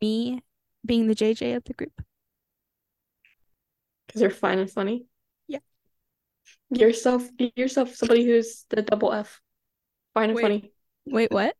me 0.00 0.40
being 0.86 1.06
the 1.06 1.14
JJ 1.14 1.54
of 1.54 1.64
the 1.64 1.74
group? 1.74 1.92
Because 4.06 4.22
you're 4.22 4.30
fine 4.30 4.58
and 4.58 4.70
funny. 4.70 5.04
Yeah. 5.46 5.58
Yourself 6.70 7.28
yourself 7.56 7.94
somebody 7.94 8.24
who's 8.24 8.64
the 8.70 8.80
double 8.80 9.12
F. 9.12 9.42
Fine 10.14 10.30
and 10.30 10.36
Wait. 10.36 10.42
funny. 10.42 10.72
Wait, 11.04 11.30
what? 11.30 11.54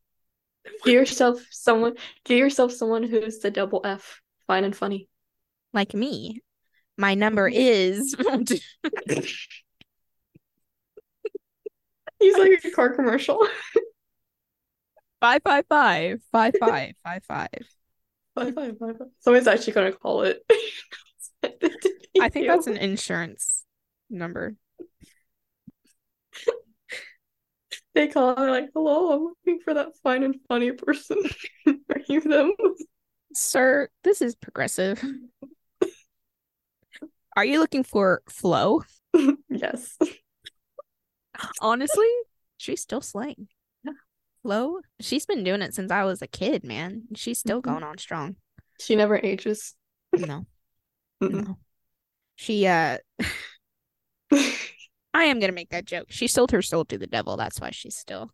Give 0.85 0.95
yourself 0.95 1.41
someone 1.51 1.97
give 2.25 2.39
yourself 2.39 2.73
someone 2.73 3.03
who's 3.03 3.39
the 3.39 3.51
double 3.51 3.81
F. 3.85 4.21
Fine 4.47 4.65
and 4.65 4.77
funny. 4.77 5.09
Like 5.73 5.95
me. 5.95 6.41
My 6.97 7.15
number 7.15 7.51
mm-hmm. 7.51 7.59
is 7.59 8.15
He's 12.21 12.39
like 12.39 12.65
a 12.65 12.71
car 12.71 12.95
commercial. 12.95 13.47
five 15.21 15.43
five 15.45 15.65
five 15.69 16.21
five 16.33 16.55
five 16.59 16.93
five 17.05 17.25
five. 17.25 17.49
Five, 18.35 18.55
five, 18.55 18.79
five, 18.79 18.99
five. 18.99 19.09
Someone's 19.21 19.47
actually 19.47 19.73
gonna 19.75 19.93
call 19.93 20.23
it. 20.23 20.43
I 22.21 22.29
think 22.29 22.47
that's 22.47 22.67
an 22.67 22.77
insurance 22.77 23.65
number. 24.09 24.55
They 27.95 28.09
call 28.09 28.30
it 28.30 28.51
like, 28.51 28.70
hello, 28.74 29.12
I'm 29.12 29.22
looking 29.24 29.61
for 29.61 29.74
that 29.74 29.97
fine 30.03 30.24
and 30.24 30.36
funny 30.49 30.72
person. 30.72 31.18
Are 31.66 32.01
you 32.09 32.20
them? 32.20 32.53
Sir, 33.32 33.88
this 34.03 34.20
is 34.20 34.34
progressive. 34.34 35.03
Are 37.36 37.45
you 37.45 37.59
looking 37.61 37.84
for 37.84 38.22
Flo? 38.28 38.82
yes. 39.49 39.97
Honestly, 41.61 42.07
she's 42.57 42.80
still 42.80 43.01
slaying. 43.01 43.49
Yeah. 43.84 43.92
Flo, 44.42 44.80
she's 45.01 45.26
been 45.26 45.42
doing 45.45 45.62
it 45.62 45.74
since 45.74 45.90
I 45.90 46.05
was 46.05 46.22
a 46.22 46.26
kid, 46.26 46.64
man. 46.64 47.05
She's 47.14 47.38
still 47.38 47.61
Mhm. 47.61 47.64
going 47.64 47.82
on 47.82 47.99
strong. 47.99 48.36
She 48.80 48.95
never 48.97 49.16
ages. 49.16 49.74
No, 50.12 50.47
Mm-mm. 51.22 51.47
no. 51.47 51.59
She 52.36 52.66
uh 52.66 52.99
I 55.15 55.25
am 55.25 55.39
gonna 55.39 55.53
make 55.53 55.71
that 55.71 55.85
joke. 55.87 56.07
She 56.11 56.27
sold 56.27 56.51
her 56.51 56.61
soul 56.61 56.85
to 56.87 56.99
the 56.99 57.07
devil. 57.07 57.37
That's 57.37 57.61
why 57.61 57.71
she's 57.71 57.97
still 57.97 58.31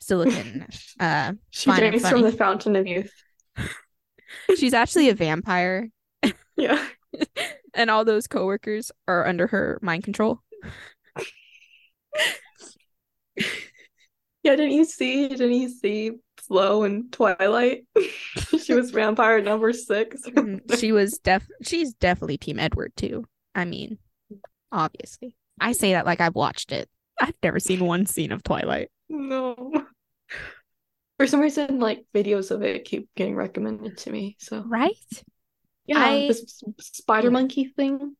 still 0.00 0.18
looking 0.18 0.64
uh 1.00 1.32
she 1.50 1.72
drinks 1.72 2.08
from 2.08 2.22
the 2.22 2.30
fountain 2.30 2.76
of 2.76 2.86
youth. 2.86 3.12
she's 4.56 4.74
actually 4.74 5.08
a 5.08 5.14
vampire 5.14 5.88
Yeah. 6.56 6.86
and 7.74 7.90
all 7.90 8.04
those 8.04 8.26
coworkers 8.26 8.92
are 9.08 9.26
under 9.26 9.46
her 9.48 9.78
mind 9.82 10.04
control. 10.04 10.42
Yeah, 14.44 14.56
didn't 14.56 14.72
you 14.72 14.84
see 14.84 15.28
didn't 15.28 15.52
you 15.52 15.68
see 15.68 16.12
Flo 16.36 16.84
in 16.84 17.10
Twilight? 17.10 17.84
she 18.62 18.74
was 18.74 18.90
vampire 18.90 19.40
number 19.40 19.72
six. 19.72 20.22
Mm, 20.26 20.78
she 20.78 20.92
was 20.92 21.18
def 21.18 21.46
she's 21.62 21.94
definitely 21.94 22.38
team 22.38 22.58
Edward 22.58 22.92
too. 22.96 23.24
I 23.54 23.64
mean, 23.64 23.98
obviously. 24.70 25.34
I 25.60 25.72
say 25.72 25.92
that 25.92 26.06
like 26.06 26.20
I've 26.20 26.34
watched 26.34 26.72
it. 26.72 26.88
I've 27.20 27.34
never 27.42 27.58
seen 27.60 27.80
one 27.84 28.06
scene 28.06 28.32
of 28.32 28.42
Twilight. 28.42 28.90
no. 29.08 29.72
For 31.18 31.26
some 31.26 31.40
reason, 31.40 31.80
like 31.80 32.04
videos 32.14 32.52
of 32.52 32.62
it 32.62 32.84
keep 32.84 33.08
getting 33.16 33.34
recommended 33.34 33.98
to 33.98 34.10
me. 34.12 34.36
So 34.38 34.62
Right? 34.64 34.94
yeah, 35.86 35.98
I- 35.98 36.28
this 36.28 36.62
spider 36.78 37.30
monkey 37.32 37.64
thing. 37.76 38.14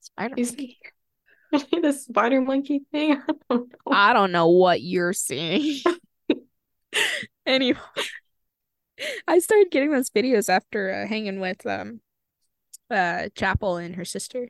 Spider 0.00 0.34
Is 0.36 0.56
the 1.52 1.92
spider 1.92 2.40
monkey 2.40 2.82
thing? 2.90 3.12
I 3.28 3.32
don't 3.48 3.68
know. 3.70 3.92
I 3.92 4.12
don't 4.12 4.32
know 4.32 4.48
what 4.48 4.80
you're 4.82 5.12
seeing. 5.12 5.78
anyway, 7.46 7.78
I 9.28 9.38
started 9.38 9.70
getting 9.70 9.92
those 9.92 10.10
videos 10.10 10.48
after 10.48 10.90
uh, 10.90 11.06
hanging 11.06 11.38
with 11.40 11.64
um 11.66 12.00
uh 12.90 13.28
Chapel 13.36 13.76
and 13.76 13.94
her 13.96 14.04
sister. 14.04 14.48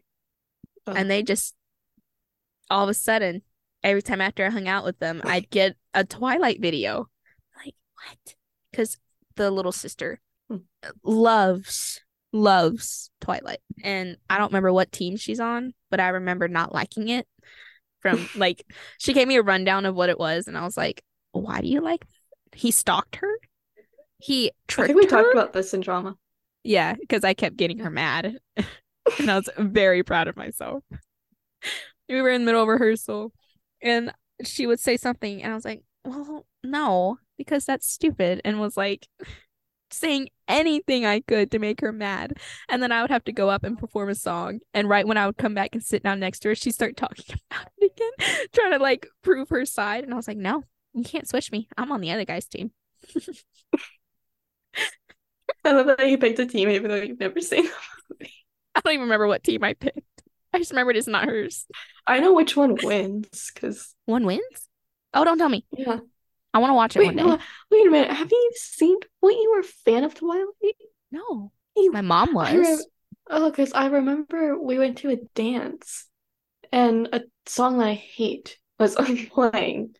Oh. 0.86 0.92
And 0.92 1.10
they 1.10 1.22
just 1.22 1.54
all 2.70 2.84
of 2.84 2.88
a 2.90 2.94
sudden, 2.94 3.42
every 3.82 4.02
time 4.02 4.20
after 4.20 4.44
I 4.44 4.50
hung 4.50 4.68
out 4.68 4.84
with 4.84 4.98
them, 4.98 5.22
I'd 5.24 5.50
get 5.50 5.76
a 5.94 6.04
Twilight 6.04 6.60
video. 6.60 7.08
Like, 7.64 7.74
what? 7.94 8.34
Because 8.70 8.98
the 9.36 9.50
little 9.50 9.72
sister 9.72 10.20
Hmm. 10.48 10.58
loves 11.04 12.00
loves 12.32 13.10
Twilight. 13.20 13.60
And 13.82 14.16
I 14.28 14.38
don't 14.38 14.50
remember 14.50 14.72
what 14.72 14.92
team 14.92 15.16
she's 15.16 15.40
on, 15.40 15.74
but 15.90 16.00
I 16.00 16.08
remember 16.10 16.48
not 16.48 16.72
liking 16.74 17.08
it. 17.08 17.26
From 18.00 18.28
like 18.34 18.64
she 18.98 19.12
gave 19.12 19.28
me 19.28 19.36
a 19.36 19.42
rundown 19.42 19.86
of 19.86 19.94
what 19.94 20.08
it 20.08 20.18
was, 20.18 20.48
and 20.48 20.56
I 20.56 20.64
was 20.64 20.76
like, 20.76 21.02
why 21.32 21.60
do 21.60 21.68
you 21.68 21.80
like 21.80 22.00
that? 22.00 22.58
He 22.58 22.70
stalked 22.70 23.16
her? 23.16 23.34
He 24.18 24.50
I 24.50 24.52
tricked 24.68 24.86
think 24.86 24.98
we 24.98 25.06
her? 25.06 25.08
talked 25.08 25.32
about 25.32 25.52
this 25.52 25.74
in 25.74 25.80
drama. 25.80 26.16
Yeah, 26.62 26.94
because 26.94 27.24
I 27.24 27.34
kept 27.34 27.56
getting 27.56 27.78
her 27.78 27.90
mad. 27.90 28.38
and 29.18 29.30
I 29.30 29.36
was 29.36 29.48
very 29.58 30.02
proud 30.02 30.28
of 30.28 30.36
myself. 30.36 30.84
We 32.10 32.20
were 32.22 32.30
in 32.30 32.42
the 32.42 32.46
middle 32.46 32.62
of 32.62 32.68
rehearsal 32.68 33.32
and 33.82 34.12
she 34.44 34.66
would 34.66 34.80
say 34.80 34.96
something 34.96 35.42
and 35.42 35.52
I 35.52 35.54
was 35.54 35.64
like, 35.64 35.82
Well, 36.04 36.46
no, 36.62 37.18
because 37.38 37.64
that's 37.64 37.90
stupid 37.90 38.40
and 38.44 38.60
was 38.60 38.76
like 38.76 39.06
saying 39.92 40.28
anything 40.48 41.04
I 41.04 41.20
could 41.20 41.50
to 41.50 41.58
make 41.58 41.80
her 41.80 41.92
mad. 41.92 42.34
And 42.68 42.82
then 42.82 42.92
I 42.92 43.02
would 43.02 43.10
have 43.10 43.24
to 43.24 43.32
go 43.32 43.48
up 43.48 43.64
and 43.64 43.78
perform 43.78 44.08
a 44.08 44.14
song. 44.14 44.60
And 44.74 44.88
right 44.88 45.06
when 45.06 45.16
I 45.16 45.26
would 45.26 45.36
come 45.36 45.54
back 45.54 45.70
and 45.72 45.82
sit 45.82 46.02
down 46.02 46.20
next 46.20 46.40
to 46.40 46.48
her, 46.48 46.54
she'd 46.54 46.74
start 46.74 46.96
talking 46.98 47.36
about 47.50 47.68
it 47.78 47.92
again, 47.92 48.48
trying 48.52 48.72
to 48.72 48.78
like 48.78 49.06
prove 49.22 49.48
her 49.50 49.64
side. 49.64 50.04
And 50.04 50.12
I 50.12 50.16
was 50.16 50.28
like, 50.28 50.36
No, 50.36 50.64
you 50.94 51.04
can't 51.04 51.28
switch 51.28 51.52
me. 51.52 51.68
I'm 51.76 51.92
on 51.92 52.00
the 52.00 52.12
other 52.12 52.24
guy's 52.24 52.46
team. 52.46 52.72
I 55.64 55.72
love 55.72 55.86
that 55.86 56.08
you 56.08 56.16
picked 56.18 56.38
a 56.38 56.46
team 56.46 56.68
even 56.70 56.90
though 56.90 56.96
you've 56.96 57.20
never 57.20 57.40
seen. 57.40 57.68
I 58.74 58.80
don't 58.84 58.94
even 58.94 59.02
remember 59.02 59.26
what 59.26 59.42
team 59.42 59.62
I 59.64 59.74
picked. 59.74 60.00
I 60.52 60.58
just 60.58 60.72
remembered 60.72 60.96
it's 60.96 61.06
not 61.06 61.26
hers. 61.26 61.66
I 62.06 62.20
know 62.20 62.32
which 62.34 62.56
one 62.56 62.76
wins 62.82 63.50
because 63.54 63.94
One 64.06 64.26
wins? 64.26 64.42
Oh, 65.14 65.24
don't 65.24 65.38
tell 65.38 65.48
me. 65.48 65.64
yeah. 65.72 65.98
I 66.52 66.58
want 66.58 66.70
to 66.70 66.74
watch 66.74 66.96
it 66.96 66.98
Wait, 67.00 67.06
one 67.06 67.16
day. 67.16 67.22
no, 67.22 67.38
wait 67.70 67.86
a 67.86 67.90
minute. 67.90 68.10
Have 68.10 68.30
you 68.32 68.50
seen? 68.56 68.96
Wait, 69.22 69.36
you 69.36 69.52
were 69.52 69.60
a 69.60 69.64
fan 69.64 70.02
of 70.04 70.14
Twilight? 70.14 70.48
No, 71.12 71.52
You- 71.76 71.92
my 71.92 72.00
mom 72.00 72.34
was. 72.34 72.86
oh, 73.28 73.50
because 73.50 73.72
I 73.72 73.86
remember 73.86 74.58
we 74.60 74.78
went 74.78 74.98
to 74.98 75.10
a 75.10 75.16
dance, 75.34 76.06
and 76.72 77.08
a 77.12 77.22
song 77.46 77.78
that 77.78 77.86
I 77.88 77.94
hate 77.94 78.56
was 78.78 78.96
playing, 79.30 79.94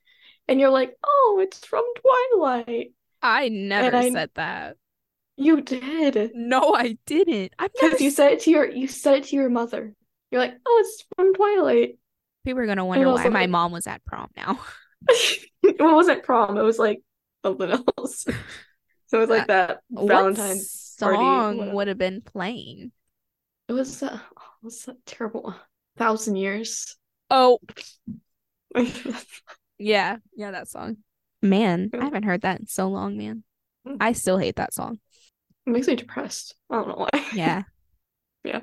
and 0.48 0.58
you're 0.58 0.70
like, 0.70 0.96
"Oh, 1.04 1.38
it's 1.42 1.64
from 1.64 1.84
Twilight." 2.32 2.92
I 3.22 3.48
never 3.48 3.96
I- 3.96 4.10
said 4.10 4.30
that. 4.34 4.76
You 5.36 5.62
did 5.62 6.32
No, 6.34 6.74
I 6.74 6.98
didn't. 7.06 7.54
I've 7.58 7.70
never. 7.80 7.90
because 7.90 8.00
you 8.02 8.10
said 8.10 8.32
it 8.32 8.40
to 8.40 8.50
your 8.50 8.68
you 8.68 8.88
said 8.88 9.14
it 9.18 9.24
to 9.24 9.36
your 9.36 9.48
mother. 9.48 9.94
You're 10.30 10.40
like, 10.40 10.54
"Oh, 10.64 10.82
it's 10.84 11.04
from 11.16 11.34
Twilight." 11.34 11.98
People 12.44 12.60
are 12.62 12.66
gonna 12.66 12.84
wonder 12.84 13.06
why 13.06 13.24
was 13.24 13.32
my 13.32 13.46
mom 13.46 13.72
was 13.72 13.86
at 13.86 14.04
prom 14.04 14.30
now. 14.36 14.60
it 15.08 15.76
wasn't 15.78 16.22
prom. 16.22 16.56
It 16.56 16.62
was 16.62 16.78
like 16.78 17.02
something 17.44 17.70
else. 17.70 18.26
So 19.06 19.16
it 19.16 19.22
was 19.22 19.30
like 19.30 19.48
that 19.48 19.80
What 19.88 20.06
Valentine's 20.06 20.94
party. 21.00 21.16
song 21.16 21.72
would 21.72 21.88
have 21.88 21.98
been 21.98 22.20
playing? 22.20 22.92
It 23.66 23.72
was 23.72 24.04
uh, 24.04 24.16
oh, 24.16 24.42
it 24.62 24.64
was 24.64 24.86
a 24.86 24.94
terrible 25.04 25.52
thousand 25.96 26.36
years. 26.36 26.96
Oh, 27.28 27.58
yeah, 29.78 30.18
yeah, 30.36 30.50
that 30.52 30.68
song. 30.68 30.98
Man, 31.42 31.90
I 31.92 32.04
haven't 32.04 32.22
heard 32.22 32.42
that 32.42 32.60
in 32.60 32.66
so 32.68 32.86
long, 32.86 33.18
man. 33.18 33.42
Mm. 33.84 33.96
I 34.00 34.12
still 34.12 34.38
hate 34.38 34.56
that 34.56 34.72
song. 34.72 35.00
It 35.66 35.70
makes 35.70 35.88
me 35.88 35.96
depressed. 35.96 36.54
I 36.70 36.76
don't 36.76 36.88
know 36.88 37.06
why. 37.12 37.24
Yeah. 37.34 37.62
yeah. 38.44 38.60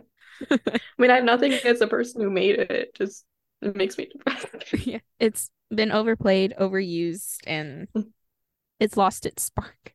I 0.51 0.79
mean, 0.97 1.11
I 1.11 1.15
have 1.15 1.23
nothing 1.23 1.53
against 1.53 1.79
the 1.79 1.87
person 1.87 2.21
who 2.21 2.29
made 2.29 2.59
it. 2.59 2.71
It 2.71 2.95
just 2.95 3.25
it 3.61 3.75
makes 3.75 3.97
me 3.97 4.05
depressed. 4.05 4.47
yeah. 4.85 4.99
It's 5.19 5.49
been 5.73 5.91
overplayed, 5.91 6.53
overused, 6.59 7.39
and 7.45 7.87
it's 8.79 8.97
lost 8.97 9.25
its 9.25 9.43
spark. 9.43 9.93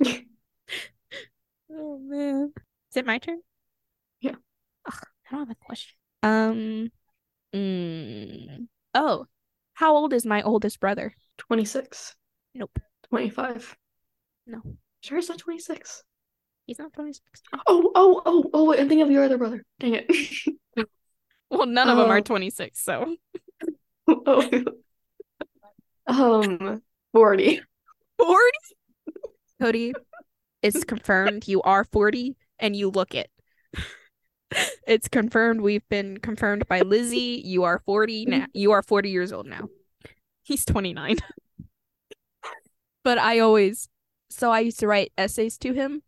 oh 0.06 1.98
man. 1.98 2.52
Is 2.90 2.96
it 2.96 3.06
my 3.06 3.18
turn? 3.18 3.40
Yeah. 4.20 4.36
Ugh, 4.86 4.94
I 5.28 5.30
don't 5.30 5.48
have 5.48 5.50
a 5.50 5.64
question. 5.64 5.96
Um 6.22 6.90
mm, 7.54 8.66
oh. 8.94 9.26
How 9.74 9.96
old 9.96 10.12
is 10.12 10.24
my 10.24 10.40
oldest 10.42 10.78
brother? 10.78 11.14
26, 11.38 12.14
Nope. 12.54 12.78
25. 13.08 13.76
No. 14.46 14.62
Sure, 15.00 15.18
it's 15.18 15.28
not 15.28 15.38
26. 15.38 16.04
He's 16.66 16.78
not 16.78 16.92
26. 16.92 17.42
Oh, 17.66 17.90
oh, 17.94 18.22
oh, 18.24 18.50
oh, 18.52 18.64
wait, 18.64 18.80
I'm 18.80 18.88
thinking 18.88 19.02
of 19.02 19.10
your 19.10 19.24
other 19.24 19.38
brother. 19.38 19.64
Dang 19.80 19.94
it. 19.94 20.10
Well, 21.50 21.66
none 21.66 21.88
of 21.88 21.96
them 21.98 22.10
are 22.10 22.18
Oh. 22.18 22.20
26, 22.20 22.82
so 22.82 23.14
oh. 24.08 24.64
Um, 26.06 26.82
40. 27.12 27.60
40? 28.18 28.40
Cody, 29.60 29.92
it's 30.62 30.82
confirmed 30.82 31.46
you 31.46 31.62
are 31.62 31.84
40 31.84 32.36
and 32.58 32.74
you 32.74 32.90
look 32.90 33.14
it. 33.14 33.30
it's 34.86 35.06
confirmed. 35.06 35.60
We've 35.60 35.88
been 35.88 36.18
confirmed 36.18 36.66
by 36.66 36.80
Lizzie. 36.80 37.40
You 37.44 37.64
are 37.64 37.80
40 37.86 38.26
now. 38.26 38.46
You 38.52 38.72
are 38.72 38.82
40 38.82 39.10
years 39.10 39.32
old 39.32 39.46
now. 39.46 39.68
He's 40.42 40.64
29. 40.64 41.18
but 43.04 43.18
I 43.18 43.38
always, 43.38 43.88
so 44.28 44.50
I 44.50 44.60
used 44.60 44.80
to 44.80 44.88
write 44.88 45.12
essays 45.16 45.56
to 45.58 45.72
him 45.72 46.02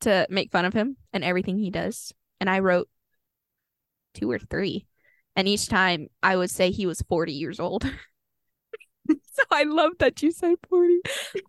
to 0.00 0.26
make 0.30 0.50
fun 0.50 0.64
of 0.64 0.74
him 0.74 0.96
and 1.12 1.24
everything 1.24 1.58
he 1.58 1.70
does. 1.70 2.12
And 2.40 2.50
I 2.50 2.60
wrote 2.60 2.88
two 4.14 4.30
or 4.30 4.38
three. 4.38 4.86
And 5.36 5.48
each 5.48 5.68
time 5.68 6.08
I 6.22 6.36
would 6.36 6.50
say 6.50 6.70
he 6.70 6.86
was 6.86 7.02
40 7.08 7.32
years 7.32 7.58
old. 7.58 7.84
so 9.08 9.42
I 9.50 9.64
love 9.64 9.92
that 9.98 10.22
you 10.22 10.30
say 10.30 10.56
40. 10.68 11.00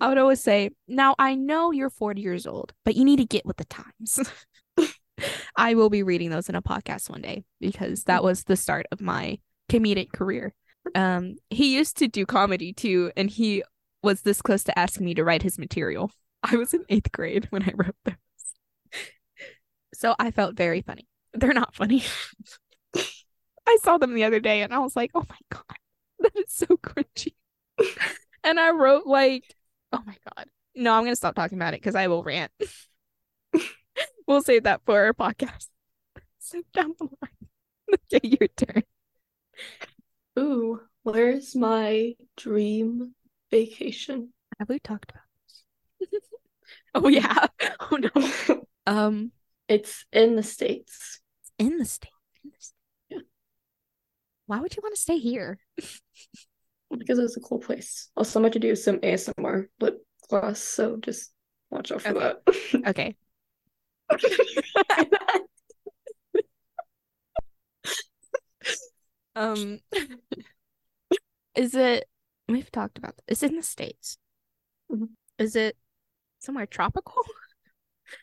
I 0.01 0.09
would 0.09 0.17
always 0.17 0.41
say, 0.41 0.71
Now 0.87 1.15
I 1.19 1.35
know 1.35 1.71
you're 1.71 1.89
40 1.89 2.21
years 2.21 2.47
old, 2.47 2.73
but 2.83 2.95
you 2.95 3.05
need 3.05 3.17
to 3.17 3.25
get 3.25 3.45
with 3.45 3.57
the 3.57 3.65
times. 3.65 4.19
I 5.55 5.75
will 5.75 5.89
be 5.89 6.03
reading 6.03 6.29
those 6.29 6.49
in 6.49 6.55
a 6.55 6.61
podcast 6.61 7.09
one 7.09 7.21
day 7.21 7.45
because 7.59 8.03
that 8.03 8.23
was 8.23 8.43
the 8.43 8.57
start 8.57 8.85
of 8.91 9.01
my 9.01 9.39
comedic 9.69 10.11
career. 10.11 10.53
Um, 10.93 11.35
he 11.49 11.75
used 11.75 11.97
to 11.97 12.07
do 12.07 12.25
comedy 12.25 12.73
too, 12.73 13.11
and 13.15 13.29
he 13.29 13.63
was 14.03 14.21
this 14.21 14.41
close 14.41 14.63
to 14.65 14.77
asking 14.77 15.05
me 15.05 15.13
to 15.15 15.23
write 15.23 15.41
his 15.41 15.57
material. 15.57 16.11
I 16.43 16.57
was 16.57 16.73
in 16.73 16.85
eighth 16.89 17.11
grade 17.11 17.47
when 17.49 17.63
I 17.63 17.71
wrote 17.75 17.95
those. 18.03 18.15
So 19.95 20.15
I 20.19 20.31
felt 20.31 20.55
very 20.55 20.81
funny. 20.81 21.07
They're 21.33 21.53
not 21.53 21.75
funny. 21.75 22.03
I 23.67 23.77
saw 23.81 23.97
them 23.97 24.13
the 24.13 24.23
other 24.23 24.39
day 24.39 24.61
and 24.61 24.73
I 24.73 24.79
was 24.79 24.95
like, 24.95 25.11
oh 25.15 25.25
my 25.27 25.37
God, 25.49 25.77
that 26.19 26.33
is 26.35 26.53
so 26.53 26.67
cringy. 26.67 27.33
and 28.43 28.59
I 28.59 28.71
wrote 28.71 29.07
like, 29.07 29.55
oh 29.91 30.01
my 30.05 30.15
God. 30.35 30.47
No, 30.75 30.93
I'm 30.93 31.03
going 31.03 31.13
to 31.13 31.15
stop 31.15 31.35
talking 31.35 31.57
about 31.57 31.73
it 31.73 31.81
because 31.81 31.95
I 31.95 32.07
will 32.07 32.23
rant. 32.23 32.51
we'll 34.27 34.41
save 34.41 34.63
that 34.63 34.81
for 34.85 35.01
our 35.01 35.13
podcast. 35.13 35.67
So 36.39 36.61
down 36.73 36.93
the 36.99 37.05
line. 37.05 37.49
Okay, 38.13 38.27
your 38.39 38.47
turn. 38.49 38.83
Ooh, 40.37 40.81
where's 41.03 41.55
my 41.55 42.15
dream 42.35 43.15
vacation? 43.51 44.33
Have 44.59 44.69
we 44.69 44.79
talked 44.79 45.11
about 45.11 45.23
this? 45.99 46.21
oh 46.95 47.07
yeah. 47.07 47.47
Oh 47.79 47.97
no. 47.97 48.65
Um, 48.87 49.31
It's 49.67 50.05
in 50.11 50.35
the 50.35 50.43
States. 50.43 51.21
in 51.57 51.77
the 51.77 51.85
state. 51.85 52.09
In 52.43 52.51
the 52.51 52.57
state. 52.59 52.75
Yeah. 53.09 53.17
Why 54.45 54.59
would 54.59 54.75
you 54.75 54.81
want 54.83 54.95
to 54.95 55.01
stay 55.01 55.17
here? 55.17 55.57
because 56.97 57.17
it's 57.19 57.37
a 57.37 57.41
cool 57.41 57.59
place. 57.59 58.09
Also, 58.15 58.39
I'm 58.39 58.45
about 58.45 58.53
to 58.53 58.59
do 58.59 58.75
some 58.75 58.97
ASMR 58.99 59.65
lip 59.79 60.05
gloss, 60.29 60.59
so 60.59 60.97
just 60.97 61.31
watch 61.71 61.91
out 61.91 62.01
for 62.01 62.09
Okay. 62.09 62.19
that. 62.19 62.85
Okay. 62.87 63.15
Um, 69.35 69.79
is 71.55 71.75
it? 71.75 72.05
We've 72.47 72.71
talked 72.71 72.97
about. 72.97 73.15
This. 73.17 73.23
It's 73.27 73.43
in 73.43 73.57
the 73.57 73.63
states. 73.63 74.17
Mhm. 74.91 75.09
Is 75.37 75.55
it 75.55 75.77
somewhere 76.39 76.65
tropical? 76.65 77.21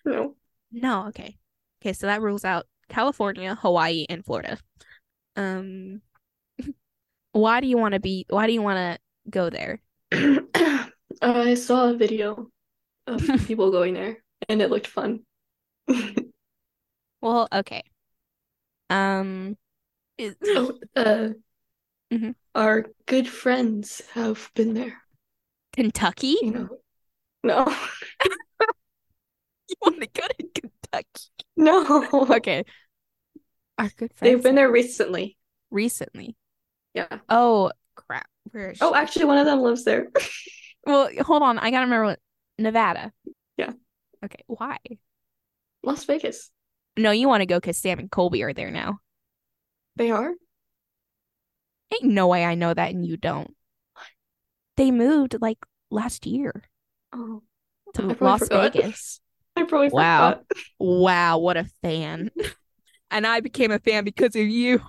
no, 0.04 0.36
No. 0.72 1.06
Okay. 1.08 1.36
Okay. 1.82 1.92
So 1.92 2.06
that 2.06 2.22
rules 2.22 2.44
out 2.44 2.66
California, 2.88 3.54
Hawaii, 3.60 4.06
and 4.08 4.24
Florida. 4.24 4.58
Um, 5.36 6.02
why 7.32 7.60
do 7.60 7.66
you 7.66 7.78
want 7.78 7.94
to 7.94 8.00
be? 8.00 8.26
Why 8.28 8.46
do 8.46 8.52
you 8.52 8.62
want 8.62 8.78
to 8.78 9.30
go 9.30 9.50
there? 9.50 9.80
I 11.22 11.54
saw 11.54 11.90
a 11.90 11.96
video 11.96 12.50
of 13.06 13.22
people 13.46 13.70
going 13.70 13.94
there, 13.94 14.22
and 14.48 14.62
it 14.62 14.70
looked 14.70 14.86
fun. 14.86 15.20
Well, 17.20 17.46
okay. 17.52 17.84
Um, 18.90 19.56
is- 20.18 20.36
oh, 20.44 20.78
uh, 20.96 21.28
Mhm. 22.12 22.34
our 22.54 22.86
good 23.06 23.28
friends 23.28 24.02
have 24.12 24.50
been 24.54 24.74
there. 24.74 25.02
Kentucky? 25.72 26.36
You 26.42 26.50
know, 26.50 26.68
no, 27.44 27.76
You 29.72 29.76
want 29.80 30.00
to 30.02 30.06
go 30.20 30.26
to 30.28 30.60
Kentucky? 30.60 31.30
no. 31.56 32.08
Okay. 32.36 32.64
Our 33.78 33.88
good 33.96 34.12
friends 34.14 34.20
They've 34.20 34.42
been 34.42 34.54
there 34.54 34.70
recently. 34.70 35.36
recently. 35.70 36.36
Yeah. 36.94 37.18
Oh 37.28 37.72
crap! 37.94 38.26
Where 38.50 38.72
is 38.72 38.78
Oh, 38.82 38.94
actually, 38.94 39.24
one 39.24 39.38
of 39.38 39.46
them 39.46 39.60
lives 39.60 39.84
there. 39.84 40.08
Well, 40.84 41.08
hold 41.20 41.42
on. 41.44 41.58
I 41.58 41.70
gotta 41.70 41.84
remember 41.86 42.04
what 42.06 42.18
Nevada. 42.58 43.12
Yeah. 43.56 43.70
Okay. 44.24 44.42
Why? 44.48 44.78
Las 45.84 46.04
Vegas. 46.04 46.50
No, 46.96 47.12
you 47.12 47.28
want 47.28 47.40
to 47.40 47.46
go 47.46 47.58
because 47.60 47.78
Sam 47.78 48.00
and 48.00 48.10
Colby 48.10 48.42
are 48.42 48.52
there 48.52 48.72
now. 48.72 48.98
They 49.96 50.10
are. 50.10 50.32
Ain't 51.94 52.12
no 52.12 52.26
way 52.26 52.44
I 52.44 52.56
know 52.56 52.74
that 52.74 52.90
and 52.90 53.06
you 53.06 53.16
don't. 53.16 53.54
They 54.76 54.90
moved 54.90 55.36
like 55.40 55.58
last 55.90 56.26
year 56.26 56.64
Oh, 57.12 57.42
to 57.94 58.16
Las 58.20 58.40
forgot. 58.40 58.72
Vegas. 58.72 59.20
I 59.56 59.64
probably 59.64 59.90
Wow. 59.90 59.90
forgot. 59.90 60.44
Wow, 60.78 61.38
what 61.38 61.56
a 61.56 61.64
fan. 61.82 62.30
and 63.10 63.26
I 63.26 63.40
became 63.40 63.70
a 63.70 63.78
fan 63.78 64.04
because 64.04 64.36
of 64.36 64.46
you. 64.48 64.80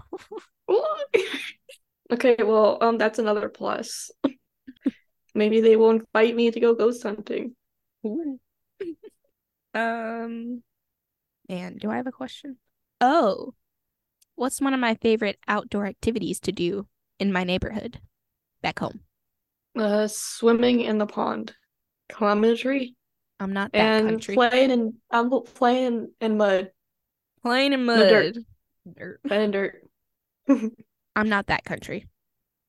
Okay, 2.11 2.35
well, 2.43 2.77
um, 2.81 2.97
that's 2.97 3.19
another 3.19 3.49
plus. 3.49 4.11
Maybe 5.35 5.61
they 5.61 5.75
will 5.75 5.91
invite 5.91 6.35
me 6.35 6.49
to 6.49 6.59
go 6.59 6.73
ghost 6.73 7.03
hunting. 7.03 7.55
Um, 9.73 10.63
and 11.49 11.79
do 11.79 11.91
I 11.91 11.97
have 11.97 12.07
a 12.07 12.11
question? 12.11 12.57
Oh, 13.01 13.53
what's 14.35 14.61
one 14.61 14.73
of 14.73 14.79
my 14.79 14.95
favorite 14.95 15.39
outdoor 15.47 15.87
activities 15.87 16.39
to 16.41 16.51
do 16.51 16.87
in 17.19 17.33
my 17.33 17.43
neighborhood 17.43 17.99
back 18.61 18.79
home? 18.79 19.01
Uh, 19.77 20.07
swimming 20.07 20.81
in 20.81 20.97
the 20.97 21.05
pond, 21.05 21.55
tree, 22.09 22.95
I'm 23.43 23.53
not 23.53 23.71
that 23.73 23.79
and 23.79 24.07
country. 24.07 24.35
playing 24.35 24.71
in 24.71 24.93
I'm 25.11 25.29
playing 25.29 26.11
in 26.21 26.37
mud 26.37 26.71
Playing 27.41 27.73
in 27.73 27.85
No, 27.85 27.97
mud. 27.97 28.07
dirt. 28.09 28.35
Dirt. 28.97 29.19
and 29.29 29.51
dirt. 29.53 29.83
I'm 31.15 31.27
not 31.29 31.47
that 31.47 31.65
country. 31.65 32.07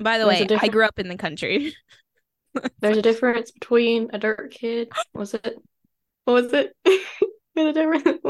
By 0.01 0.19
the 0.19 0.25
There's 0.27 0.41
a 0.41 0.45
way, 0.47 0.59
I 0.61 0.69
grew 0.69 0.85
up 0.85 0.99
in 0.99 1.09
the 1.09 1.17
country. 1.17 1.75
There's 2.81 2.97
a 2.97 3.03
difference 3.03 3.53
between 3.53 4.11
a 4.13 4.19
dirt 4.19 4.51
kid. 4.51 4.91
Was 5.13 5.35
it? 5.35 5.57
What 6.25 6.35
was 6.35 6.53
it? 6.53 6.77
There's 7.55 7.69
a 7.69 7.73
difference 7.73 8.21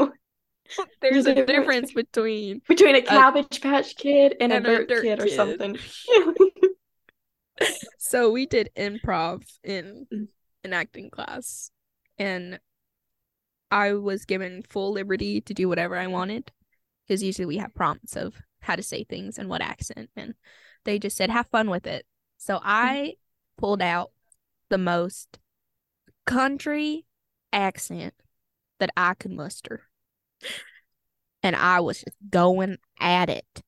There's 1.01 1.25
a 1.25 1.33
difference 1.35 1.47
difference 1.47 1.93
between 1.93 2.61
between 2.67 2.95
a 2.95 3.01
cabbage 3.01 3.61
patch 3.61 3.95
kid 3.95 4.35
and, 4.39 4.53
and 4.53 4.65
a 4.65 4.69
a 4.69 4.77
dirt, 4.77 4.89
dirt 4.89 5.03
kid 5.03 5.21
or 5.21 5.27
something. 5.27 5.77
so 7.97 8.29
we 8.31 8.45
did 8.45 8.69
improv 8.77 9.41
in 9.63 10.05
Mm. 10.13 10.27
an 10.63 10.73
acting 10.73 11.09
class 11.09 11.71
and 12.17 12.59
I 13.71 13.93
was 13.93 14.25
given 14.25 14.63
full 14.63 14.91
liberty 14.91 15.41
to 15.41 15.53
do 15.53 15.67
whatever 15.67 15.97
I 15.97 16.07
wanted 16.07 16.51
because 17.05 17.23
usually 17.23 17.45
we 17.45 17.57
have 17.57 17.73
prompts 17.73 18.15
of 18.15 18.41
how 18.59 18.75
to 18.75 18.83
say 18.83 19.03
things 19.03 19.37
and 19.37 19.49
what 19.49 19.61
accent 19.61 20.09
and 20.15 20.33
they 20.85 20.99
just 20.99 21.17
said 21.17 21.29
have 21.29 21.47
fun 21.47 21.69
with 21.69 21.87
it. 21.87 22.05
So 22.37 22.59
I 22.63 23.15
pulled 23.57 23.81
out 23.81 24.11
the 24.69 24.77
most 24.77 25.39
country 26.25 27.05
accent 27.51 28.13
that 28.79 28.91
I 28.95 29.13
could 29.13 29.31
muster. 29.31 29.83
And 31.43 31.55
I 31.55 31.79
was 31.79 31.99
just 31.99 32.17
going 32.29 32.77
at 32.99 33.29
it. 33.29 33.63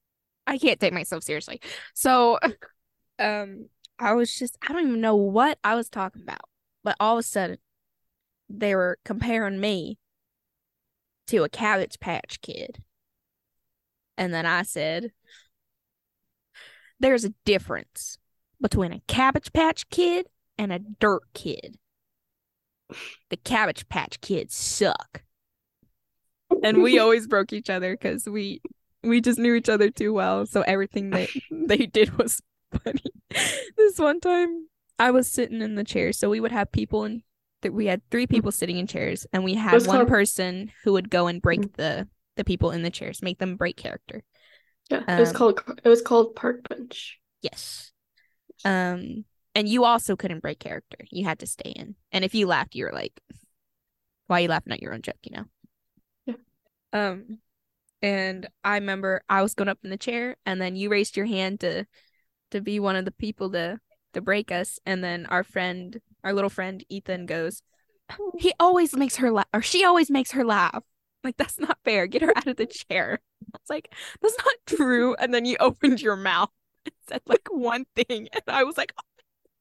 I 0.45 0.57
can't 0.57 0.79
take 0.79 0.93
myself 0.93 1.23
seriously. 1.23 1.61
So 1.93 2.39
um 3.19 3.69
I 3.99 4.13
was 4.13 4.33
just 4.33 4.57
I 4.61 4.73
don't 4.73 4.87
even 4.87 5.01
know 5.01 5.15
what 5.15 5.59
I 5.63 5.75
was 5.75 5.89
talking 5.89 6.21
about. 6.21 6.41
But 6.83 6.95
all 6.99 7.17
of 7.17 7.19
a 7.19 7.23
sudden 7.23 7.57
they 8.49 8.75
were 8.75 8.97
comparing 9.03 9.59
me 9.59 9.97
to 11.27 11.43
a 11.43 11.49
cabbage 11.49 11.99
patch 11.99 12.41
kid. 12.41 12.83
And 14.17 14.33
then 14.33 14.45
I 14.45 14.63
said 14.63 15.11
there's 16.99 17.25
a 17.25 17.33
difference 17.45 18.17
between 18.59 18.91
a 18.91 19.01
cabbage 19.07 19.53
patch 19.53 19.89
kid 19.89 20.27
and 20.57 20.71
a 20.71 20.79
dirt 20.79 21.23
kid. 21.33 21.77
The 23.29 23.37
cabbage 23.37 23.87
patch 23.89 24.21
kids 24.21 24.55
suck. 24.55 25.23
And 26.63 26.81
we 26.81 26.97
always 26.99 27.27
broke 27.27 27.53
each 27.53 27.69
other 27.69 27.93
because 27.93 28.27
we 28.27 28.61
we 29.03 29.21
just 29.21 29.39
knew 29.39 29.53
each 29.53 29.69
other 29.69 29.89
too 29.89 30.13
well. 30.13 30.45
So 30.45 30.61
everything 30.61 31.11
that 31.11 31.29
they 31.51 31.85
did 31.85 32.17
was 32.17 32.41
funny. 32.71 33.03
this 33.77 33.99
one 33.99 34.19
time 34.19 34.67
I 34.97 35.11
was 35.11 35.29
sitting 35.29 35.61
in 35.61 35.75
the 35.75 35.83
chair, 35.83 36.11
so 36.13 36.29
we 36.29 36.39
would 36.39 36.51
have 36.51 36.71
people 36.71 37.03
in 37.03 37.23
that 37.61 37.73
we 37.73 37.87
had 37.87 38.01
three 38.09 38.27
people 38.27 38.51
sitting 38.51 38.77
in 38.77 38.87
chairs 38.87 39.25
and 39.33 39.43
we 39.43 39.55
had 39.55 39.85
one 39.87 40.05
person 40.05 40.71
who 40.83 40.93
would 40.93 41.09
go 41.09 41.27
and 41.27 41.41
break 41.41 41.61
Mhm. 41.61 41.73
the 41.73 42.07
the 42.35 42.43
people 42.43 42.69
in 42.71 42.83
the 42.83 42.91
chairs, 42.91 43.23
make 43.23 43.39
them 43.39 43.55
break 43.55 43.77
character. 43.77 44.23
Yeah, 44.89 45.03
it 45.07 45.19
was 45.19 45.29
Um, 45.29 45.35
called 45.35 45.63
it 45.83 45.89
was 45.89 46.01
called 46.01 46.35
park 46.35 46.67
bench. 46.69 47.19
Yes. 47.41 47.91
Um 48.63 49.25
and 49.55 49.67
you 49.67 49.85
also 49.85 50.15
couldn't 50.15 50.41
break 50.41 50.59
character. 50.59 50.97
You 51.09 51.25
had 51.25 51.39
to 51.39 51.47
stay 51.47 51.71
in. 51.71 51.95
And 52.11 52.23
if 52.23 52.35
you 52.35 52.45
laughed, 52.45 52.75
you 52.75 52.85
were 52.85 52.91
like, 52.93 53.19
why 54.27 54.37
are 54.37 54.41
you 54.41 54.49
laughing 54.49 54.73
at 54.73 54.81
your 54.81 54.93
own 54.93 55.01
joke, 55.01 55.17
you 55.23 55.35
know? 55.35 55.45
Yeah. 56.25 56.35
Um 56.93 57.39
and 58.01 58.47
I 58.63 58.75
remember 58.75 59.23
I 59.27 59.41
was 59.41 59.55
going 59.55 59.69
up 59.69 59.79
in 59.83 59.89
the 59.89 59.97
chair 59.97 60.37
and 60.45 60.61
then 60.61 60.75
you 60.75 60.89
raised 60.89 61.17
your 61.17 61.25
hand 61.25 61.61
to 61.61 61.85
to 62.51 62.61
be 62.61 62.79
one 62.79 62.95
of 62.95 63.05
the 63.05 63.11
people 63.11 63.51
to 63.51 63.79
to 64.13 64.21
break 64.21 64.51
us 64.51 64.79
and 64.85 65.03
then 65.03 65.25
our 65.25 65.43
friend 65.43 65.99
our 66.27 66.33
little 66.33 66.49
friend 66.49 66.83
Ethan 66.89 67.25
goes 67.25 67.61
oh. 68.19 68.33
he 68.37 68.53
always 68.59 68.95
makes 68.95 69.15
her 69.15 69.31
laugh 69.31 69.47
or 69.53 69.61
she 69.61 69.85
always 69.85 70.11
makes 70.11 70.31
her 70.31 70.43
laugh. 70.43 70.83
Like 71.23 71.37
that's 71.37 71.59
not 71.59 71.79
fair. 71.83 72.05
Get 72.07 72.21
her 72.21 72.37
out 72.37 72.47
of 72.47 72.57
the 72.57 72.65
chair. 72.65 73.19
It's 73.55 73.69
like 73.69 73.93
that's 74.21 74.37
not 74.37 74.77
true. 74.77 75.15
And 75.15 75.33
then 75.33 75.45
you 75.45 75.57
opened 75.59 76.01
your 76.01 76.15
mouth 76.17 76.49
and 76.85 76.93
said 77.07 77.21
like 77.25 77.47
one 77.49 77.85
thing. 77.95 78.27
And 78.33 78.43
I 78.47 78.63
was 78.63 78.77
like 78.77 78.93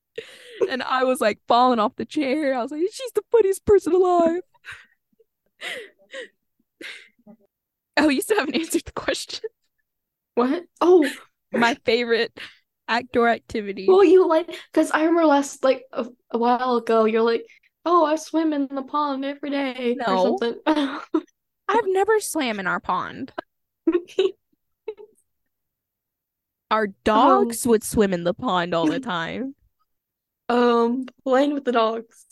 and 0.70 0.82
I 0.82 1.04
was 1.04 1.20
like 1.20 1.38
falling 1.46 1.78
off 1.78 1.96
the 1.96 2.04
chair. 2.04 2.54
I 2.54 2.62
was 2.62 2.72
like 2.72 2.82
she's 2.92 3.12
the 3.12 3.22
funniest 3.30 3.64
person 3.64 3.92
alive. 3.94 4.42
Oh 7.96 8.10
you 8.10 8.20
still 8.20 8.38
haven't 8.38 8.54
answered 8.60 8.84
the 8.84 8.92
question. 8.92 9.48
What? 10.34 10.64
Oh, 10.82 11.08
my 11.50 11.76
favorite 11.86 12.38
outdoor 12.88 13.28
activity 13.28 13.86
well, 13.88 14.04
you 14.04 14.26
like 14.28 14.54
because 14.72 14.90
I 14.90 15.00
remember 15.00 15.26
last 15.26 15.64
like 15.64 15.84
a, 15.92 16.06
a 16.30 16.38
while 16.38 16.76
ago, 16.76 17.04
you're 17.04 17.22
like, 17.22 17.44
oh, 17.84 18.04
I 18.04 18.16
swim 18.16 18.52
in 18.52 18.68
the 18.70 18.82
pond 18.82 19.24
every 19.24 19.50
day 19.50 19.96
No. 19.98 20.14
or 20.14 20.38
something. 20.38 20.60
I've 21.68 21.86
never 21.86 22.20
swam 22.20 22.60
in 22.60 22.66
our 22.66 22.80
pond 22.80 23.32
our 26.70 26.88
dogs 27.04 27.66
would 27.66 27.84
swim 27.84 28.12
in 28.12 28.24
the 28.24 28.34
pond 28.34 28.74
all 28.74 28.86
the 28.86 29.00
time 29.00 29.54
um, 30.48 31.06
playing 31.24 31.54
with 31.54 31.64
the 31.64 31.72
dogs, 31.72 32.24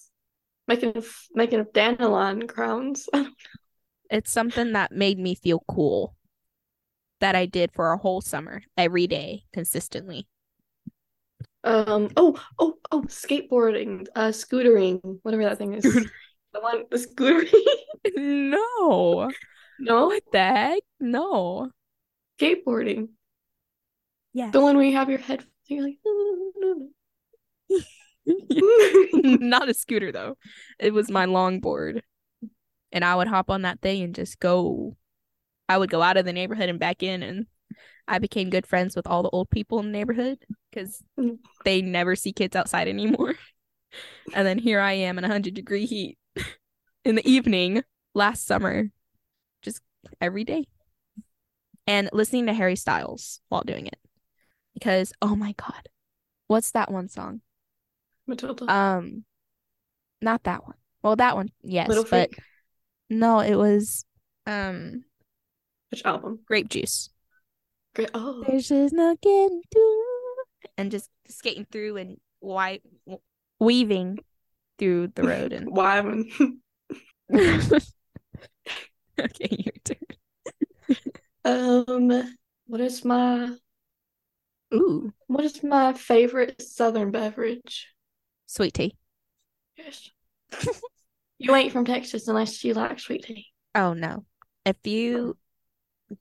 making 0.68 0.94
making 1.34 1.64
dandelion 1.72 2.46
crowns. 2.46 3.08
it's 4.10 4.30
something 4.30 4.72
that 4.72 4.92
made 4.92 5.18
me 5.18 5.34
feel 5.34 5.62
cool 5.68 6.14
that 7.20 7.34
I 7.34 7.46
did 7.46 7.72
for 7.72 7.92
a 7.92 7.98
whole 7.98 8.20
summer 8.20 8.62
every 8.76 9.06
day 9.06 9.44
consistently. 9.52 10.26
Um. 11.64 12.10
Oh. 12.16 12.38
Oh. 12.58 12.74
Oh. 12.92 13.02
Skateboarding. 13.02 14.06
Uh. 14.14 14.28
Scootering. 14.28 15.00
Whatever 15.22 15.44
that 15.44 15.58
thing 15.58 15.74
is. 15.74 15.84
Scooter- 15.84 16.10
The 16.52 16.60
one. 16.60 16.84
The 16.90 16.98
scootering. 16.98 17.52
no. 18.16 19.30
no. 19.80 20.06
What 20.06 20.22
the 20.32 20.38
heck? 20.38 20.82
No. 21.00 21.70
Skateboarding. 22.40 23.08
yeah 24.32 24.50
The 24.50 24.60
one 24.60 24.76
where 24.76 24.84
you 24.86 24.96
have 24.96 25.08
your 25.10 25.18
head. 25.18 25.44
You're 25.66 25.84
like. 25.84 25.98
"No, 26.04 26.12
no, 26.58 26.90
no." 27.70 27.80
Not 29.22 29.68
a 29.68 29.74
scooter 29.74 30.12
though. 30.12 30.36
It 30.78 30.92
was 30.94 31.10
my 31.10 31.26
longboard. 31.26 32.00
And 32.92 33.04
I 33.04 33.14
would 33.16 33.26
hop 33.28 33.50
on 33.50 33.62
that 33.62 33.80
thing 33.80 34.02
and 34.02 34.14
just 34.14 34.38
go. 34.38 34.96
I 35.68 35.78
would 35.78 35.90
go 35.90 36.02
out 36.02 36.16
of 36.18 36.24
the 36.26 36.32
neighborhood 36.32 36.68
and 36.68 36.78
back 36.78 37.02
in 37.02 37.22
and 37.22 37.46
I 38.06 38.18
became 38.18 38.50
good 38.50 38.66
friends 38.66 38.94
with 38.96 39.06
all 39.06 39.22
the 39.22 39.30
old 39.30 39.50
people 39.50 39.78
in 39.78 39.86
the 39.86 39.92
neighborhood 39.92 40.38
because 40.70 41.02
they 41.64 41.80
never 41.82 42.16
see 42.16 42.32
kids 42.32 42.54
outside 42.54 42.88
anymore. 42.88 43.34
and 44.34 44.46
then 44.46 44.58
here 44.58 44.80
I 44.80 44.92
am 44.92 45.18
in 45.18 45.22
100 45.22 45.54
degree 45.54 45.86
heat 45.86 46.18
in 47.04 47.14
the 47.14 47.28
evening 47.28 47.82
last 48.14 48.46
summer, 48.46 48.90
just 49.62 49.80
every 50.20 50.44
day. 50.44 50.66
And 51.86 52.08
listening 52.12 52.46
to 52.46 52.54
Harry 52.54 52.76
Styles 52.76 53.40
while 53.48 53.62
doing 53.62 53.86
it. 53.86 53.98
Because, 54.72 55.12
oh 55.20 55.36
my 55.36 55.52
God, 55.52 55.88
what's 56.46 56.70
that 56.72 56.90
one 56.90 57.08
song? 57.08 57.42
Matilda. 58.26 58.70
Um, 58.70 59.24
not 60.20 60.44
that 60.44 60.64
one. 60.64 60.76
Well, 61.02 61.16
that 61.16 61.36
one, 61.36 61.50
yes, 61.62 61.88
Little 61.88 62.04
but 62.04 62.30
Freak. 62.30 62.44
no, 63.10 63.40
it 63.40 63.54
was 63.54 64.04
um 64.46 65.04
Which 65.90 66.04
album? 66.04 66.40
Grapejuice. 66.50 67.10
Great. 67.94 68.10
Oh. 68.14 68.42
There's 68.46 68.68
just 68.68 68.92
no 68.94 69.16
getting 69.22 69.62
through, 69.72 70.02
and 70.76 70.90
just 70.90 71.08
skating 71.28 71.66
through 71.70 71.96
and 71.96 72.18
wi- 72.42 72.80
weaving 73.60 74.18
through 74.78 75.08
the 75.14 75.22
road 75.22 75.52
and 75.52 75.68
Why? 75.74 75.96
haven't- 75.96 76.32
okay, 79.20 79.48
your 79.50 79.74
turn. 79.84 79.96
Um. 81.44 82.36
What 82.66 82.80
is 82.80 83.04
my 83.04 83.54
Ooh, 84.72 85.12
What 85.26 85.44
is 85.44 85.62
my 85.62 85.92
favorite 85.92 86.62
Southern 86.62 87.10
beverage? 87.10 87.88
sweet 88.46 88.74
tea. 88.74 88.96
Yes. 89.76 90.10
you 91.38 91.54
ain't 91.54 91.72
from 91.72 91.84
Texas 91.84 92.26
unless 92.28 92.64
you 92.64 92.74
like 92.74 92.98
sweet 92.98 93.24
tea. 93.24 93.46
Oh 93.74 93.92
no, 93.92 94.24
if 94.64 94.76
you 94.84 95.36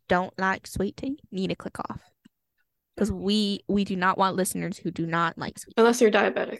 don't 0.07 0.33
like 0.39 0.67
sweet 0.67 0.97
tea, 0.97 1.17
need 1.31 1.47
to 1.49 1.55
click 1.55 1.77
off 1.89 2.01
because 2.95 3.11
we 3.11 3.61
we 3.67 3.83
do 3.85 3.95
not 3.95 4.17
want 4.17 4.35
listeners 4.35 4.77
who 4.77 4.91
do 4.91 5.05
not 5.05 5.37
like 5.37 5.57
sweet. 5.59 5.73
Unless 5.77 6.01
you're 6.01 6.11
diabetic. 6.11 6.59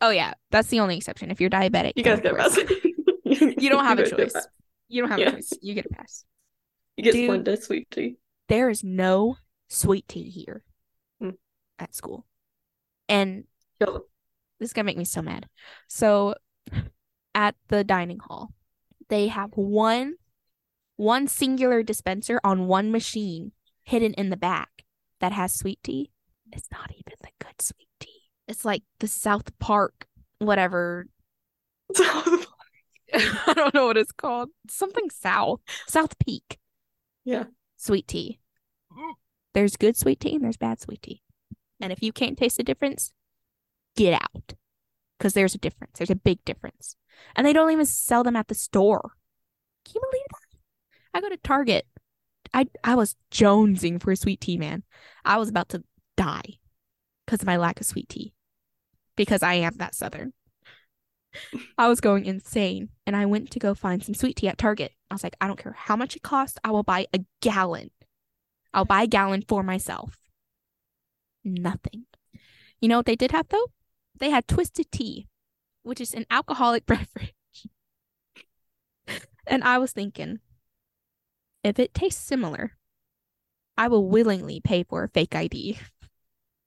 Oh 0.00 0.10
yeah, 0.10 0.34
that's 0.50 0.68
the 0.68 0.80
only 0.80 0.96
exception. 0.96 1.30
If 1.30 1.40
you're 1.40 1.50
diabetic, 1.50 1.92
You 1.96 2.04
guys 2.04 2.20
get 2.20 2.32
a 2.32 2.36
pass. 2.36 2.58
You 3.24 3.68
don't 3.68 3.84
have 3.84 3.98
a 3.98 4.08
choice. 4.08 4.34
You 4.88 5.02
don't 5.02 5.10
have 5.10 5.18
Yeah. 5.18 5.28
a 5.28 5.32
choice. 5.32 5.52
You 5.60 5.74
get 5.74 5.84
a 5.86 5.90
pass. 5.90 6.24
You 6.96 7.04
get 7.04 7.12
Dude. 7.12 7.30
Splenda 7.44 7.62
sweet 7.62 7.90
tea. 7.90 8.16
There 8.48 8.70
is 8.70 8.82
no 8.82 9.36
sweet 9.68 10.08
tea 10.08 10.30
here 10.30 10.62
Hmm. 11.20 11.30
at 11.78 11.94
school. 11.94 12.24
And 13.08 13.44
this 13.78 13.90
is 14.60 14.72
gonna 14.72 14.86
make 14.86 14.96
me 14.96 15.04
so 15.04 15.20
mad. 15.22 15.46
So 15.88 16.34
at 17.34 17.54
the 17.68 17.84
dining 17.84 18.18
hall, 18.18 18.52
they 19.08 19.28
have 19.28 19.50
one 19.54 20.14
one 20.98 21.28
singular 21.28 21.82
dispenser 21.82 22.40
on 22.44 22.66
one 22.66 22.90
machine 22.90 23.52
hidden 23.84 24.12
in 24.14 24.28
the 24.28 24.36
back 24.36 24.84
that 25.20 25.32
has 25.32 25.54
sweet 25.54 25.78
tea. 25.82 26.10
It's 26.52 26.68
not 26.70 26.90
even 26.90 27.14
the 27.22 27.30
good 27.38 27.62
sweet 27.62 27.88
tea. 28.00 28.22
It's 28.46 28.64
like 28.64 28.82
the 28.98 29.06
South 29.08 29.56
Park, 29.58 30.06
whatever. 30.38 31.06
them. 31.94 32.44
I 33.14 33.52
don't 33.54 33.74
know 33.74 33.86
what 33.86 33.96
it's 33.96 34.12
called. 34.12 34.50
Something 34.68 35.08
South. 35.08 35.60
South 35.86 36.18
Peak. 36.18 36.58
Yeah. 37.24 37.44
Sweet 37.76 38.08
tea. 38.08 38.40
There's 39.54 39.76
good 39.76 39.96
sweet 39.96 40.20
tea 40.20 40.34
and 40.34 40.44
there's 40.44 40.56
bad 40.56 40.80
sweet 40.80 41.02
tea. 41.02 41.22
And 41.80 41.92
if 41.92 42.02
you 42.02 42.12
can't 42.12 42.36
taste 42.36 42.56
the 42.56 42.64
difference, 42.64 43.12
get 43.96 44.20
out. 44.20 44.54
Because 45.16 45.34
there's 45.34 45.54
a 45.54 45.58
difference. 45.58 45.98
There's 45.98 46.10
a 46.10 46.16
big 46.16 46.44
difference. 46.44 46.96
And 47.36 47.46
they 47.46 47.52
don't 47.52 47.70
even 47.70 47.86
sell 47.86 48.24
them 48.24 48.36
at 48.36 48.48
the 48.48 48.54
store. 48.54 49.12
Can 49.84 49.94
you 49.94 50.00
believe 50.10 50.26
that? 50.30 50.47
I 51.14 51.20
go 51.20 51.28
to 51.28 51.36
Target. 51.38 51.86
I 52.54 52.66
I 52.82 52.94
was 52.94 53.16
jonesing 53.30 54.00
for 54.00 54.12
a 54.12 54.16
sweet 54.16 54.40
tea, 54.40 54.56
man. 54.56 54.82
I 55.24 55.38
was 55.38 55.48
about 55.48 55.68
to 55.70 55.84
die 56.16 56.58
because 57.26 57.40
of 57.40 57.46
my 57.46 57.56
lack 57.56 57.80
of 57.80 57.86
sweet 57.86 58.08
tea. 58.08 58.34
Because 59.16 59.42
I 59.42 59.54
am 59.54 59.74
that 59.76 59.94
southern. 59.94 60.32
I 61.76 61.88
was 61.88 62.00
going 62.00 62.24
insane 62.24 62.90
and 63.06 63.14
I 63.14 63.26
went 63.26 63.50
to 63.50 63.58
go 63.58 63.74
find 63.74 64.02
some 64.02 64.14
sweet 64.14 64.36
tea 64.36 64.48
at 64.48 64.58
Target. 64.58 64.92
I 65.10 65.14
was 65.14 65.22
like, 65.22 65.36
I 65.40 65.46
don't 65.46 65.58
care 65.58 65.76
how 65.76 65.96
much 65.96 66.16
it 66.16 66.22
costs, 66.22 66.58
I 66.64 66.70
will 66.70 66.82
buy 66.82 67.06
a 67.14 67.20
gallon. 67.40 67.90
I'll 68.72 68.84
buy 68.84 69.02
a 69.02 69.06
gallon 69.06 69.44
for 69.46 69.62
myself. 69.62 70.18
Nothing. 71.44 72.06
You 72.80 72.88
know 72.88 72.98
what 72.98 73.06
they 73.06 73.16
did 73.16 73.32
have 73.32 73.48
though? 73.48 73.66
They 74.18 74.30
had 74.30 74.48
twisted 74.48 74.90
tea, 74.90 75.28
which 75.82 76.00
is 76.00 76.14
an 76.14 76.26
alcoholic 76.30 76.86
beverage. 76.86 77.34
and 79.46 79.64
I 79.64 79.78
was 79.78 79.92
thinking, 79.92 80.40
if 81.64 81.78
it 81.78 81.94
tastes 81.94 82.24
similar, 82.24 82.72
I 83.76 83.88
will 83.88 84.08
willingly 84.08 84.60
pay 84.60 84.82
for 84.82 85.04
a 85.04 85.08
fake 85.08 85.34
ID 85.34 85.78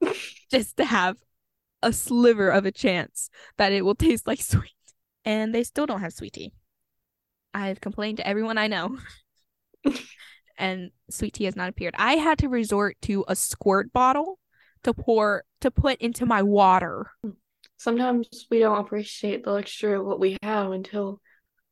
just 0.52 0.78
to 0.78 0.86
have 0.86 1.18
a 1.84 1.92
sliver 1.92 2.50
of 2.50 2.66
a 2.66 2.72
chance 2.72 3.30
that 3.58 3.72
it 3.72 3.84
will 3.84 3.96
taste 3.96 4.28
like 4.28 4.42
sweet. 4.42 4.72
And 5.26 5.54
they 5.54 5.64
still 5.64 5.86
don't 5.86 6.02
have 6.02 6.14
sweet 6.14 6.34
tea. 6.34 6.54
I've 7.54 7.82
complained 7.82 8.18
to 8.18 8.28
everyone 8.28 8.58
I 8.58 8.68
know. 8.68 8.98
and 10.58 10.92
sweet 11.10 11.34
tea 11.34 11.46
has 11.46 11.56
not 11.56 11.70
appeared. 11.70 11.96
I 11.98 12.14
had 12.14 12.38
to 12.40 12.50
resort 12.50 12.98
to 13.04 13.26
a 13.28 13.36
squirt 13.36 13.92
bottle 13.92 14.40
to 14.84 14.94
pour 14.94 15.44
to 15.60 15.70
put 15.70 16.00
into 16.00 16.26
my 16.26 16.42
water. 16.42 17.12
Sometimes 17.78 18.48
we 18.50 18.60
don't 18.60 18.80
appreciate 18.80 19.44
the 19.44 19.52
luxury 19.52 19.96
of 19.96 20.06
what 20.06 20.20
we 20.20 20.38
have 20.44 20.72
until 20.72 21.20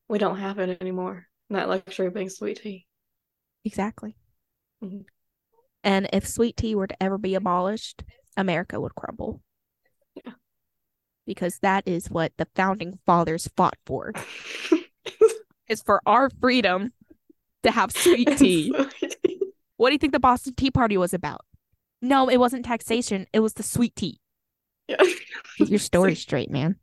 we 0.07 0.17
don't 0.17 0.37
have 0.37 0.59
it 0.59 0.81
anymore. 0.81 1.27
And 1.49 1.57
that 1.57 1.69
luxury 1.69 2.09
being 2.09 2.29
sweet 2.29 2.61
tea. 2.61 2.87
Exactly. 3.65 4.15
Mhm. 4.83 5.05
And 5.83 6.09
if 6.13 6.27
sweet 6.27 6.57
tea 6.57 6.75
were 6.75 6.87
to 6.87 7.03
ever 7.03 7.17
be 7.17 7.35
abolished, 7.35 8.03
America 8.35 8.79
would 8.79 8.95
crumble. 8.95 9.41
Yeah. 10.25 10.33
Because 11.25 11.59
that 11.59 11.87
is 11.87 12.09
what 12.09 12.33
the 12.37 12.47
founding 12.55 12.99
fathers 13.05 13.49
fought 13.55 13.77
for. 13.85 14.13
Is 15.67 15.83
for 15.83 16.01
our 16.07 16.31
freedom 16.41 16.93
to 17.63 17.71
have 17.71 17.91
sweet 17.91 18.37
tea. 18.37 18.73
What 19.77 19.89
do 19.89 19.93
you 19.93 19.97
think 19.99 20.11
the 20.11 20.19
Boston 20.19 20.55
Tea 20.55 20.71
Party 20.71 20.97
was 20.97 21.13
about? 21.13 21.45
No, 22.01 22.27
it 22.29 22.35
wasn't 22.37 22.65
taxation. 22.65 23.27
It 23.31 23.39
was 23.39 23.53
the 23.53 23.63
sweet 23.63 23.95
tea. 23.95 24.19
yeah. 24.89 24.97
Get 25.57 25.69
your 25.69 25.79
story 25.91 26.15
straight, 26.15 26.51
man. 26.51 26.75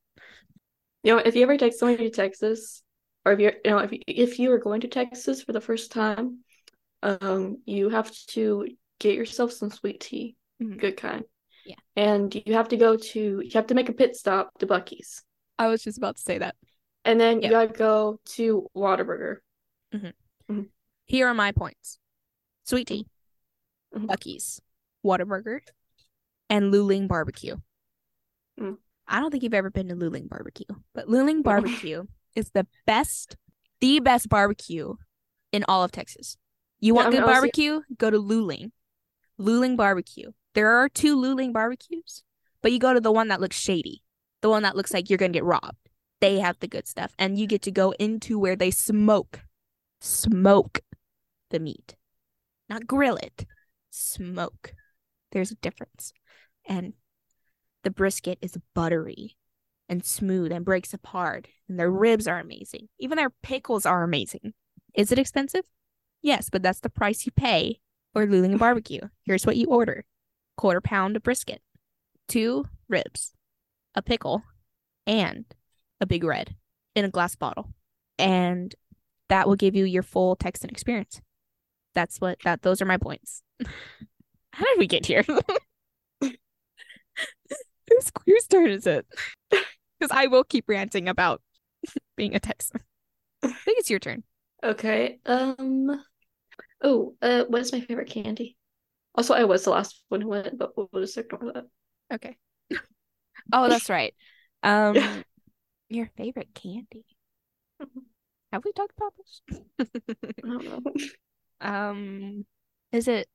You 1.03 1.12
know, 1.12 1.18
if 1.18 1.37
you 1.37 1.43
ever 1.43 1.59
take 1.59 1.74
somebody 1.74 2.09
to 2.09 2.16
Texas, 2.16 2.83
or 3.27 3.33
if 3.33 3.41
you're, 3.41 3.53
you 3.64 3.70
know, 3.70 3.79
if 3.79 3.93
you, 3.93 4.01
if 4.07 4.39
you 4.39 4.49
were 4.49 4.57
going 4.59 4.81
to 4.81 4.89
Texas 4.89 5.43
for 5.43 5.53
the 5.53 5.61
first 5.61 5.93
time, 5.93 6.39
um, 7.03 7.59
you 7.66 7.88
have 7.90 8.11
to 8.28 8.66
get 8.99 9.14
yourself 9.14 9.53
some 9.53 9.70
sweet 9.70 10.01
tea, 10.01 10.36
Mhm. 10.62 10.78
good 10.78 10.97
kind. 10.97 11.24
Yeah. 11.64 11.74
And 11.97 12.34
you 12.47 12.55
have 12.55 12.68
to 12.68 12.76
go 12.76 12.97
to 12.97 13.40
you 13.44 13.51
have 13.55 13.66
to 13.68 13.74
make 13.74 13.88
a 13.88 13.92
pit 13.92 14.16
stop 14.16 14.57
to 14.59 14.66
Buc-ee's. 14.66 15.22
I 15.59 15.68
was 15.68 15.82
just 15.82 15.99
about 15.99 16.16
to 16.16 16.22
say 16.22 16.38
that. 16.38 16.57
And 17.05 17.20
then 17.20 17.40
Yeah. 17.40 17.49
you 17.49 17.51
gotta 17.53 17.72
go 17.72 18.20
to 18.36 18.68
Whataburger. 18.74 19.38
Here 21.07 21.28
are 21.28 21.34
my 21.34 21.53
points. 21.53 21.99
Sweet 22.64 22.88
tea, 22.88 23.07
Mhm. 23.94 24.07
Buc-ee's, 24.07 24.61
Whataburger, 25.05 25.61
and 26.51 26.72
Luling 26.72 27.07
Barbecue. 27.09 27.57
Mm. 28.59 28.78
I 29.07 29.20
don't 29.20 29.30
think 29.30 29.42
you've 29.44 29.55
ever 29.55 29.70
been 29.70 29.88
to 29.88 29.94
Luling 29.94 30.28
Barbecue, 30.28 30.66
but 30.94 31.07
Luling 31.07 31.42
Barbecue 31.84 32.05
is 32.34 32.51
the 32.51 32.66
best, 32.86 33.36
the 33.80 34.01
best 34.01 34.28
barbecue 34.28 34.94
in 35.53 35.64
all 35.68 35.84
of 35.84 35.92
Texas. 35.92 36.36
You 36.81 36.95
want 36.95 37.11
mean, 37.11 37.20
good 37.20 37.27
barbecue? 37.27 37.81
Go 37.97 38.11
to 38.11 38.18
Luling. 38.18 38.70
Luling 39.41 39.77
Barbecue. 39.77 40.33
There 40.55 40.70
are 40.70 40.89
two 40.89 41.16
Luling 41.16 41.53
barbecues, 41.53 42.22
but 42.62 42.72
you 42.72 42.79
go 42.79 42.95
to 42.95 43.01
the 43.01 43.12
one 43.12 43.29
that 43.29 43.41
looks 43.41 43.59
shady, 43.59 44.03
the 44.41 44.49
one 44.49 44.62
that 44.62 44.77
looks 44.77 44.95
like 44.95 45.11
you're 45.11 45.18
gonna 45.18 45.33
get 45.33 45.45
robbed. 45.45 45.91
They 46.20 46.39
have 46.39 46.59
the 46.59 46.68
good 46.68 46.89
stuff, 46.89 47.12
and 47.18 47.39
you 47.39 47.47
get 47.47 47.62
to 47.62 47.70
go 47.70 47.93
into 47.93 48.39
where 48.39 48.57
they 48.57 48.70
smoke, 48.70 49.41
smoke 50.01 50.81
the 51.51 51.61
meat, 51.61 51.97
not 52.68 52.87
grill 52.87 53.16
it, 53.16 53.45
smoke. 53.91 54.72
There's 55.33 55.51
a 55.51 55.57
difference, 55.57 56.14
and 56.66 56.95
the 57.83 57.91
brisket 57.91 58.39
is 58.41 58.57
buttery 58.74 59.37
and 59.89 60.05
smooth 60.05 60.51
and 60.51 60.64
breaks 60.64 60.95
apart, 60.95 61.49
and 61.68 61.79
their 61.79 61.91
ribs 61.91 62.27
are 62.27 62.41
amazing. 62.41 62.89
Even 62.99 63.16
their 63.16 63.31
pickles 63.43 63.85
are 63.85 64.03
amazing. 64.03 64.55
Is 64.95 65.12
it 65.12 65.18
expensive? 65.18 65.64
Yes, 66.23 66.51
but 66.51 66.62
that's 66.62 66.81
the 66.81 66.91
price 66.91 67.27
you 67.27 67.33
pay 67.33 67.81
for 68.12 68.27
Luling 68.27 68.59
Barbecue. 68.59 69.01
Here's 69.25 69.47
what 69.47 69.57
you 69.57 69.67
order: 69.67 70.05
quarter 70.57 70.81
pound 70.81 71.17
of 71.17 71.23
brisket, 71.23 71.62
two 72.29 72.67
ribs, 72.89 73.33
a 73.95 74.03
pickle, 74.03 74.43
and 75.07 75.45
a 76.01 76.07
big 76.07 76.25
red 76.25 76.57
in 76.95 77.05
a 77.05 77.11
glass 77.11 77.37
bottle, 77.37 77.71
and 78.19 78.75
that 79.29 79.47
will 79.47 79.57
give 79.57 79.75
you 79.75 79.85
your 79.85 80.03
full 80.03 80.37
Texan 80.37 80.71
experience. 80.71 81.21
That's 81.95 82.21
what 82.21 82.39
that. 82.45 82.62
Those 82.62 82.83
are 82.83 82.87
my 82.87 82.99
points. 82.99 83.43
How 84.53 84.64
did 84.64 84.79
we 84.79 84.87
get 84.87 85.07
here? 85.07 85.25
Whose 87.89 88.11
whose 88.27 88.47
turn 88.47 88.71
is 88.71 88.87
it? 88.87 89.07
Because 89.99 90.14
I 90.14 90.27
will 90.27 90.45
keep 90.45 90.69
ranting 90.69 91.09
about 91.09 91.41
being 92.19 92.35
a 92.35 92.39
Texan. 92.39 92.83
I 93.43 93.49
think 93.49 93.79
it's 93.79 93.89
your 93.89 93.99
turn. 93.99 94.25
Okay. 94.67 95.21
Um. 95.27 96.05
Oh, 96.83 97.14
uh, 97.23 97.45
what 97.49 97.61
is 97.62 97.73
my 97.73 97.81
favorite 97.81 98.11
candy? 98.11 98.57
Also, 99.14 99.33
I 99.35 99.45
was 99.45 99.64
the 99.64 99.71
last 99.71 100.03
one 100.09 100.21
who 100.21 100.29
went, 100.29 100.59
but 100.59 100.77
we'll 100.77 100.89
just 101.03 101.17
ignore 101.17 101.53
that. 101.53 101.64
Okay. 102.12 102.37
Oh, 103.53 103.69
that's 103.69 103.89
right. 103.89 104.14
Um, 104.62 104.95
Yeah. 104.95 105.23
your 105.89 106.11
favorite 106.17 106.53
candy. 106.55 107.05
Mhm. 107.81 108.03
Have 108.53 108.64
we 108.64 108.73
talked 108.73 108.95
about 108.97 109.14
this? 109.17 109.43
I 109.79 110.49
don't 110.49 110.64
know. 110.64 110.83
um, 111.61 112.45
is 112.93 113.09
it 113.09 113.29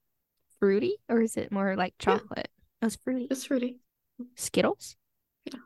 fruity 0.60 0.98
or 1.08 1.22
is 1.22 1.38
it 1.38 1.52
more 1.52 1.76
like 1.76 1.94
chocolate? 1.98 2.50
Oh, 2.82 2.88
it's 2.88 2.98
fruity. 2.98 3.28
It's 3.32 3.46
fruity. 3.46 3.80
Skittles? 4.36 4.96
Yeah. 5.46 5.60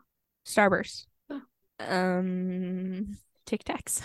Starburst. 0.46 1.06
Yeah. 1.28 1.40
Um, 1.80 3.18
Tic 3.46 3.64
Tacs. 3.64 4.02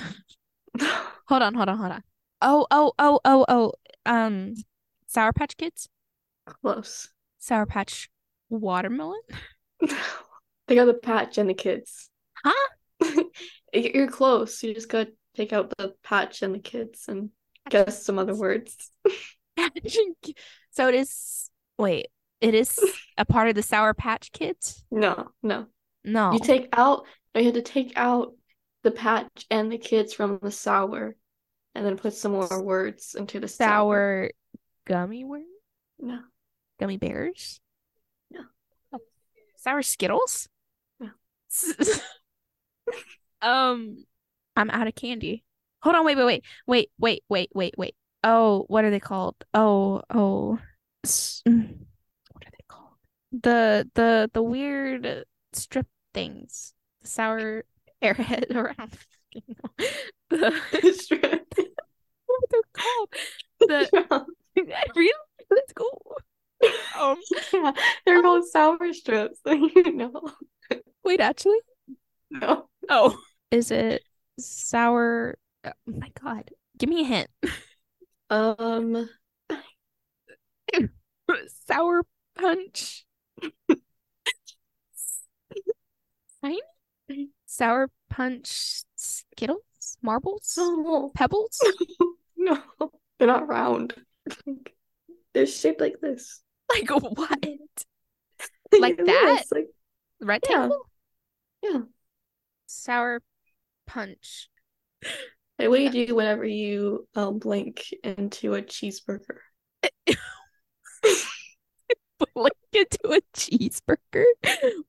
hold 1.32 1.43
on, 1.43 1.53
hold 1.53 1.69
on, 1.69 1.77
hold 1.77 1.91
on. 1.91 2.03
Oh, 2.41 2.67
oh, 2.71 2.91
oh, 2.99 3.19
oh, 3.23 3.45
oh. 3.47 3.71
Um, 4.05 4.53
Sour 5.07 5.32
Patch 5.32 5.55
Kids? 5.55 5.88
Close. 6.45 7.07
Sour 7.39 7.65
Patch 7.65 8.09
Watermelon? 8.49 9.21
They 10.67 10.75
got 10.75 10.86
the 10.86 10.93
patch 10.93 11.38
and 11.38 11.49
the 11.49 11.53
kids. 11.53 12.09
Huh? 12.45 12.69
You're 13.73 14.07
close. 14.07 14.63
You 14.63 14.73
just 14.73 14.88
gotta 14.88 15.11
take 15.36 15.51
out 15.51 15.73
the 15.77 15.93
patch 16.01 16.43
and 16.43 16.55
the 16.55 16.59
kids 16.59 17.09
and 17.09 17.32
guess 17.69 18.05
some 18.05 18.17
other 18.17 18.36
words. 18.36 18.89
so 20.71 20.88
it 20.88 20.95
is. 20.95 21.49
Wait, 21.77 22.07
it 22.39 22.53
is 22.53 22.79
a 23.17 23.25
part 23.25 23.49
of 23.49 23.55
the 23.55 23.63
Sour 23.63 23.93
Patch 23.93 24.32
Kids? 24.32 24.86
No, 24.91 25.32
no. 25.43 25.65
No. 26.05 26.32
You 26.32 26.39
take 26.39 26.69
out. 26.71 27.03
You 27.36 27.43
had 27.43 27.55
to 27.55 27.61
take 27.61 27.91
out 27.97 28.34
the 28.84 28.91
patch 28.91 29.45
and 29.49 29.71
the 29.71 29.77
kids 29.77 30.13
from 30.13 30.39
the 30.41 30.51
sour, 30.51 31.15
and 31.76 31.86
then 31.86 31.97
put 31.97 32.13
some 32.13 32.34
more 32.34 32.61
words 32.61 33.15
into 33.15 33.39
the 33.39 33.47
sour. 33.47 33.69
sour 33.69 34.32
gummy 34.86 35.24
worm? 35.24 35.43
No. 35.99 36.19
Gummy 36.80 36.97
bears? 36.97 37.59
No. 38.30 38.41
Oh. 38.93 38.99
Sour 39.57 39.82
Skittles? 39.82 40.49
No. 40.99 41.09
um, 43.41 44.05
I'm 44.55 44.69
out 44.69 44.88
of 44.88 44.95
candy. 44.95 45.43
Hold 45.82 45.95
on, 45.95 46.05
wait, 46.05 46.17
wait, 46.17 46.26
wait, 46.26 46.43
wait, 46.67 46.89
wait, 46.99 47.24
wait, 47.30 47.49
wait, 47.53 47.76
wait. 47.78 47.95
Oh, 48.24 48.65
what 48.67 48.86
are 48.86 48.91
they 48.91 48.99
called? 48.99 49.36
Oh, 49.53 50.03
oh, 50.11 50.59
mm, 51.03 51.76
what 52.32 52.45
are 52.45 52.51
they 52.51 52.65
called? 52.67 52.97
The 53.32 53.89
the 53.95 54.30
the 54.32 54.43
weird 54.43 55.26
strip 55.53 55.88
things. 56.13 56.74
The 57.01 57.07
sour 57.07 57.65
airhead 58.03 58.49
don't 58.49 58.78
fucking 59.34 59.55
know. 59.63 59.88
The 60.29 60.93
Strip. 60.93 61.53
what 62.25 62.49
they're 62.49 62.61
called? 62.73 63.09
The 63.59 64.25
really? 64.95 65.13
Let's 65.49 65.73
go. 65.73 65.86
Um, 66.99 67.17
yeah, 67.53 67.71
they're 68.05 68.21
called 68.21 68.45
sour 68.47 68.93
strips. 68.93 69.39
you 69.45 69.93
know. 69.93 70.13
wait, 71.03 71.19
actually, 71.19 71.57
No. 72.29 72.69
oh, 72.89 73.17
is 73.49 73.71
it 73.71 74.03
sour? 74.39 75.38
Oh 75.65 75.71
my 75.86 76.11
god, 76.23 76.49
give 76.77 76.89
me 76.89 77.01
a 77.01 77.05
hint. 77.05 77.27
Um. 78.29 79.09
sour 81.67 82.03
punch. 82.36 83.05
Tiny? 86.41 86.61
Sour 87.45 87.89
punch 88.09 88.84
Skittles? 89.01 89.97
Marbles? 90.01 90.53
No. 90.57 91.11
Pebbles? 91.15 91.59
No. 92.37 92.59
They're 93.19 93.27
not 93.27 93.47
round. 93.47 93.93
They're 95.33 95.45
shaped 95.45 95.79
like 95.79 95.97
this. 96.01 96.41
Like 96.69 96.89
what? 96.89 97.45
Like 98.79 98.97
that? 98.97 99.05
that? 99.05 99.41
is, 99.43 99.51
Like 99.51 99.67
Rectangle? 100.21 100.87
yeah. 101.61 101.81
Sour 102.65 103.21
punch. 103.85 104.49
Hey, 105.59 105.67
what 105.67 105.77
do 105.77 105.83
you 105.83 106.07
do 106.07 106.15
whenever 106.15 106.45
you 106.45 107.07
um 107.13 107.37
blink 107.37 107.85
into 108.03 108.55
a 108.55 108.61
cheeseburger? 108.63 109.37
Blink 112.33 112.53
into 112.73 112.99
a 113.11 113.19
cheeseburger? 113.35 114.23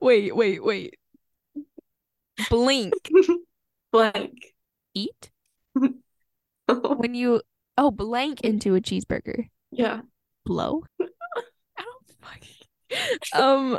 Wait, 0.00 0.34
wait, 0.34 0.62
wait. 0.64 0.94
Blink. 2.48 2.94
Blank. 3.92 4.54
Eat? 4.94 5.30
When 6.66 7.14
you 7.14 7.42
oh 7.76 7.90
blank 7.90 8.40
into 8.42 8.74
a 8.74 8.80
cheeseburger. 8.80 9.48
yeah. 9.70 10.00
Blow? 10.44 10.84
I 11.00 11.84
don't 11.84 12.08
fucking 12.20 13.18
um 13.34 13.78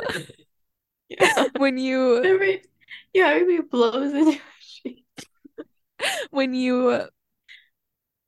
Yeah. 1.08 1.46
when 1.58 1.76
you 1.78 2.22
Every, 2.24 2.62
yeah, 3.12 3.28
everybody 3.28 3.68
blows 3.68 4.12
into 4.12 4.32
a 4.38 4.40
cheese. 4.60 5.02
when 6.30 6.54
you 6.54 7.02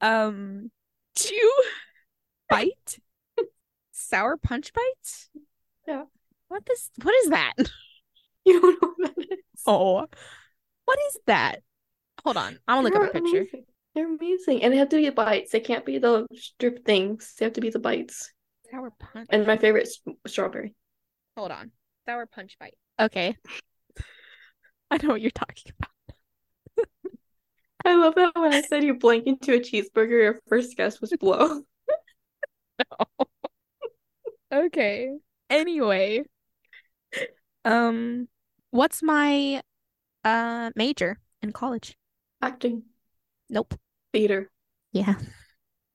um 0.01 0.71
chew 1.17 1.53
bite 2.49 2.99
sour 3.93 4.37
punch 4.37 4.73
bites 4.73 5.29
Yeah. 5.87 6.05
what 6.49 6.63
is 6.71 6.91
what 7.03 7.15
is 7.23 7.29
that 7.31 7.55
You 8.45 8.61
don't 8.61 8.83
know 8.83 8.89
what 8.97 9.15
that 9.17 9.23
is. 9.33 9.39
oh 9.67 10.07
what 10.85 10.99
is 11.09 11.19
that 11.27 11.63
hold 12.27 12.37
on 12.37 12.59
i'm 12.69 12.77
gonna 12.77 12.89
look 12.89 12.97
up 12.97 13.09
a 13.09 13.13
picture 13.13 13.39
amazing. 13.39 13.65
They're 13.95 14.15
amazing. 14.15 14.63
And 14.63 14.75
they 14.75 14.77
have 14.77 14.91
to 14.91 14.97
be 14.97 15.09
bites. 15.09 15.53
They 15.53 15.61
can't 15.61 15.87
be 15.87 15.97
the 15.97 16.27
strip 16.35 16.85
things. 16.85 17.33
They 17.39 17.47
have 17.47 17.55
to 17.55 17.63
be 17.63 17.71
the 17.71 17.79
bites. 17.79 18.31
sour 18.71 18.91
punch 18.99 19.27
And 19.31 19.47
my 19.47 19.57
favorite 19.57 19.85
is 19.85 20.01
strawberry. 20.27 20.75
hold 21.35 21.51
on 21.51 21.71
sour 22.05 22.27
punch 22.27 22.59
bite 22.61 22.75
okay 23.01 23.35
i 24.91 24.99
know 25.03 25.09
what 25.11 25.21
you're 25.23 25.31
talking 25.31 25.73
about 25.79 25.91
I 27.87 27.95
love 27.95 28.17
that 28.17 28.33
when 28.35 28.53
I 28.53 28.63
said 28.63 28.83
you 28.83 28.95
blank 28.99 29.29
into 29.29 29.55
a 29.55 29.61
cheeseburger, 29.61 30.11
your 30.11 30.41
first 30.49 30.77
guess 30.77 31.01
was 31.01 31.13
blow. 31.21 31.63
No. 32.79 33.27
okay 34.53 35.17
anyway 35.49 36.23
um 37.65 38.29
what's 38.71 39.03
my 39.03 39.63
uh 40.25 40.71
major 40.77 41.19
in 41.43 41.53
college 41.53 41.97
Acting, 42.43 42.83
nope 43.51 43.75
theater. 44.13 44.51
yeah 44.93 45.15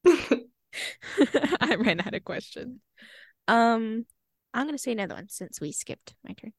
I 1.62 1.76
ran 1.76 2.00
out 2.00 2.14
of 2.14 2.24
questions. 2.24 2.80
Um, 3.48 4.06
I'm 4.54 4.66
gonna 4.68 4.78
say 4.78 4.92
another 4.94 5.16
one 5.16 5.30
since 5.30 5.60
we 5.62 5.72
skipped 5.72 6.16
my 6.24 6.34
turn. 6.34 6.54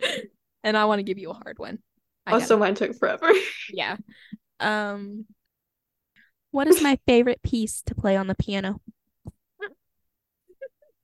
and 0.64 0.76
I 0.76 0.84
want 0.86 0.98
to 1.00 1.02
give 1.04 1.18
you 1.18 1.30
a 1.30 1.34
hard 1.34 1.58
one. 1.58 1.78
I 2.26 2.32
Also, 2.32 2.56
mine 2.56 2.74
took 2.74 2.96
forever. 2.98 3.30
yeah. 3.72 3.96
Um, 4.58 5.26
what 6.50 6.66
is 6.66 6.82
my 6.82 6.98
favorite 7.06 7.42
piece 7.42 7.82
to 7.82 7.94
play 7.94 8.16
on 8.16 8.26
the 8.26 8.34
piano? 8.34 8.80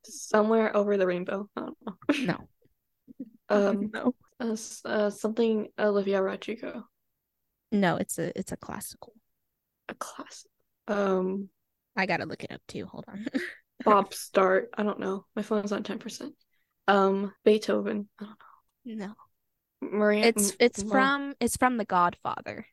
Somewhere 0.04 0.76
over 0.76 0.96
the 0.96 1.06
rainbow. 1.06 1.48
I 1.56 1.60
don't 1.60 1.76
know. 1.86 1.96
No, 2.18 2.48
Um, 3.48 3.90
no, 3.92 4.14
uh, 4.40 4.56
uh, 4.84 5.10
something 5.10 5.68
Olivia 5.78 6.20
Rodrigo, 6.22 6.84
no. 7.72 7.96
It's 7.96 8.18
a 8.18 8.36
it's 8.38 8.52
a 8.52 8.56
classical. 8.56 9.14
a 9.88 9.94
class. 9.94 10.46
Um, 10.88 11.48
I 11.96 12.06
gotta 12.06 12.26
look 12.26 12.44
it 12.44 12.52
up 12.52 12.62
too. 12.68 12.86
Hold 12.86 13.04
on. 13.08 13.26
Bob 13.84 14.14
Start. 14.14 14.70
I 14.74 14.82
don't 14.82 15.00
know. 15.00 15.26
My 15.34 15.42
phone's 15.42 15.72
on 15.72 15.82
ten 15.82 15.98
percent. 15.98 16.34
Um, 16.88 17.32
Beethoven. 17.44 18.08
I 18.20 18.24
don't 18.24 18.96
know. 18.98 19.06
no. 19.06 19.14
Maria. 19.80 20.26
it's 20.26 20.56
it's 20.60 20.82
from 20.82 21.34
it's 21.40 21.56
from 21.56 21.76
The 21.76 21.84
Godfather. 21.84 22.66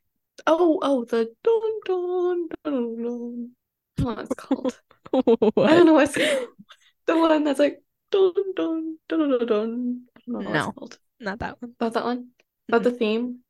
Oh, 0.46 0.78
oh, 0.82 1.04
the 1.04 1.32
dun 1.44 1.80
dun 1.84 2.48
dun 2.64 3.02
dun. 3.02 3.50
I 3.98 4.02
don't 4.02 4.06
know 4.06 4.14
what 4.14 4.18
it's 4.20 4.34
called. 4.34 4.80
I 5.12 5.74
don't 5.74 5.86
know 5.86 5.94
what's. 5.94 6.14
The 6.14 7.18
one 7.18 7.44
that's 7.44 7.58
like 7.58 7.82
dun 8.10 8.32
dun 8.54 8.98
dun 9.08 9.18
dun 9.18 9.38
dun. 9.38 9.46
dun. 9.46 10.02
I 10.16 10.20
don't 10.32 10.44
know 10.44 10.50
what 10.50 10.52
No. 10.52 10.88
Not 11.20 11.38
that 11.40 11.60
one. 11.60 11.72
About 11.78 11.94
that 11.94 12.04
one? 12.04 12.28
About 12.68 12.82
the 12.84 12.92
theme? 12.92 13.40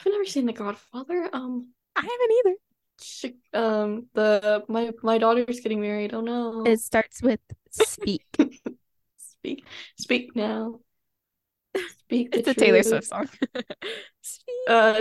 I've 0.00 0.12
never 0.12 0.24
seen 0.24 0.46
The 0.46 0.52
Godfather. 0.52 1.28
Um, 1.32 1.68
I 1.96 2.00
haven't 2.00 2.32
either. 2.38 2.56
sh- 3.00 3.56
um, 3.56 4.06
the 4.14 4.64
my 4.68 4.92
my 5.02 5.18
daughter's 5.18 5.60
getting 5.60 5.80
married. 5.80 6.14
Oh 6.14 6.20
no. 6.20 6.64
It 6.66 6.80
starts 6.80 7.22
with 7.22 7.40
speak. 7.70 8.24
Speak, 9.16 9.64
speak 9.98 10.36
now. 10.36 10.78
Speak. 11.98 12.28
it's 12.32 12.46
a 12.46 12.54
Taylor. 12.54 12.84
Swift 12.84 13.08
song. 13.08 13.28
speak 14.22 14.54
Uh, 14.68 15.00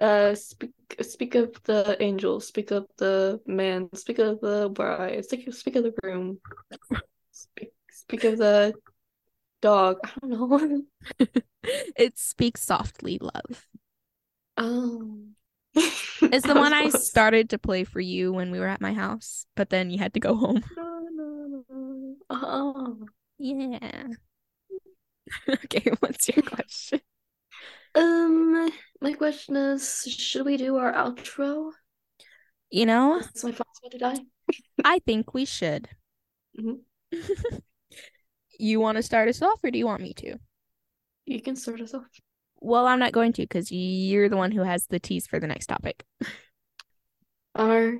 now. 0.00 0.06
uh, 0.06 0.34
speak, 0.36 0.70
speak 1.00 1.34
of 1.34 1.60
the 1.64 1.96
angel. 2.00 2.38
Speak 2.38 2.70
of 2.70 2.86
the 2.98 3.40
man. 3.44 3.88
Speak 3.94 4.20
of 4.20 4.40
the 4.40 4.68
bride. 4.72 5.24
Speak, 5.24 5.52
speak 5.52 5.74
of 5.74 5.82
the 5.82 5.94
groom. 6.00 6.38
Speak, 7.32 7.72
speak 7.90 8.22
of 8.22 8.38
the 8.38 8.72
dog. 9.62 9.98
I 10.04 10.26
don't 10.28 10.30
know. 10.30 10.82
it 11.96 12.18
speaks 12.18 12.62
softly, 12.62 13.18
love. 13.20 13.68
Oh, 14.58 15.24
It's 15.74 16.46
the 16.46 16.54
one 16.54 16.72
I 16.74 16.90
started 16.90 17.50
to 17.50 17.58
play 17.58 17.84
for 17.84 18.00
you 18.00 18.32
when 18.32 18.50
we 18.50 18.60
were 18.60 18.66
at 18.68 18.80
my 18.82 18.92
house, 18.92 19.46
but 19.56 19.70
then 19.70 19.90
you 19.90 19.98
had 19.98 20.14
to 20.14 20.20
go 20.20 20.34
home. 20.34 20.62
Oh. 22.30 22.98
Yeah. 23.38 24.08
okay, 25.48 25.90
what's 26.00 26.28
your 26.28 26.42
question? 26.42 27.00
Um, 27.94 28.70
my 29.00 29.12
question 29.12 29.56
is, 29.56 30.04
should 30.08 30.46
we 30.46 30.56
do 30.56 30.76
our 30.76 30.92
outro? 30.92 31.72
You 32.70 32.86
know, 32.86 33.20
Since 33.20 33.44
my 33.44 33.52
phone's 33.52 33.78
about 33.82 33.92
to 33.92 33.98
die. 33.98 34.18
I 34.84 34.98
think 35.00 35.34
we 35.34 35.44
should. 35.44 35.88
Mhm. 36.58 36.80
You 38.62 38.78
want 38.78 38.96
to 38.96 39.02
start 39.02 39.28
us 39.28 39.42
off, 39.42 39.58
or 39.64 39.70
do 39.70 39.78
you 39.78 39.86
want 39.86 40.02
me 40.02 40.14
to? 40.14 40.36
You 41.26 41.42
can 41.42 41.56
start 41.56 41.80
us 41.80 41.94
off. 41.94 42.06
Well, 42.60 42.86
I'm 42.86 43.00
not 43.00 43.12
going 43.12 43.32
to 43.34 43.42
because 43.42 43.72
you're 43.72 44.28
the 44.28 44.36
one 44.36 44.52
who 44.52 44.62
has 44.62 44.86
the 44.86 45.00
tease 45.00 45.26
for 45.26 45.40
the 45.40 45.48
next 45.48 45.66
topic. 45.66 46.04
Our 47.56 47.98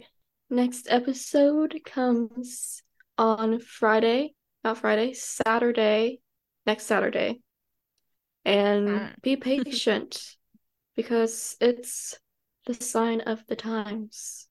next 0.49 0.87
episode 0.89 1.79
comes 1.85 2.83
on 3.19 3.59
Friday, 3.59 4.35
not 4.63 4.79
Friday, 4.79 5.15
Saturday, 5.15 6.21
next 6.65 6.85
Saturday. 6.85 7.41
And 8.45 8.89
Mm. 8.89 9.23
be 9.23 9.37
patient 9.37 10.37
because 10.97 11.57
it's 11.61 12.19
the 12.67 12.75
sign 12.75 13.21
of 13.23 13.45
the 13.49 13.57
times. 13.57 14.47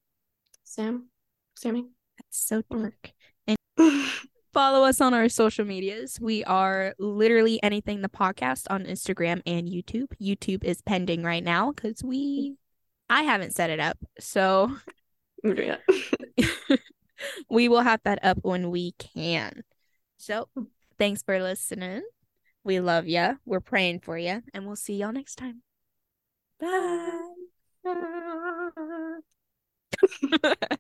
Sam? 0.66 1.08
Sammy? 1.56 1.88
That's 2.18 2.38
so 2.38 2.62
dark. 2.70 3.12
Follow 4.54 4.84
us 4.84 5.00
on 5.00 5.14
our 5.14 5.30
social 5.30 5.64
medias. 5.64 6.20
We 6.20 6.44
are 6.44 6.94
literally 7.00 7.62
anything 7.64 8.02
the 8.02 8.10
podcast 8.10 8.68
on 8.70 8.84
Instagram 8.84 9.42
and 9.46 9.70
YouTube. 9.70 10.08
YouTube 10.22 10.64
is 10.66 10.82
pending 10.82 11.24
right 11.24 11.44
now 11.44 11.72
because 11.72 12.04
we 12.04 12.58
I 13.10 13.24
haven't 13.24 13.54
set 13.54 13.70
it 13.70 13.80
up. 13.80 13.98
So 14.20 14.76
I'm 15.44 15.56
doing 15.56 15.76
that. 15.88 16.80
we 17.50 17.70
will 17.70 17.82
have 17.82 18.02
that 18.04 18.20
up 18.24 18.40
when 18.42 18.72
we 18.72 18.92
can. 18.94 19.64
So 20.18 20.50
thanks 20.98 21.24
for 21.24 21.42
listening. 21.42 22.04
We 22.64 22.80
love 22.80 23.08
you. 23.08 23.40
We're 23.46 23.60
praying 23.60 24.02
for 24.02 24.18
you, 24.18 24.44
and 24.54 24.68
we'll 24.68 24.76
see 24.76 24.96
y'all 24.96 25.12
next 25.12 25.36
time. 25.36 25.64
Bye. 26.60 27.20